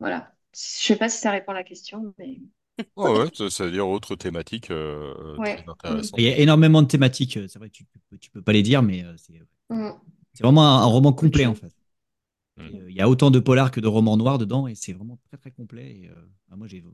Voilà. 0.00 0.34
Je 0.54 0.60
sais 0.60 0.96
pas 0.96 1.08
si 1.08 1.18
ça 1.18 1.30
répond 1.30 1.52
à 1.52 1.54
la 1.54 1.64
question, 1.64 2.14
mais 2.18 2.38
Ouais, 2.96 3.10
ouais, 3.16 3.26
ça, 3.32 3.48
ça 3.48 3.64
veut 3.64 3.70
dire 3.70 3.88
autre 3.88 4.16
thématique 4.16 4.70
euh, 4.72 5.38
ouais. 5.38 5.64
très 5.64 5.68
intéressante. 5.68 6.18
Il 6.20 6.24
y 6.24 6.28
a 6.28 6.38
énormément 6.38 6.82
de 6.82 6.88
thématiques. 6.88 7.36
euh, 7.36 7.46
C'est 7.48 7.58
vrai 7.60 7.68
que 7.70 7.74
tu, 7.76 7.86
tu 8.20 8.30
peux 8.30 8.42
pas 8.42 8.52
les 8.52 8.62
dire, 8.62 8.82
mais 8.82 9.04
euh, 9.04 9.14
c'est 9.16 9.40
Mm. 9.70 10.00
c'est 10.34 10.44
vraiment 10.44 10.64
un, 10.66 10.82
un 10.82 10.86
roman 10.86 11.12
complet 11.12 11.46
en 11.46 11.54
fait. 11.54 11.72
Mm. 12.58 12.74
Euh, 12.74 12.86
Il 12.90 12.96
y 12.96 13.00
a 13.00 13.08
autant 13.08 13.30
de 13.30 13.40
polars 13.40 13.70
que 13.70 13.80
de 13.80 13.88
romans 13.88 14.16
noirs 14.16 14.38
dedans 14.38 14.68
et 14.68 14.74
c'est 14.74 14.92
vraiment 14.94 15.18
très 15.28 15.38
très 15.38 15.50
complet. 15.52 15.96
Et, 16.02 16.08
euh, 16.10 16.14
bah, 16.48 16.56
moi, 16.56 16.68
j'ai 16.68 16.84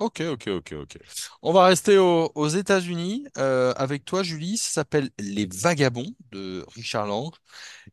Ok, 0.00 0.22
ok, 0.22 0.46
ok, 0.48 0.72
ok. 0.80 0.98
On 1.42 1.52
va 1.52 1.66
rester 1.66 1.98
au- 1.98 2.32
aux 2.34 2.48
États-Unis 2.48 3.26
euh, 3.36 3.74
avec 3.76 4.04
toi, 4.06 4.22
Julie. 4.22 4.56
Ça 4.56 4.70
s'appelle 4.70 5.10
Les 5.18 5.46
Vagabonds 5.46 6.14
de 6.32 6.64
Richard 6.74 7.06
Lang. 7.06 7.30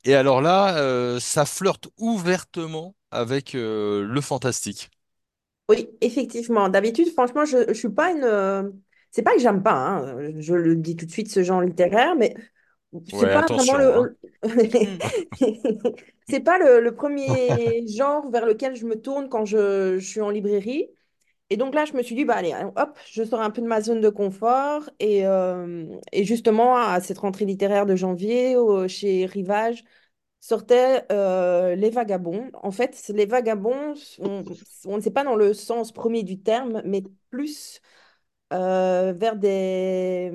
Et 0.05 0.15
alors 0.15 0.41
là, 0.41 0.77
euh, 0.79 1.19
ça 1.19 1.45
flirte 1.45 1.89
ouvertement 1.97 2.95
avec 3.11 3.55
euh, 3.55 4.03
le 4.05 4.21
fantastique. 4.21 4.89
Oui, 5.69 5.89
effectivement. 6.01 6.69
D'habitude, 6.69 7.09
franchement, 7.11 7.43
je, 7.45 7.67
je 7.67 7.73
suis 7.73 7.89
pas 7.89 8.11
une. 8.11 8.23
euh, 8.23 8.69
C'est 9.11 9.21
pas 9.23 9.33
que 9.33 9.39
j'aime 9.41 9.63
pas, 9.63 9.73
hein, 9.73 10.31
je 10.39 10.53
le 10.53 10.75
dis 10.75 10.95
tout 10.95 11.05
de 11.05 11.11
suite, 11.11 11.29
ce 11.31 11.43
genre 11.43 11.61
littéraire, 11.61 12.15
mais 12.15 12.35
c'est 13.07 13.11
Ouais, 13.11 13.31
pas 13.31 13.47
vraiment 13.49 13.75
attention, 13.75 13.89
hein. 13.93 14.09
le. 14.09 14.17
C'est 16.29 16.41
pas 16.41 16.57
le, 16.59 16.81
le 16.81 16.93
premier 16.95 17.85
genre 17.87 18.29
vers 18.31 18.45
lequel 18.45 18.75
je 18.75 18.85
me 18.85 18.99
tourne 19.01 19.29
quand 19.29 19.45
je, 19.45 19.97
je 19.99 20.05
suis 20.07 20.21
en 20.21 20.29
librairie. 20.29 20.89
Et 21.49 21.55
donc 21.57 21.73
là, 21.75 21.85
je 21.85 21.93
me 21.93 22.03
suis 22.03 22.15
dit, 22.15 22.25
bah 22.25 22.35
allez, 22.35 22.53
hop, 22.75 22.99
je 23.09 23.23
sors 23.23 23.39
un 23.41 23.49
peu 23.51 23.61
de 23.61 23.67
ma 23.67 23.79
zone 23.81 24.01
de 24.01 24.09
confort. 24.09 24.89
Et, 24.99 25.25
euh, 25.25 25.85
et 26.11 26.25
justement, 26.25 26.75
à 26.77 26.99
cette 26.99 27.19
rentrée 27.19 27.45
littéraire 27.45 27.85
de 27.85 27.95
janvier, 27.95 28.55
chez 28.89 29.25
Rivage, 29.25 29.83
sortaient 30.41 31.05
euh, 31.11 31.75
Les 31.75 31.89
Vagabonds. 31.89 32.51
En 32.63 32.71
fait, 32.71 33.01
les 33.15 33.25
Vagabonds, 33.25 33.93
on 34.85 34.97
ne 34.97 35.01
sait 35.01 35.11
pas 35.11 35.23
dans 35.23 35.35
le 35.35 35.53
sens 35.53 35.91
premier 35.93 36.23
du 36.23 36.41
terme, 36.41 36.81
mais 36.85 37.03
plus 37.29 37.81
euh, 38.53 39.13
vers 39.17 39.35
des, 39.37 40.31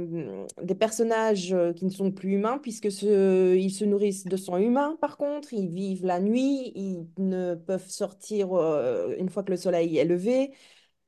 des 0.62 0.74
personnages 0.74 1.54
qui 1.76 1.84
ne 1.86 1.90
sont 1.90 2.12
plus 2.12 2.32
humains, 2.34 2.58
puisque 2.58 2.90
ce- 2.92 3.54
ils 3.56 3.70
se 3.72 3.84
nourrissent 3.84 4.24
de 4.26 4.36
sang 4.36 4.58
humain, 4.58 4.96
par 5.00 5.16
contre, 5.16 5.52
ils 5.54 5.68
vivent 5.68 6.04
la 6.06 6.20
nuit, 6.20 6.72
ils 6.74 7.06
ne 7.18 7.54
peuvent 7.54 7.88
sortir 7.88 8.48
une 9.18 9.28
fois 9.30 9.42
que 9.44 9.50
le 9.52 9.56
soleil 9.56 9.96
est 9.98 10.04
levé. 10.04 10.52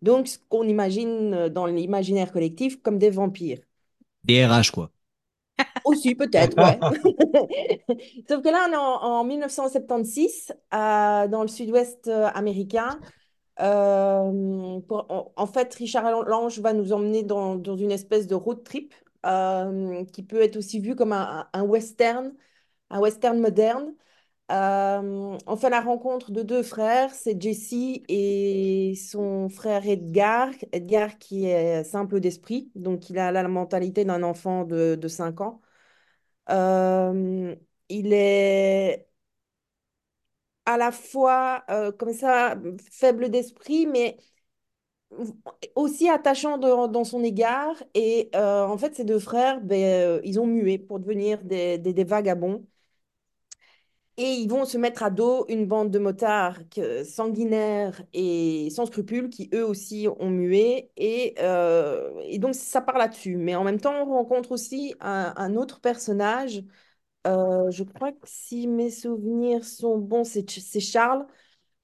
Donc, 0.04 0.28
ce 0.28 0.38
qu'on 0.50 0.64
imagine 0.68 1.34
euh, 1.34 1.48
dans 1.50 1.66
l'imaginaire 1.66 2.32
collectif 2.32 2.80
comme 2.82 2.98
des 2.98 3.10
vampires. 3.10 3.60
DRH 4.24 4.70
quoi. 4.70 4.90
Aussi, 5.84 6.14
peut-être, 6.14 6.58
ouais. 6.58 6.82
Sauf 8.28 8.42
que 8.42 8.48
là, 8.48 8.66
on 8.68 8.72
est 8.72 8.76
en, 8.76 9.02
en 9.20 9.24
1976, 9.24 10.52
euh, 10.72 11.28
dans 11.28 11.42
le 11.42 11.48
sud-ouest 11.48 12.08
euh, 12.08 12.26
américain. 12.34 13.00
Euh, 13.60 14.80
pour- 14.88 15.06
en, 15.10 15.32
en 15.36 15.46
fait, 15.46 15.74
Richard 15.74 16.24
Lange 16.26 16.58
va 16.60 16.72
nous 16.72 16.92
emmener 16.92 17.22
dans, 17.24 17.56
dans 17.56 17.76
une 17.76 17.92
espèce 17.92 18.26
de 18.26 18.34
road 18.34 18.64
trip 18.64 18.94
euh, 19.26 20.04
qui 20.06 20.22
peut 20.22 20.42
être 20.42 20.56
aussi 20.56 20.80
vu 20.80 20.96
comme 20.96 21.12
un, 21.12 21.48
un 21.52 21.62
western, 21.64 22.34
un 22.90 23.00
western 23.00 23.40
moderne. 23.40 23.94
Euh, 24.50 25.38
on 25.46 25.56
fait 25.56 25.70
la 25.70 25.80
rencontre 25.80 26.30
de 26.30 26.42
deux 26.42 26.62
frères, 26.62 27.14
c'est 27.14 27.40
Jesse 27.40 27.72
et 28.08 28.94
son 28.96 29.48
frère 29.48 29.86
Edgar. 29.88 30.50
Edgar 30.72 31.18
qui 31.18 31.46
est 31.46 31.82
simple 31.84 32.20
d'esprit, 32.20 32.70
donc 32.74 33.08
il 33.08 33.18
a 33.18 33.32
la 33.32 33.48
mentalité 33.48 34.04
d'un 34.04 34.22
enfant 34.22 34.64
de, 34.64 34.96
de 34.96 35.08
5 35.08 35.40
ans. 35.40 35.62
Euh, 36.50 37.56
il 37.88 38.12
est 38.12 39.08
à 40.66 40.76
la 40.76 40.92
fois 40.92 41.64
euh, 41.70 41.92
comme 41.92 42.12
ça 42.12 42.56
faible 42.90 43.30
d'esprit, 43.30 43.86
mais 43.86 44.16
aussi 45.74 46.08
attachant 46.08 46.58
dans, 46.58 47.04
son 47.04 47.22
égard. 47.22 47.74
Et 47.94 48.30
euh, 48.34 48.64
en 48.66 48.76
fait, 48.78 48.94
ces 48.96 49.04
deux 49.04 49.18
frères, 49.18 49.60
ben, 49.60 50.20
ils 50.24 50.40
ont 50.40 50.46
mué 50.46 50.78
pour 50.78 50.98
devenir 51.00 51.42
des 51.44 52.04
vagabonds. 52.04 52.64
Et 54.16 54.30
ils 54.34 54.48
vont 54.48 54.64
se 54.64 54.78
mettre 54.78 55.02
à 55.02 55.10
dos 55.10 55.44
une 55.48 55.66
bande 55.66 55.90
de 55.90 55.98
motards 55.98 56.60
sanguinaires 57.04 58.00
et 58.12 58.68
sans 58.70 58.86
scrupules 58.86 59.28
qui 59.28 59.50
eux 59.52 59.66
aussi 59.66 60.06
ont 60.20 60.30
mué. 60.30 60.90
Et, 60.96 61.34
euh, 61.40 62.12
et 62.24 62.38
donc 62.38 62.54
ça 62.54 62.80
part 62.80 62.96
là-dessus. 62.98 63.36
Mais 63.36 63.56
en 63.56 63.64
même 63.64 63.80
temps, 63.80 64.02
on 64.02 64.14
rencontre 64.14 64.52
aussi 64.52 64.94
un, 65.00 65.56
autre 65.56 65.80
personnage. 65.80 66.62
euh, 67.26 67.70
je 67.70 67.84
crois 67.84 68.12
que 68.12 68.18
si 68.24 68.68
mes 68.68 68.90
souvenirs 68.90 69.64
sont 69.64 69.98
bons, 69.98 70.24
c'est 70.24 70.80
Charles, 70.80 71.26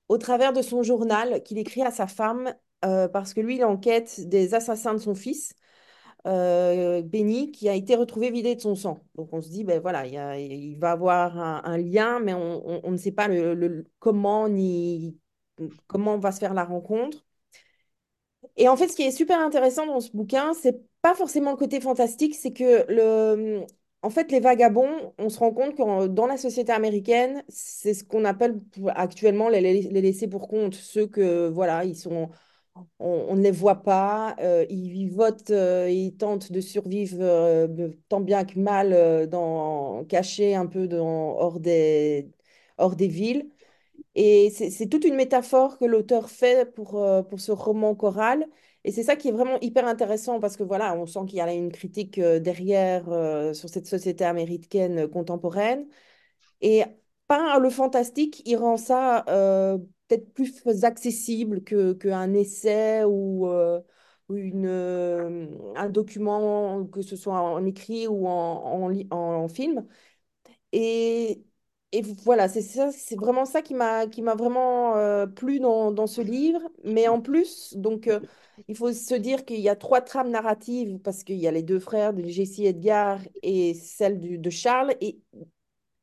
au 0.08 0.18
travers 0.18 0.52
de 0.52 0.62
son 0.62 0.82
journal 0.82 1.42
qu'il 1.44 1.58
écrit 1.58 1.82
à 1.82 1.90
sa 1.90 2.06
femme, 2.06 2.54
euh, 2.84 3.08
parce 3.08 3.34
que 3.34 3.40
lui, 3.40 3.56
il 3.56 3.64
enquête 3.64 4.28
des 4.28 4.54
assassins 4.54 4.94
de 4.94 4.98
son 4.98 5.14
fils 5.14 5.54
euh, 6.26 7.02
Benny, 7.02 7.50
qui 7.50 7.68
a 7.68 7.74
été 7.74 7.94
retrouvé 7.94 8.30
vidé 8.30 8.54
de 8.54 8.60
son 8.60 8.74
sang. 8.74 9.00
Donc 9.14 9.32
on 9.32 9.40
se 9.40 9.48
dit, 9.48 9.64
ben 9.64 9.80
voilà, 9.80 10.06
il, 10.06 10.52
y 10.52 10.74
va 10.76 10.92
avoir 10.92 11.38
un, 11.38 11.78
lien, 11.78 12.20
mais 12.20 12.34
on, 12.34 12.90
ne 12.90 12.96
sait 12.96 13.12
pas 13.12 13.28
le, 13.28 13.86
comment 13.98 14.48
ni 14.48 15.18
comment 15.86 16.18
va 16.18 16.32
se 16.32 16.38
faire 16.40 16.54
la 16.54 16.64
rencontre. 16.64 17.24
Et 18.56 18.68
en 18.68 18.76
fait, 18.76 18.88
ce 18.88 18.96
qui 18.96 19.02
est 19.02 19.10
super 19.10 19.38
intéressant 19.40 19.86
dans 19.86 20.00
ce 20.00 20.10
bouquin, 20.12 20.54
c'est 20.54 20.80
pas 21.02 21.14
forcément 21.14 21.50
le 21.52 21.56
côté 21.56 21.80
fantastique, 21.80 22.34
c'est 22.34 22.52
que 22.52 22.84
le, 22.88 23.64
en 24.02 24.10
fait, 24.10 24.30
les 24.32 24.40
vagabonds, 24.40 25.14
on 25.18 25.28
se 25.28 25.38
rend 25.38 25.52
compte 25.52 25.74
que 25.76 26.06
dans 26.06 26.26
la 26.26 26.36
société 26.36 26.72
américaine, 26.72 27.42
c'est 27.48 27.94
ce 27.94 28.04
qu'on 28.04 28.24
appelle 28.24 28.60
actuellement 28.88 29.48
les, 29.48 29.60
les 29.60 29.82
les 29.82 30.00
laissés 30.00 30.28
pour 30.28 30.48
compte, 30.48 30.74
ceux 30.74 31.06
que 31.06 31.48
voilà, 31.48 31.84
ils 31.84 31.96
sont 31.96 32.30
on, 32.98 33.36
ne 33.36 33.42
les 33.42 33.50
voit 33.50 33.82
pas, 33.82 34.36
euh, 34.40 34.66
ils 34.70 34.90
vivotent, 34.90 35.50
euh, 35.50 35.88
ils 35.90 36.16
tentent 36.16 36.52
de 36.52 36.60
survivre 36.60 37.18
euh, 37.20 37.88
tant 38.08 38.20
bien 38.20 38.44
que 38.44 38.58
mal, 38.58 39.28
dans, 39.28 40.04
cachés 40.06 40.54
un 40.54 40.66
peu 40.66 40.88
dans, 40.88 41.38
hors 41.38 41.60
des, 41.60 42.30
hors 42.78 42.96
des 42.96 43.08
villes. 43.08 43.50
Et 44.14 44.50
c'est 44.50 44.88
toute 44.88 45.04
une 45.04 45.14
métaphore 45.16 45.78
que 45.78 45.84
l'auteur 45.84 46.30
fait 46.30 46.72
pour, 46.74 47.00
pour 47.28 47.40
ce 47.40 47.52
roman 47.52 47.94
choral. 47.94 48.46
Et 48.84 48.92
c'est 48.92 49.02
ça 49.04 49.16
qui 49.16 49.28
est 49.28 49.32
vraiment 49.32 49.58
hyper 49.60 49.86
intéressant 49.86 50.40
parce 50.40 50.56
que 50.56 50.62
voilà, 50.64 50.96
on 50.96 51.06
sent 51.06 51.20
qu'il 51.28 51.38
y 51.38 51.40
a 51.40 51.52
une 51.52 51.70
critique 51.72 52.20
derrière 52.20 53.04
sur 53.54 53.68
cette 53.68 53.86
société 53.86 54.24
américaine 54.24 55.08
contemporaine. 55.08 55.86
Et 56.62 56.84
par 57.28 57.60
le 57.60 57.70
fantastique, 57.70 58.42
il 58.46 58.56
rend 58.56 58.76
ça 58.76 59.24
peut-être 60.10 60.32
plus 60.34 60.84
accessible 60.84 61.62
qu'un 61.62 62.34
essai 62.34 63.04
ou, 63.04 63.48
euh, 63.48 63.80
une, 64.28 64.66
euh, 64.66 65.46
un 65.76 65.88
document, 65.88 66.84
que 66.86 67.02
ce 67.02 67.16
soit 67.16 67.40
en 67.40 67.64
écrit 67.64 68.06
ou 68.08 68.26
en, 68.26 68.90
en, 69.10 69.48
film. 69.48 69.86
Et, 70.72 71.44
et 71.92 72.02
voilà, 72.24 72.48
c'est 72.48 73.16
vraiment 73.16 73.44
ça 73.44 73.62
qui 73.62 73.74
m'a 73.74 74.06
vraiment 74.36 74.96
euh, 74.96 75.26
plu 75.26 75.60
dans, 75.60 75.92
dans, 75.92 76.06
ce 76.06 76.20
livre. 76.20 76.60
Mais 76.84 77.08
en 77.08 77.20
plus, 77.20 77.74
donc, 77.76 78.10
il 78.68 78.76
faut 78.76 78.92
se 78.92 79.14
dire 79.14 79.44
qu'il 79.44 79.60
y 79.60 79.68
a 79.68 79.76
trois 79.76 80.00
trames 80.00 80.30
narratives 80.30 80.98
parce 80.98 81.24
qu'il 81.24 81.38
y 81.38 81.46
a 81.48 81.52
les 81.52 81.62
deux 81.62 81.80
frères 81.80 82.14
de 82.14 82.26
Jessie 82.26 82.66
Edgar 82.66 83.20
et 83.42 83.74
celle 83.74 84.18
du, 84.20 84.38
de 84.38 84.50
Charles. 84.50 84.94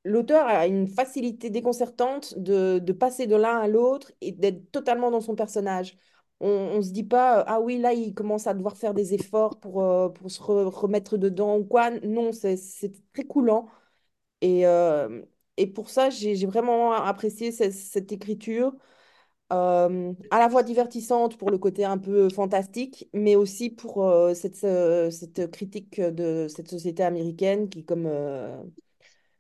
L'auteur 0.08 0.48
a 0.48 0.68
une 0.68 0.88
facilité 0.88 1.50
déconcertante 1.50 2.38
de, 2.38 2.80
de 2.80 2.94
passer 2.94 3.28
de 3.28 3.36
l'un 3.36 3.58
à 3.58 3.68
l'autre 3.68 4.12
et 4.22 4.32
d'être 4.32 4.72
totalement 4.72 5.12
dans 5.12 5.22
son 5.22 5.36
personnage. 5.36 5.98
On 6.40 6.78
ne 6.78 6.82
se 6.82 6.92
dit 6.92 7.04
pas, 7.04 7.42
ah 7.48 7.60
oui, 7.60 7.80
là, 7.80 7.94
il 7.94 8.14
commence 8.14 8.46
à 8.48 8.54
devoir 8.54 8.78
faire 8.78 8.94
des 8.94 9.14
efforts 9.14 9.60
pour, 9.60 9.82
euh, 9.84 10.10
pour 10.10 10.30
se 10.30 10.42
re 10.42 10.70
remettre 10.72 11.18
dedans 11.18 11.58
ou 11.58 11.66
quoi. 11.66 11.90
Non, 12.02 12.32
c'est 12.32 12.58
très 13.14 13.24
coulant. 13.24 13.68
Et, 14.42 14.68
euh, 14.68 15.22
et 15.58 15.68
pour 15.68 15.90
ça, 15.90 16.10
j'ai 16.10 16.46
vraiment 16.46 16.94
apprécié 16.94 17.52
cette, 17.52 18.12
écriture, 18.12 18.76
euh, 19.54 20.14
à 20.32 20.40
la 20.40 20.50
fois 20.50 20.64
divertissante 20.64 21.38
pour 21.38 21.50
le 21.52 21.58
côté 21.58 21.86
un 21.86 21.98
peu 21.98 22.30
fantastique, 22.30 23.10
mais 23.14 23.36
aussi 23.36 23.70
pour 23.72 24.08
euh, 24.08 24.34
cette, 24.34 24.64
euh, 24.64 25.10
cette 25.12 25.50
critique 25.52 26.00
de 26.02 26.48
cette 26.50 26.70
société 26.70 27.04
américaine 27.04 27.70
qui, 27.70 27.86
comme, 27.86 28.06
euh, 28.08 28.62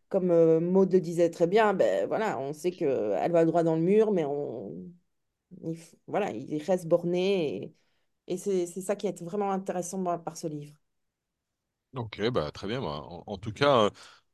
comme 0.10 0.32
euh, 0.32 0.60
Maud 0.60 0.92
le 0.94 1.02
disait 1.02 1.30
très 1.32 1.48
bien, 1.48 1.74
ben, 1.74 2.08
voilà, 2.08 2.40
on 2.40 2.54
sait 2.54 2.72
qu'elle 2.72 3.32
va 3.32 3.46
droit 3.46 3.64
dans 3.64 3.76
le 3.76 3.82
mur, 3.82 4.12
mais 4.12 4.26
on, 4.26 4.74
il, 5.64 5.74
f- 5.76 5.96
voilà, 6.08 6.32
il 6.32 6.62
reste 6.64 6.88
borné. 6.88 7.74
Et, 8.28 8.34
et 8.36 8.38
c'est 8.38 8.68
c'est 8.68 8.82
ça 8.82 8.96
qui 8.98 9.08
est 9.08 9.22
vraiment 9.24 9.52
intéressant 9.52 9.98
moi, 10.00 10.20
par 10.20 10.38
ce 10.38 10.48
livre. 10.48 10.76
Ok, 11.96 12.22
bah 12.30 12.52
très 12.52 12.68
bien. 12.68 12.82
bah, 12.82 12.88
en, 13.10 13.24
en 13.26 13.38
tout 13.38 13.52
cas, 13.52 13.86
euh, 13.86 13.90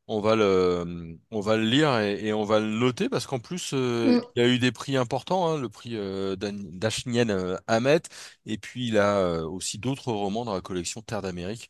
on 0.07 0.19
va 0.19 0.35
le, 0.35 1.17
on 1.31 1.39
va 1.39 1.55
le 1.55 1.63
lire 1.63 1.97
et, 1.99 2.25
et 2.27 2.33
on 2.33 2.43
va 2.43 2.59
le 2.59 2.65
noter 2.67 3.07
parce 3.09 3.25
qu'en 3.25 3.39
plus, 3.39 3.73
euh, 3.73 4.15
Mm. 4.15 4.33
il 4.35 4.41
y 4.41 4.45
a 4.45 4.49
eu 4.49 4.59
des 4.59 4.71
prix 4.71 4.97
importants, 4.97 5.47
hein, 5.49 5.57
le 5.61 5.69
prix 5.69 5.95
euh, 5.95 6.35
d'Achnian 6.35 7.29
euh, 7.29 7.55
Hamet, 7.67 8.01
et 8.45 8.57
puis 8.57 8.87
il 8.87 8.97
a 8.97 9.17
euh, 9.19 9.47
aussi 9.47 9.77
d'autres 9.77 10.11
romans 10.11 10.43
dans 10.45 10.53
la 10.53 10.61
collection 10.61 11.01
Terre 11.01 11.21
d'Amérique 11.21 11.69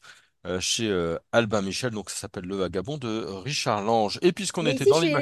chez 0.59 0.89
euh, 0.89 1.17
Albin 1.31 1.61
Michel. 1.61 1.91
Donc 1.91 2.09
ça 2.09 2.17
s'appelle 2.17 2.45
Le 2.45 2.55
Vagabond 2.55 2.97
de 2.97 3.23
Richard 3.43 3.81
Lange. 3.81 4.19
Et 4.21 4.31
puisqu'on 4.31 4.65
était 4.65 4.85
dans 4.85 4.99
Oui. 4.99 5.13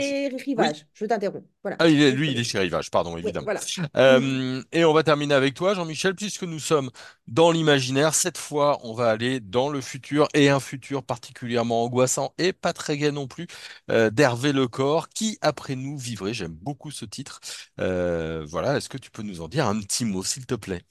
Rivage, 0.46 0.86
je 0.94 1.06
t'interromps. 1.06 1.46
Voilà, 1.64 1.78
Ah, 1.80 1.88
il 1.88 2.02
est, 2.02 2.12
je 2.12 2.16
lui, 2.16 2.32
il 2.32 2.40
est 2.40 2.44
chez 2.44 2.60
Rivage, 2.60 2.90
pardon, 2.90 3.14
Oui, 3.14 3.22
évidemment. 3.22 3.46
voilà. 3.46 3.60
Euh, 3.98 4.64
et 4.72 4.84
on 4.86 4.94
va 4.94 5.04
terminer 5.04 5.34
avec 5.36 5.54
toi, 5.54 5.74
Jean-Michel, 5.76 6.16
puisque 6.16 6.44
nous 6.44 6.60
sommes 6.60 6.90
dans 7.28 7.52
l'imaginaire. 7.52 8.16
Cette 8.16 8.38
fois, 8.38 8.80
on 8.84 8.94
va 8.94 9.10
aller 9.10 9.40
dans 9.40 9.70
le 9.70 9.82
futur 9.82 10.28
et 10.34 10.50
un 10.50 10.60
futur 10.60 11.04
particulièrement 11.04 11.84
angoissant 11.84 12.34
et 12.38 12.54
pas 12.54 12.74
très 12.74 12.98
gai 12.98 13.12
non 13.12 13.28
plus, 13.28 13.48
euh, 13.92 14.10
d'Hervé 14.10 14.52
Lecor, 14.54 15.10
qui 15.10 15.38
après 15.42 15.76
nous 15.76 15.98
vivrait. 15.98 16.34
J'aime 16.34 16.54
beaucoup 16.54 16.92
ce 16.92 17.06
titre. 17.06 17.40
Euh, 17.80 18.44
voilà, 18.48 18.78
est-ce 18.78 18.90
que 18.90 18.98
tu 18.98 19.12
peux 19.12 19.24
nous 19.24 19.42
en 19.42 19.48
dire 19.48 19.68
un 19.68 19.80
petit 19.80 20.06
mot, 20.06 20.24
s'il 20.24 20.46
te 20.46 20.56
plaît? 20.56 20.82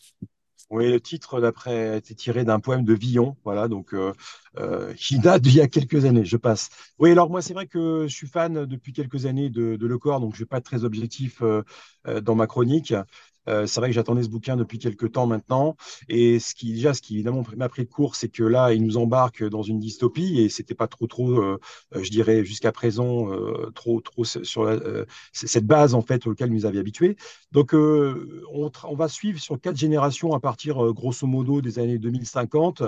Oui, 0.71 0.89
le 0.89 1.01
titre 1.01 1.41
d'après 1.41 1.89
a 1.89 1.97
été 1.97 2.15
tiré 2.15 2.45
d'un 2.45 2.61
poème 2.61 2.85
de 2.85 2.95
Villon, 2.95 3.37
voilà, 3.45 3.67
donc 3.67 3.93
euh, 3.93 4.13
euh, 4.57 4.95
qui 4.95 5.19
date 5.19 5.43
d'il 5.43 5.57
y 5.57 5.61
a 5.61 5.67
quelques 5.67 6.05
années, 6.05 6.25
je 6.25 6.37
passe. 6.37 6.69
Oui, 7.01 7.11
alors 7.11 7.29
moi 7.29 7.43
c'est 7.43 7.55
vrai 7.55 7.67
que 7.67 8.07
je 8.07 8.15
suis 8.15 8.29
fan 8.29 8.67
depuis 8.67 8.93
quelques 8.93 9.27
années 9.27 9.51
de, 9.51 9.75
de 9.75 9.87
Lecor, 9.89 10.21
donc 10.21 10.35
je 10.35 10.39
vais 10.41 10.47
pas 10.47 10.59
être 10.59 10.65
très 10.65 10.85
objectif 10.85 11.43
euh, 11.43 11.63
euh, 12.07 12.21
dans 12.21 12.37
ma 12.37 12.47
chronique. 12.47 12.95
Euh, 13.49 13.67
c'est 13.67 13.81
vrai 13.81 13.89
que 13.89 13.95
j'attendais 13.95 14.23
ce 14.23 14.29
bouquin 14.29 14.57
depuis 14.57 14.79
quelques 14.79 15.13
temps 15.13 15.27
maintenant, 15.27 15.77
et 16.09 16.39
ce 16.39 16.55
qui 16.55 16.73
déjà, 16.73 16.95
ce 16.95 17.03
qui 17.03 17.15
évidemment 17.15 17.43
m'a 17.57 17.69
pris 17.69 17.85
de 17.85 17.89
court, 17.89 18.17
c'est 18.17 18.29
que 18.29 18.43
là, 18.43 18.73
il 18.73 18.83
nous 18.85 18.97
embarque 18.97 19.45
dans 19.45 19.63
une 19.63 19.79
dystopie, 19.79 20.41
et 20.41 20.49
c'était 20.49 20.75
pas 20.75 20.87
trop, 20.87 21.07
trop, 21.07 21.31
euh, 21.31 21.59
euh, 21.95 22.03
je 22.03 22.11
dirais 22.11 22.45
jusqu'à 22.45 22.73
présent, 22.73 23.29
trop, 23.75 24.01
trop 24.01 24.25
sur 24.25 24.81
cette 25.33 25.67
base 25.67 25.95
en 25.95 26.03
fait 26.03 26.27
auquel 26.27 26.51
nous 26.51 26.67
avait 26.67 26.79
habitués. 26.79 27.17
Donc, 27.53 27.73
on, 27.75 28.71
va 28.95 29.09
suivre 29.09 29.39
sur 29.41 29.61
quatre 29.61 29.77
générations 29.77 30.35
à 30.35 30.41
partir, 30.41 30.93
grosso 30.93 31.27
modo, 31.27 31.61
des 31.61 31.79
années 31.79 31.99
2050, 31.99 32.83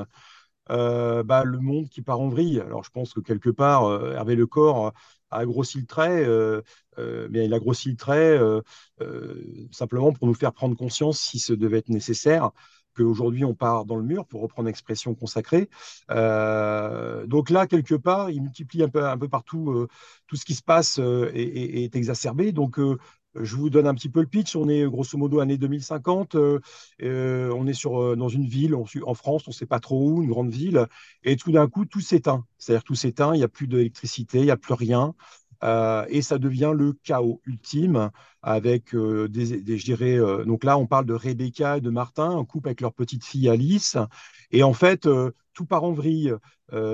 euh, 0.71 1.23
bah, 1.23 1.45
le 1.45 1.59
monde 1.59 1.89
qui 1.89 2.03
part 2.03 2.21
en 2.21 2.29
vrille. 2.29 2.61
Alors, 2.61 2.85
je 2.85 2.91
pense 2.91 3.13
que 3.13 3.21
quelque 3.21 3.51
part, 3.51 3.85
euh, 3.85 4.15
Hervé 4.15 4.37
Lecor 4.37 4.93
a 5.33 5.45
grossi 5.47 5.81
le 5.81 5.87
trait, 5.87 6.25
euh, 6.25 6.63
euh, 6.99 7.29
mais 7.31 7.47
il 7.47 7.55
a 7.55 7.59
grossi 7.59 7.91
le 7.91 7.97
trait 7.97 8.39
euh, 8.39 8.61
euh, 9.01 9.35
simplement 9.71 10.13
pour 10.13 10.27
nous 10.27 10.35
faire 10.35 10.53
prendre 10.53 10.77
conscience, 10.77 11.19
si 11.21 11.39
ce 11.39 11.53
devait 11.53 11.79
être 11.79 11.89
nécessaire, 11.89 12.51
qu'aujourd'hui, 12.97 13.45
on 13.45 13.55
part 13.55 13.85
dans 13.85 13.97
le 13.97 14.03
mur, 14.03 14.27
pour 14.27 14.43
reprendre 14.43 14.67
l'expression 14.67 15.15
consacrée. 15.15 15.69
Euh, 16.11 17.27
donc 17.27 17.51
là, 17.51 17.67
quelque 17.67 17.95
part, 17.95 18.31
il 18.31 18.43
multiplie 18.43 18.83
un 18.83 18.89
peu, 18.89 19.05
un 19.05 19.19
peu 19.19 19.29
partout 19.29 19.71
euh, 19.71 19.89
tout 20.27 20.37
ce 20.37 20.45
qui 20.45 20.55
se 20.55 20.63
passe 20.63 20.99
euh, 20.99 21.31
est 21.35 21.95
exacerbé. 21.97 22.53
Donc, 22.53 22.79
euh, 22.79 22.99
je 23.35 23.57
vous 23.57 23.71
donne 23.71 23.87
un 23.87 23.95
petit 23.95 24.09
peu 24.09 24.21
le 24.21 24.27
pitch. 24.27 24.57
On 24.57 24.69
est 24.69 24.85
grosso 24.85 25.17
modo 25.17 25.41
année 25.41 25.59
2050. 25.59 26.35
euh, 26.35 26.61
euh, 27.03 27.53
on 27.57 27.67
est 27.67 27.73
sur, 27.75 28.01
euh, 28.01 28.17
dans 28.17 28.29
une 28.29 28.47
ville 28.47 28.75
en 28.75 29.15
France, 29.15 29.47
on 29.47 29.51
ne 29.51 29.55
sait 29.55 29.67
pas 29.67 29.81
trop 29.81 30.11
où, 30.11 30.23
une 30.23 30.29
grande 30.31 30.51
ville. 30.51 30.87
Et 31.25 31.37
tout 31.37 31.53
d'un 31.53 31.69
coup, 31.69 31.85
tout 31.85 32.01
s'éteint. 32.01 32.45
C'est-à-dire 32.59 32.85
tout 32.85 32.95
s'éteint, 32.95 33.35
il 33.35 33.39
n'y 33.39 33.45
a 33.45 33.49
plus 33.49 33.67
d'électricité, 33.67 34.39
il 34.39 34.45
n'y 34.45 34.51
a 34.51 34.57
plus 34.57 34.75
rien. 34.75 35.15
Euh, 35.63 36.05
et 36.09 36.23
ça 36.23 36.39
devient 36.39 36.73
le 36.77 36.93
chaos 37.05 37.41
ultime 37.47 38.11
avec 38.43 38.95
euh, 38.95 39.29
des, 39.29 39.79
je 39.79 39.85
dirais, 39.85 40.19
euh, 40.19 40.45
donc 40.45 40.65
là, 40.65 40.77
on 40.77 40.87
parle 40.87 41.07
de 41.07 41.15
Rebecca 41.15 41.77
et 41.77 41.81
de 41.81 41.91
Martin, 41.91 42.37
un 42.37 42.45
couple 42.45 42.69
avec 42.69 42.81
leur 42.81 42.93
petite 42.93 43.25
fille 43.25 43.49
Alice. 43.49 43.97
Et 44.51 44.63
en 44.63 44.73
fait, 44.73 45.09
tout 45.55 45.65
part 45.65 45.85
en 45.85 45.93
vrille. 45.93 46.35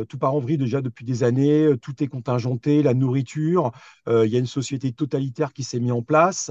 Tout 0.09 0.19
part 0.19 0.35
en 0.35 0.41
vrille 0.41 0.59
déjà 0.59 0.81
depuis 0.81 1.05
des 1.05 1.23
années. 1.23 1.73
Tout 1.81 2.03
est 2.03 2.09
contingenté, 2.09 2.83
la 2.83 2.95
nourriture. 2.95 3.73
Il 4.09 4.27
y 4.27 4.37
a 4.37 4.39
une 4.39 4.47
société 4.47 4.93
totalitaire 4.93 5.53
qui 5.53 5.65
s'est 5.65 5.81
mise 5.81 5.93
en 5.93 6.03
place. 6.03 6.51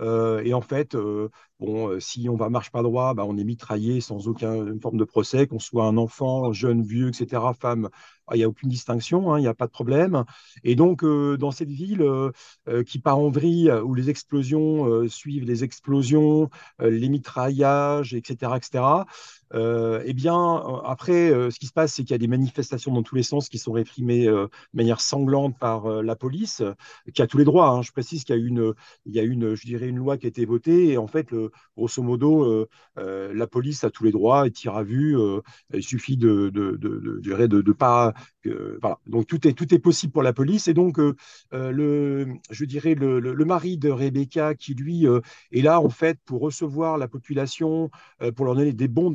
Euh, 0.00 0.42
et 0.44 0.54
en 0.54 0.60
fait, 0.60 0.94
euh, 0.94 1.28
bon, 1.60 1.88
euh, 1.88 2.00
si 2.00 2.28
on 2.28 2.36
va 2.36 2.48
marche 2.48 2.70
pas 2.70 2.82
droit, 2.82 3.14
bah, 3.14 3.24
on 3.26 3.36
est 3.36 3.44
mitraillé 3.44 4.00
sans 4.00 4.26
aucune 4.28 4.80
forme 4.80 4.96
de 4.96 5.04
procès, 5.04 5.46
qu'on 5.46 5.58
soit 5.58 5.84
un 5.84 5.96
enfant, 5.96 6.52
jeune, 6.52 6.82
vieux, 6.82 7.08
etc., 7.08 7.42
femme, 7.58 7.88
ah, 8.26 8.34
il 8.34 8.38
n'y 8.38 8.44
a 8.44 8.48
aucune 8.48 8.68
distinction, 8.68 9.32
hein, 9.32 9.38
il 9.38 9.42
n'y 9.42 9.48
a 9.48 9.54
pas 9.54 9.66
de 9.66 9.70
problème. 9.72 10.24
Et 10.64 10.74
donc, 10.76 11.04
dans 11.04 11.50
cette 11.50 11.70
ville 11.70 12.04
qui 12.86 12.98
part 12.98 13.18
en 13.18 13.30
vrille, 13.30 13.70
où 13.70 13.94
les 13.94 14.10
explosions 14.10 15.06
suivent 15.08 15.44
les 15.44 15.62
explosions, 15.62 16.48
les 16.80 17.08
mitraillages, 17.08 18.14
etc., 18.14 18.52
etc., 18.56 19.04
euh, 19.54 20.02
eh 20.04 20.12
bien, 20.14 20.34
euh, 20.36 20.80
après, 20.84 21.30
euh, 21.30 21.50
ce 21.50 21.58
qui 21.58 21.66
se 21.66 21.72
passe, 21.72 21.94
c'est 21.94 22.02
qu'il 22.02 22.10
y 22.10 22.14
a 22.14 22.18
des 22.18 22.26
manifestations 22.26 22.92
dans 22.92 23.02
tous 23.02 23.14
les 23.14 23.22
sens 23.22 23.48
qui 23.48 23.58
sont 23.58 23.72
réprimées 23.72 24.24
de 24.26 24.48
manière 24.72 25.00
sanglante 25.00 25.56
par 25.58 26.02
la 26.02 26.16
police, 26.16 26.62
qui 27.14 27.22
a 27.22 27.26
tous 27.26 27.38
les 27.38 27.44
droits. 27.44 27.68
hein. 27.68 27.82
Je 27.82 27.92
précise 27.92 28.24
qu'il 28.24 28.34
y 28.36 28.38
a 28.38 28.42
une, 28.42 28.74
il 29.06 29.14
y 29.14 29.20
a 29.20 29.22
une, 29.22 29.54
je 29.54 29.66
dirais, 29.66 29.88
une 29.88 29.98
loi 29.98 30.18
qui 30.18 30.26
a 30.26 30.28
été 30.28 30.44
votée, 30.44 30.92
et 30.92 30.98
en 30.98 31.06
fait, 31.06 31.28
grosso 31.76 32.02
modo, 32.02 32.66
la 32.96 33.46
police 33.46 33.84
a 33.84 33.90
tous 33.90 34.04
les 34.04 34.12
droits, 34.12 34.46
et 34.46 34.50
tire 34.50 34.76
à 34.76 34.82
vue. 34.82 35.16
il 35.72 35.82
suffit 35.82 36.16
de, 36.16 36.50
de, 36.50 36.76
de, 36.76 37.20
de, 37.20 37.62
de, 37.62 37.72
pas. 37.72 38.14
Donc 39.06 39.26
tout 39.26 39.46
est, 39.46 39.52
tout 39.52 39.72
est 39.74 39.78
possible 39.78 40.12
pour 40.12 40.22
la 40.22 40.32
police, 40.32 40.68
et 40.68 40.74
donc 40.74 40.98
le, 41.52 42.26
je 42.50 42.64
dirais, 42.64 42.94
le, 42.94 43.20
le, 43.20 43.44
mari 43.44 43.78
de 43.78 43.90
Rebecca, 43.90 44.54
qui 44.54 44.74
lui 44.74 45.06
est 45.52 45.62
là 45.62 45.80
en 45.80 45.90
fait 45.90 46.18
pour 46.24 46.40
recevoir 46.40 46.98
la 46.98 47.08
population, 47.08 47.90
pour 48.36 48.46
leur 48.46 48.54
donner 48.54 48.72
des 48.72 48.88
bons 48.88 49.10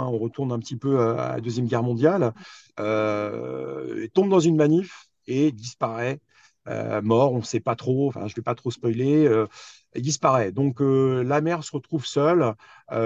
hein. 0.00 0.06
on 0.06 0.18
retourne 0.18 0.52
un 0.52 0.58
petit 0.58 0.76
peu 0.76 1.00
à, 1.00 1.34
la 1.36 1.40
Deuxième 1.40 1.66
Guerre 1.66 1.82
mondiale. 1.82 2.32
euh, 2.80 4.06
tombe 4.14 4.28
dans 4.30 4.40
une 4.40 4.56
manif 4.56 5.06
et 5.26 5.52
disparaît. 5.52 6.20
euh, 6.68 7.00
mort, 7.02 7.32
on 7.32 7.38
ne 7.38 7.42
sait 7.42 7.60
pas 7.60 7.76
trop, 7.76 8.08
enfin 8.08 8.26
je 8.28 8.32
ne 8.32 8.36
vais 8.36 8.42
pas 8.42 8.54
trop 8.54 8.70
spoiler, 8.70 9.26
euh, 9.26 9.46
disparaît. 9.96 10.52
Donc 10.52 10.80
la 10.80 11.40
mère 11.40 11.64
se 11.64 11.72
retrouve 11.72 12.04
seule, 12.06 12.54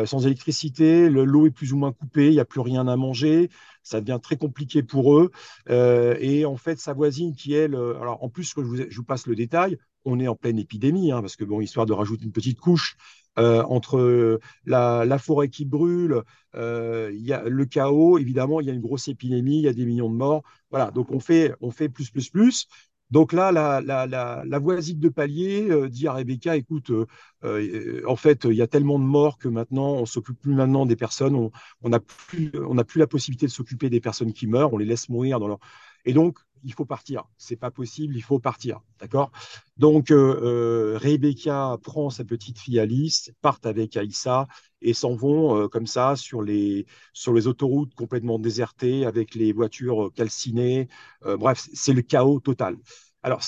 sans 0.05 0.27
électricité, 0.27 1.09
le- 1.09 1.25
l'eau 1.25 1.47
est 1.47 1.51
plus 1.51 1.73
ou 1.73 1.77
moins 1.79 1.93
coupée, 1.93 2.27
il 2.29 2.33
n'y 2.33 2.41
a 2.41 2.45
plus 2.45 2.61
rien 2.61 2.89
à 2.89 2.97
manger, 2.97 3.51
ça 3.83 4.01
devient 4.01 4.19
très 4.23 4.37
compliqué 4.37 4.83
pour 4.83 5.17
eux. 5.19 5.31
Et 5.69 6.45
en 6.45 6.57
fait, 6.57 6.79
sa 6.81 6.93
voisine 6.93 7.35
qui, 7.35 7.55
elle, 7.55 7.75
alors 7.75 8.23
en 8.23 8.29
plus, 8.29 8.53
je 8.57 8.97
vous 8.97 9.05
passe 9.05 9.27
le 9.27 9.37
détail, 9.37 9.79
on 10.05 10.21
est 10.21 10.29
en 10.29 10.35
pleine 10.35 10.59
épidémie, 10.59 11.13
hein, 11.13 11.21
parce 11.21 11.37
que 11.37 11.45
bon, 11.45 11.61
histoire 11.61 11.87
de 11.87 11.93
rajouter 11.93 12.25
une 12.25 12.33
petite 12.33 12.61
couche, 12.61 12.97
euh, 13.39 13.63
entre 13.65 14.41
la, 14.67 15.19
forêt 15.19 15.49
qui 15.49 15.65
brûle, 15.65 16.23
euh, 16.55 17.11
y 17.15 17.33
a 17.33 17.43
le 17.45 17.65
chaos, 17.65 18.19
évidemment, 18.19 18.61
il 18.61 18.67
y 18.67 18.71
a 18.71 18.75
une 18.75 18.83
grosse 18.83 19.09
épidémie, 19.09 19.59
il 19.59 19.63
y 19.63 19.69
a 19.69 19.73
des 19.73 19.87
millions 19.87 20.11
de 20.11 20.17
morts. 20.17 20.43
Voilà, 20.71 20.91
donc 20.91 21.11
on 21.11 21.21
fait, 21.21 21.55
on 21.61 21.71
fait 21.71 21.89
plus, 21.89 22.11
plus, 22.11 22.29
plus. 22.29 22.67
Donc 23.13 23.35
là, 23.35 23.53
la, 23.53 24.59
voisine 24.59 24.99
de 24.99 25.11
palier 25.11 25.69
euh, 25.71 25.91
dit 25.91 26.09
à 26.09 26.15
Rebecca, 26.15 26.57
écoute, 26.57 26.89
euh, 26.89 27.07
euh, 27.45 28.03
en 28.09 28.17
fait, 28.17 28.47
il 28.47 28.55
y 28.55 28.63
a 28.63 28.67
tellement 28.67 28.99
de 28.99 29.05
morts 29.05 29.37
que 29.37 29.49
maintenant, 29.49 29.93
on 29.93 30.07
s'occupe 30.07 30.41
plus 30.41 30.55
maintenant 30.55 30.87
des 30.87 30.97
personnes, 30.97 31.51
on 31.83 31.89
n'a 31.91 32.01
plus, 32.01 32.51
la 32.97 33.07
possibilité 33.07 33.45
de 33.45 33.51
s'occuper 33.51 33.91
des 33.91 34.01
personnes 34.01 34.33
qui 34.33 34.47
meurent, 34.47 34.73
on 34.73 34.79
les 34.79 34.87
laisse 34.87 35.11
mourir 35.11 35.41
dans 35.41 35.49
leur... 35.49 35.59
Et 36.07 36.15
donc, 36.15 36.39
il 36.65 36.73
faut 36.73 36.87
partir. 36.87 37.25
C'est 37.37 37.57
pas 37.57 37.71
possible, 37.71 38.17
il 38.17 38.23
faut 38.23 38.39
partir. 38.39 38.81
D'accord? 38.99 39.31
Donc, 39.77 40.07
Rebecca 40.09 41.77
prend 41.83 42.09
sa 42.09 42.25
petite 42.25 42.59
fille 42.59 42.81
Alice, 42.81 43.31
partent 43.43 43.67
avec 43.67 43.95
Aïssa 43.99 44.49
et 44.83 44.95
s'en 44.95 45.15
vont 45.15 45.57
euh, 45.57 45.69
comme 45.69 45.87
ça 45.87 46.17
sur 46.17 46.43
les, 46.43 46.87
sur 47.13 47.33
les 47.33 47.47
autoroutes 47.47 47.95
complètement 47.95 48.39
désertées 48.39 49.05
avec 49.07 49.35
les 49.35 49.53
voitures 49.53 50.13
calcinées. 50.15 50.89
Euh, 51.25 51.37
bref, 51.37 51.69
c'est 51.73 51.93
le 51.93 52.03
chaos 52.03 52.41
total. 52.41 52.77
Alors, 53.23 53.43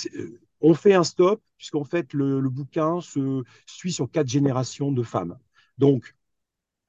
on 0.61 0.73
fait 0.73 0.93
un 0.93 1.03
stop 1.03 1.41
puisqu'en 1.57 1.83
fait, 1.83 2.13
le, 2.13 2.39
le, 2.39 2.49
bouquin 2.49 3.01
se 3.01 3.43
suit 3.65 3.93
sur 3.93 4.09
quatre 4.09 4.27
générations 4.27 4.91
de 4.91 5.03
femmes. 5.03 5.37
Donc, 5.77 6.15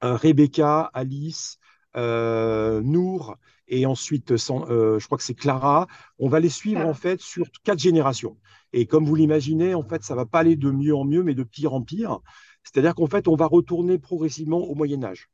Rebecca, 0.03 0.91
Alice, 0.95 1.59
Nour 1.95 3.37
et 3.69 3.87
ensuite, 3.87 4.37
sans, 4.37 4.69
euh, 4.71 4.99
je 4.99 5.07
crois 5.07 5.19
que 5.19 5.25
c'est 5.25 5.35
Clara. 5.35 5.87
On 6.19 6.29
va 6.29 6.41
les 6.41 6.49
suivre 6.49 6.87
en 6.87 6.95
fait 6.95 7.21
sur 7.21 7.47
quatre 7.65 7.79
générations. 7.79 8.37
Et 8.73 8.87
comme 8.87 9.05
vous 9.05 9.15
l'imaginez, 9.15 9.75
en 9.75 9.83
fait, 9.83 10.03
ça 10.03 10.15
va 10.15 10.27
pas 10.27 10.41
aller 10.41 10.57
de 10.57 10.71
mieux 10.71 10.95
en 10.95 11.05
mieux, 11.05 11.23
mais 11.23 11.35
de 11.35 11.43
pire 11.43 11.75
en 11.75 11.83
pire. 11.83 12.21
C'est-à-dire 12.67 12.95
qu'en 12.95 13.07
fait, 13.07 13.29
on 13.29 13.37
va 13.37 13.47
retourner 13.47 13.99
progressivement 13.99 14.59
au 14.59 14.75
Moyen 14.75 15.03
Âge. 15.05 15.31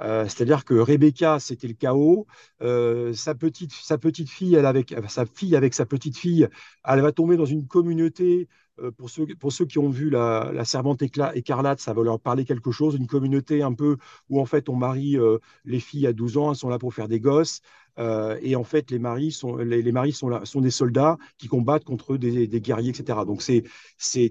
Euh, 0.00 0.24
c'est-à-dire 0.24 0.64
que 0.64 0.74
Rebecca, 0.74 1.38
c'était 1.38 1.68
le 1.68 1.74
chaos. 1.74 2.26
Euh, 2.62 3.12
sa, 3.12 3.34
petite, 3.34 3.72
sa 3.72 3.98
fille, 4.28 4.56
avec, 4.56 5.74
sa 5.74 5.86
petite 5.86 6.16
fille, 6.16 6.48
elle 6.84 7.00
va 7.00 7.12
tomber 7.12 7.36
dans 7.36 7.44
une 7.44 7.66
communauté 7.66 8.48
pour, 8.96 9.10
ceux, 9.10 9.26
pour 9.38 9.52
ceux 9.52 9.64
qui 9.64 9.78
ont 9.78 9.88
vu 9.88 10.10
la, 10.10 10.50
la 10.52 10.64
Servante 10.64 11.02
écarlate, 11.02 11.80
ça 11.80 11.92
va 11.92 12.02
leur 12.02 12.20
parler 12.20 12.44
quelque 12.44 12.70
chose, 12.70 12.94
une 12.94 13.06
communauté 13.06 13.62
un 13.62 13.72
peu 13.72 13.96
où 14.28 14.40
en 14.40 14.46
fait 14.46 14.68
on 14.68 14.76
marie 14.76 15.16
euh, 15.16 15.38
les 15.64 15.80
filles 15.80 16.06
à 16.06 16.12
12 16.12 16.36
ans, 16.36 16.50
elles 16.50 16.56
sont 16.56 16.68
là 16.68 16.78
pour 16.78 16.94
faire 16.94 17.08
des 17.08 17.20
gosses, 17.20 17.60
euh, 17.98 18.38
et 18.42 18.56
en 18.56 18.64
fait 18.64 18.90
les 18.90 18.98
maris 18.98 19.30
sont, 19.32 19.56
les, 19.56 19.92
maris 19.92 20.12
sont, 20.12 20.28
là, 20.28 20.44
sont 20.44 20.60
des 20.60 20.70
soldats 20.70 21.16
qui 21.38 21.46
combattent 21.46 21.84
contre 21.84 22.16
des, 22.16 22.46
des 22.46 22.60
guerriers, 22.60 22.90
etc. 22.90 23.20
Donc 23.26 23.42
c'est, 23.42 23.64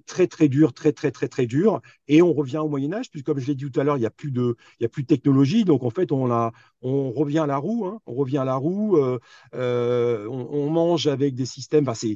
très 0.06 0.28
très 0.28 0.48
dur, 0.50 0.74
très 0.74 0.92
très 0.92 1.12
très 1.12 1.28
très 1.28 1.46
dur, 1.46 1.82
et 2.08 2.22
on 2.22 2.34
revient 2.34 2.58
au 2.58 2.68
Moyen 2.68 2.94
Âge, 2.94 3.10
puisque 3.10 3.26
comme 3.26 3.40
je 3.40 3.48
l'ai 3.48 3.56
dit 3.56 3.70
tout 3.70 3.80
à 3.80 3.84
l'heure, 3.84 3.98
il 3.98 4.02
n'y 4.02 4.06
a, 4.06 4.12
plus 4.12 4.32
de, 4.32 4.56
il 4.80 4.84
y 4.84 4.86
a 4.86 4.90
plus 4.90 5.04
de 5.04 5.08
technologie, 5.08 5.64
donc 5.64 5.84
en 5.84 5.90
fait 5.90 6.12
on, 6.12 6.32
a, 6.32 6.52
on 6.82 7.12
revient 7.12 7.40
à 7.40 7.48
la 7.48 7.58
roue, 7.58 7.86
hein, 7.86 8.00
on 8.06 8.14
revient 8.14 8.40
à 8.40 8.46
la 8.46 8.56
roue, 8.56 8.98
euh, 8.98 9.20
euh, 9.56 10.28
on, 10.28 10.70
mange 10.70 11.08
avec 11.08 11.36
des 11.36 11.46
systèmes, 11.46 11.88
enfin, 11.88 12.08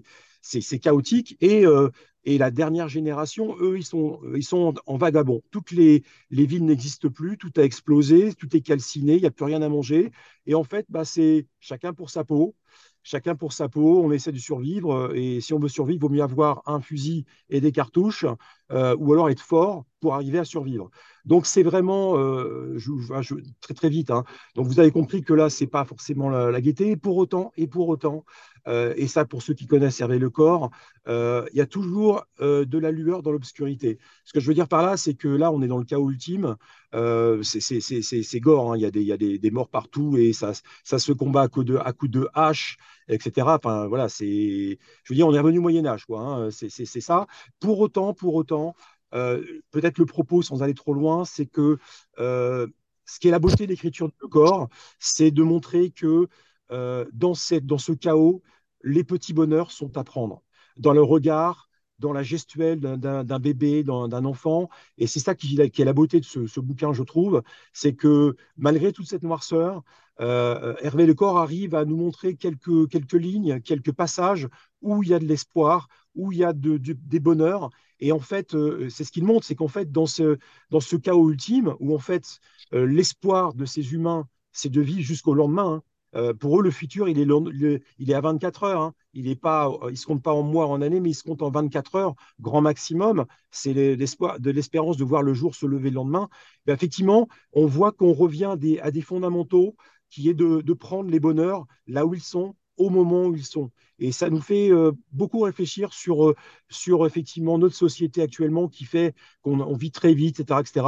c'est 0.41 0.79
chaotique. 0.79 1.37
Et, 1.41 1.65
euh, 1.65 1.89
et 2.27 2.37
la 2.37 2.51
dernière 2.51 2.89
génération, 2.89 3.55
eux, 3.61 3.77
ils 3.77 3.85
sont, 3.85 4.73
en, 4.85 4.97
vagabond. 4.97 5.41
Toutes 5.49 5.71
les, 5.71 6.03
les 6.29 6.45
villes 6.45 6.65
n'existent 6.65 7.09
plus, 7.09 7.37
tout 7.37 7.53
a 7.55 7.61
explosé, 7.61 8.33
tout 8.33 8.53
est 8.53 8.59
calciné, 8.59 9.15
il 9.15 9.21
n'y 9.21 9.27
a 9.27 9.31
plus 9.31 9.45
rien 9.45 9.61
à 9.61 9.69
manger. 9.69 10.11
Et 10.45 10.53
en 10.53 10.65
fait, 10.65 10.85
bah, 10.89 11.05
c'est 11.05 11.47
chacun 11.61 11.93
pour 11.93 12.09
sa 12.09 12.25
peau 12.25 12.53
chacun 13.07 13.35
pour 13.35 13.53
sa 13.53 13.69
peau, 13.69 14.03
on 14.03 14.11
essaie 14.11 14.33
de 14.33 14.37
survivre. 14.37 15.15
Et 15.15 15.39
si 15.39 15.53
on 15.53 15.59
veut 15.59 15.69
survivre, 15.69 15.97
il 15.97 16.01
vaut 16.01 16.09
mieux 16.09 16.21
avoir 16.21 16.61
un 16.65 16.81
fusil 16.81 17.23
et 17.49 17.61
des 17.61 17.71
cartouches, 17.71 18.25
euh, 18.71 18.95
ou 18.99 19.13
alors 19.13 19.29
être 19.29 19.41
fort 19.41 19.85
pour 19.99 20.13
arriver 20.13 20.39
à 20.39 20.45
survivre. 20.45 20.89
Donc 21.25 21.45
c'est 21.45 21.63
vraiment 21.63 22.17
euh, 22.17 22.77
très 23.61 23.73
très 23.73 23.89
vite. 23.89 24.11
Hein. 24.11 24.23
Donc 24.55 24.67
vous 24.67 24.79
avez 24.79 24.91
compris 24.91 25.23
que 25.23 25.33
là 25.33 25.49
c'est 25.49 25.67
pas 25.67 25.83
forcément 25.85 26.29
la, 26.29 26.61
gaieté. 26.61 26.91
Et 26.91 26.97
pour 26.97 27.17
autant, 27.17 27.51
et 27.57 27.67
pour 27.67 27.89
autant, 27.89 28.23
euh, 28.67 28.93
et 28.95 29.07
ça 29.07 29.25
pour 29.25 29.41
ceux 29.41 29.53
qui 29.53 29.67
connaissent 29.67 29.99
Hervé 29.99 30.19
le 30.19 30.29
corps, 30.29 30.71
euh, 31.07 31.45
il 31.51 31.57
y 31.57 31.61
a 31.61 31.65
toujours 31.65 32.23
de 32.39 32.77
la 32.77 32.91
lueur 32.91 33.23
dans 33.23 33.31
l'obscurité. 33.31 33.99
Ce 34.23 34.33
que 34.33 34.39
je 34.39 34.47
veux 34.47 34.53
dire 34.53 34.67
par 34.67 34.83
là, 34.83 34.97
c'est 34.97 35.15
que 35.15 35.27
là 35.27 35.51
on 35.51 35.61
est 35.61 35.67
dans 35.67 35.79
le 35.79 35.85
chaos 35.85 36.09
ultime. 36.09 36.55
c'est 36.93 38.39
gore. 38.39 38.71
Hein. 38.71 38.77
Il 38.77 38.81
y 38.81 38.85
a, 38.85 38.91
des, 38.91 39.03
y 39.03 39.11
a 39.11 39.17
des, 39.17 39.51
morts 39.51 39.69
partout 39.69 40.17
et 40.17 40.33
ça, 40.33 40.53
ça 40.83 40.99
se 40.99 41.11
combat 41.11 41.41
à 41.43 41.47
coups 41.47 41.65
de, 41.65 41.77
coup 41.97 42.07
de 42.07 42.29
hache, 42.33 42.77
etc. 43.07 43.47
Enfin 43.47 43.87
voilà, 43.87 44.09
c'est, 44.09 44.25
je 45.03 45.13
veux 45.13 45.15
dire, 45.15 45.27
on 45.27 45.33
est 45.33 45.39
revenu 45.39 45.59
au 45.59 45.61
Moyen 45.61 45.85
Âge, 45.85 46.05
quoi. 46.05 46.21
Hein. 46.21 46.49
C'est 46.51 47.01
ça. 47.01 47.27
Pour 47.59 47.79
autant, 47.79 48.13
pour 48.13 48.35
autant. 48.35 48.75
Euh, 49.13 49.43
peut-être 49.71 49.97
le 49.99 50.05
propos, 50.05 50.41
sans 50.41 50.63
aller 50.63 50.73
trop 50.73 50.93
loin, 50.93 51.25
c'est 51.25 51.45
que 51.45 51.77
euh, 52.19 52.67
ce 53.05 53.19
qui 53.19 53.27
est 53.27 53.31
la 53.31 53.39
beauté 53.39 53.65
de 53.65 53.71
l'écriture 53.71 54.09
de 54.09 54.27
corps, 54.27 54.69
c'est 54.99 55.31
de 55.31 55.43
montrer 55.43 55.91
que 55.91 56.27
euh, 56.71 57.05
dans, 57.13 57.33
cette, 57.33 57.65
dans 57.65 57.77
ce 57.77 57.93
chaos, 57.93 58.41
les 58.83 59.03
petits 59.03 59.33
bonheurs 59.33 59.71
sont 59.71 59.97
à 59.97 60.03
prendre. 60.03 60.43
Dans 60.77 60.93
le 60.93 61.01
regard, 61.01 61.69
dans 61.99 62.13
la 62.13 62.21
gestuelle 62.21 62.79
d'un 62.79 63.39
bébé, 63.39 63.83
d'un 63.83 64.25
enfant. 64.25 64.69
Et 64.97 65.07
c'est 65.07 65.19
ça 65.19 65.33
qui, 65.33 65.59
est 65.59 65.79
la 65.79 65.93
beauté 65.93 66.19
de 66.19 66.25
ce 66.25 66.59
bouquin, 66.59 66.93
je 66.93 67.03
trouve, 67.03 67.41
c'est 67.73 67.95
que 67.95 68.35
malgré 68.55 68.93
toute 68.93 69.07
cette 69.07 69.23
noirceur, 69.23 69.83
euh, 70.19 70.75
Hervé 70.81 71.05
Lecor 71.05 71.37
arrive 71.37 71.75
à 71.75 71.85
nous 71.85 71.97
montrer 71.97 72.35
quelques, 72.35 72.89
quelques 72.89 73.13
lignes, 73.13 73.61
quelques 73.61 73.91
passages 73.91 74.47
où 74.81 75.03
il 75.03 75.09
y 75.09 75.13
a 75.13 75.19
de 75.19 75.25
l'espoir, 75.25 75.87
où 76.15 76.31
il 76.31 76.39
y 76.39 76.43
a 76.43 76.53
de, 76.53 76.77
de, 76.77 76.93
des 76.93 77.19
bonheurs. 77.19 77.69
Et 77.99 78.11
en 78.11 78.19
fait, 78.19 78.53
euh, 78.53 78.89
c'est 78.89 79.03
ce 79.03 79.11
qu'il 79.11 79.23
montre, 79.23 79.45
c'est 79.45 79.55
qu'en 79.55 79.67
fait, 79.67 79.91
dans 79.91 80.05
ce, 80.05 80.37
dans 80.69 80.79
ce 80.79 80.95
chaos 80.95 81.29
ultime, 81.29 81.75
où 81.79 81.95
en 81.95 81.99
fait, 81.99 82.39
euh, 82.73 82.85
l'espoir 82.85 83.53
de 83.53 83.65
ces 83.65 83.93
humains, 83.93 84.27
c'est 84.51 84.69
de 84.69 84.81
vivre 84.81 85.01
jusqu'au 85.01 85.33
lendemain. 85.33 85.75
Hein. 85.75 85.83
Euh, 86.15 86.33
pour 86.33 86.59
eux, 86.59 86.63
le 86.63 86.71
futur, 86.71 87.09
il 87.09 87.19
est, 87.19 87.81
il 87.99 88.11
est 88.11 88.13
à 88.13 88.21
24 88.21 88.63
heures. 88.63 88.81
Hein. 88.81 88.93
Il 89.13 89.25
ne 89.29 89.95
se 89.95 90.05
compte 90.05 90.23
pas 90.23 90.33
en 90.33 90.43
mois, 90.43 90.67
en 90.67 90.81
années, 90.81 90.99
mais 90.99 91.09
il 91.09 91.15
se 91.15 91.23
compte 91.23 91.41
en 91.41 91.49
24 91.49 91.95
heures, 91.95 92.15
grand 92.39 92.61
maximum. 92.61 93.25
C'est 93.51 93.73
l'espoir, 93.73 94.39
de 94.39 94.51
l'espérance 94.51 94.97
de 94.97 95.03
voir 95.03 95.21
le 95.21 95.33
jour 95.33 95.55
se 95.55 95.65
lever 95.65 95.89
le 95.89 95.95
lendemain. 95.95 96.29
Et 96.67 96.71
effectivement, 96.71 97.27
on 97.51 97.65
voit 97.65 97.91
qu'on 97.91 98.13
revient 98.13 98.55
à 98.81 98.91
des 98.91 99.01
fondamentaux 99.01 99.75
qui 100.09 100.29
est 100.29 100.33
de, 100.33 100.73
prendre 100.73 101.09
les 101.09 101.19
bonheurs 101.19 101.65
là 101.87 102.05
où 102.05 102.13
ils 102.13 102.21
sont, 102.21 102.55
au 102.77 102.89
moment 102.89 103.25
où 103.25 103.35
ils 103.35 103.45
sont. 103.45 103.71
Et 103.99 104.11
ça 104.11 104.29
nous 104.29 104.39
fait 104.39 104.71
euh, 104.71 104.91
beaucoup 105.11 105.39
réfléchir 105.39 105.91
sur, 105.91 106.29
euh, 106.29 106.35
sur 106.69 107.07
effectivement 107.07 107.57
notre 107.57 107.75
société 107.75 108.21
actuellement 108.21 108.67
qui 108.67 108.85
fait 108.85 109.15
qu'on 109.41 109.75
vit 109.75 109.91
très 109.91 110.13
vite, 110.13 110.39
etc., 110.39 110.59
etc. 110.61 110.85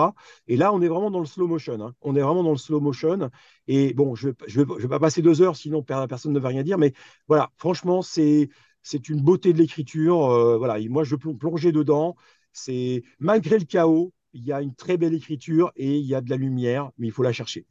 Et 0.47 0.55
là, 0.55 0.71
on 0.71 0.81
est 0.81 0.87
vraiment 0.87 1.09
dans 1.09 1.19
le 1.19 1.25
slow 1.25 1.47
motion. 1.47 1.81
Hein. 1.81 1.95
On 2.01 2.15
est 2.15 2.21
vraiment 2.21 2.43
dans 2.43 2.51
le 2.51 2.57
slow 2.57 2.79
motion. 2.79 3.31
Et 3.67 3.93
bon, 3.95 4.13
je 4.13 4.29
ne 4.29 4.63
vais, 4.63 4.87
pas 4.87 4.99
passer 4.99 5.23
deux 5.23 5.41
heures, 5.41 5.55
sinon 5.55 5.81
personne 5.81 6.33
ne 6.33 6.39
va 6.39 6.49
rien 6.49 6.61
dire. 6.63 6.77
Mais 6.77 6.93
voilà, 7.27 7.51
franchement, 7.57 8.03
c'est 8.03 8.49
c'est 8.81 9.09
une 9.09 9.21
beauté 9.21 9.53
de 9.53 9.57
l'écriture. 9.57 10.25
Euh, 10.31 10.57
voilà, 10.57 10.79
et 10.79 10.87
moi, 10.89 11.03
je 11.03 11.15
plonger 11.15 11.71
dedans. 11.71 12.15
C'est 12.53 13.03
malgré 13.19 13.59
le 13.59 13.65
chaos, 13.65 14.13
il 14.33 14.43
y 14.45 14.51
a 14.51 14.61
une 14.61 14.75
très 14.75 14.97
belle 14.97 15.13
écriture 15.13 15.71
et 15.75 15.97
il 15.97 16.05
y 16.05 16.15
a 16.15 16.21
de 16.21 16.29
la 16.29 16.37
lumière, 16.37 16.91
mais 16.97 17.07
il 17.07 17.11
faut 17.11 17.23
la 17.23 17.33
chercher. 17.33 17.65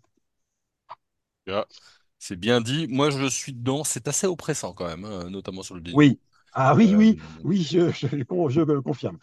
C'est 2.18 2.36
bien 2.36 2.60
dit. 2.60 2.86
Moi, 2.88 3.10
je 3.10 3.26
suis 3.26 3.52
dedans. 3.52 3.84
C'est 3.84 4.08
assez 4.08 4.26
oppressant 4.26 4.72
quand 4.72 4.86
même, 4.86 5.04
hein, 5.04 5.30
notamment 5.30 5.62
sur 5.62 5.74
le 5.74 5.80
début. 5.80 5.96
Oui. 5.96 6.18
Ah 6.52 6.74
oui, 6.74 6.94
oui, 6.96 7.18
euh, 7.20 7.40
oui, 7.44 7.62
je, 7.62 7.90
je, 7.90 8.06
je 8.08 8.78
confirme. 8.80 9.18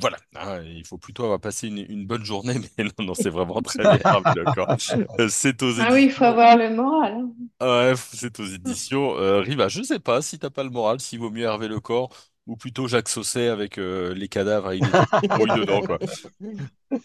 Voilà, 0.00 0.16
ah, 0.34 0.60
il 0.64 0.86
faut 0.86 0.96
plutôt 0.96 1.24
avoir 1.24 1.38
passé 1.40 1.68
une, 1.68 1.78
une 1.78 2.06
bonne 2.06 2.24
journée, 2.24 2.54
mais 2.78 2.84
non, 2.84 3.06
non 3.06 3.14
c'est 3.14 3.28
vraiment 3.28 3.60
très 3.60 3.82
bien. 3.82 3.98
D'accord. 4.34 4.74
C'est 5.28 5.62
aux 5.62 5.70
éditions. 5.70 5.84
Ah 5.86 5.92
oui, 5.92 6.04
il 6.04 6.10
faut 6.10 6.24
avoir 6.24 6.56
le 6.56 6.70
moral. 6.74 7.12
Hein. 7.12 7.30
Ouais, 7.60 7.94
c'est 7.96 8.40
aux 8.40 8.46
éditions 8.46 9.16
euh, 9.16 9.40
Riva. 9.40 9.68
Je 9.68 9.82
sais 9.82 10.00
pas 10.00 10.22
si 10.22 10.38
t'as 10.38 10.50
pas 10.50 10.64
le 10.64 10.70
moral, 10.70 10.98
s'il 11.00 11.18
vaut 11.18 11.30
mieux 11.30 11.44
Hervé 11.44 11.68
le 11.68 11.78
corps 11.80 12.10
ou 12.46 12.56
plutôt 12.56 12.88
Jacques 12.88 13.08
Sausset 13.08 13.48
avec 13.48 13.78
euh, 13.78 14.14
les 14.14 14.28
cadavres 14.28 14.68
avec 14.68 14.82
des 14.82 15.28
trucs 15.28 15.54
dedans, 15.56 15.80
quoi. 15.82 15.98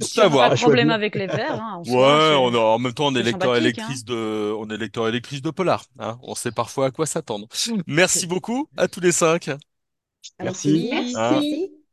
Savoir. 0.00 0.50
Pas 0.50 0.54
de 0.54 0.60
problème 0.60 0.90
avec 0.90 1.14
les 1.14 1.26
verts. 1.26 1.60
Hein, 1.62 1.82
en 1.84 1.90
ouais, 1.90 2.36
on 2.36 2.54
a, 2.54 2.58
en 2.58 2.78
même 2.78 2.92
temps, 2.92 3.06
on 3.06 3.14
est 3.14 3.22
lecteur 3.22 3.56
et 3.56 3.60
lectrice 3.60 4.00
hein. 4.00 4.12
de, 4.12 4.52
on 4.56 4.68
est 4.68 4.76
lecteur 4.76 5.08
et 5.08 5.12
de 5.12 5.50
polar. 5.50 5.84
Hein. 5.98 6.18
On 6.22 6.34
sait 6.34 6.52
parfois 6.52 6.86
à 6.86 6.90
quoi 6.90 7.06
s'attendre. 7.06 7.48
Merci 7.86 8.26
beaucoup 8.26 8.68
à 8.76 8.86
tous 8.86 9.00
les 9.00 9.12
cinq. 9.12 9.50
Merci. 10.40 10.88
Merci. 10.90 11.16
Hein. 11.16 11.40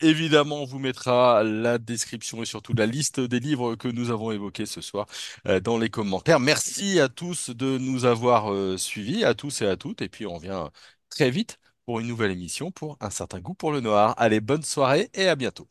Évidemment, 0.02 0.62
on 0.62 0.66
vous 0.66 0.80
mettra 0.80 1.43
la 1.43 1.78
description 1.78 2.41
et 2.41 2.45
surtout 2.45 2.74
la 2.74 2.86
liste 2.86 3.20
des 3.20 3.39
livres 3.39 3.76
que 3.76 3.89
nous 3.89 4.12
avons 4.12 4.32
évoqués 4.32 4.66
ce 4.66 4.80
soir 4.80 5.08
euh, 5.47 5.60
dans 5.60 5.78
les 5.78 5.89
commentaires. 5.89 6.39
Merci 6.39 7.00
à 7.02 7.10
tous 7.10 7.50
de 7.50 7.78
nous 7.78 8.06
avoir 8.06 8.54
euh, 8.54 8.78
suivis, 8.78 9.26
à 9.26 9.34
tous 9.34 9.62
et 9.62 9.68
à 9.68 9.76
toutes. 9.76 10.02
Et 10.02 10.08
puis, 10.08 10.26
on 10.26 10.38
vient 10.38 10.70
très 11.10 11.32
vite 11.32 11.60
pour 11.90 12.00
une 12.00 12.06
nouvelle 12.06 12.30
émission 12.30 12.70
pour 12.70 12.98
Un 13.02 13.10
certain 13.10 13.40
goût 13.40 13.56
pour 13.56 13.72
le 13.72 13.82
noir. 13.82 14.14
Allez, 14.20 14.42
bonne 14.42 14.62
soirée 14.62 15.10
et 15.16 15.28
à 15.28 15.36
bientôt. 15.36 15.68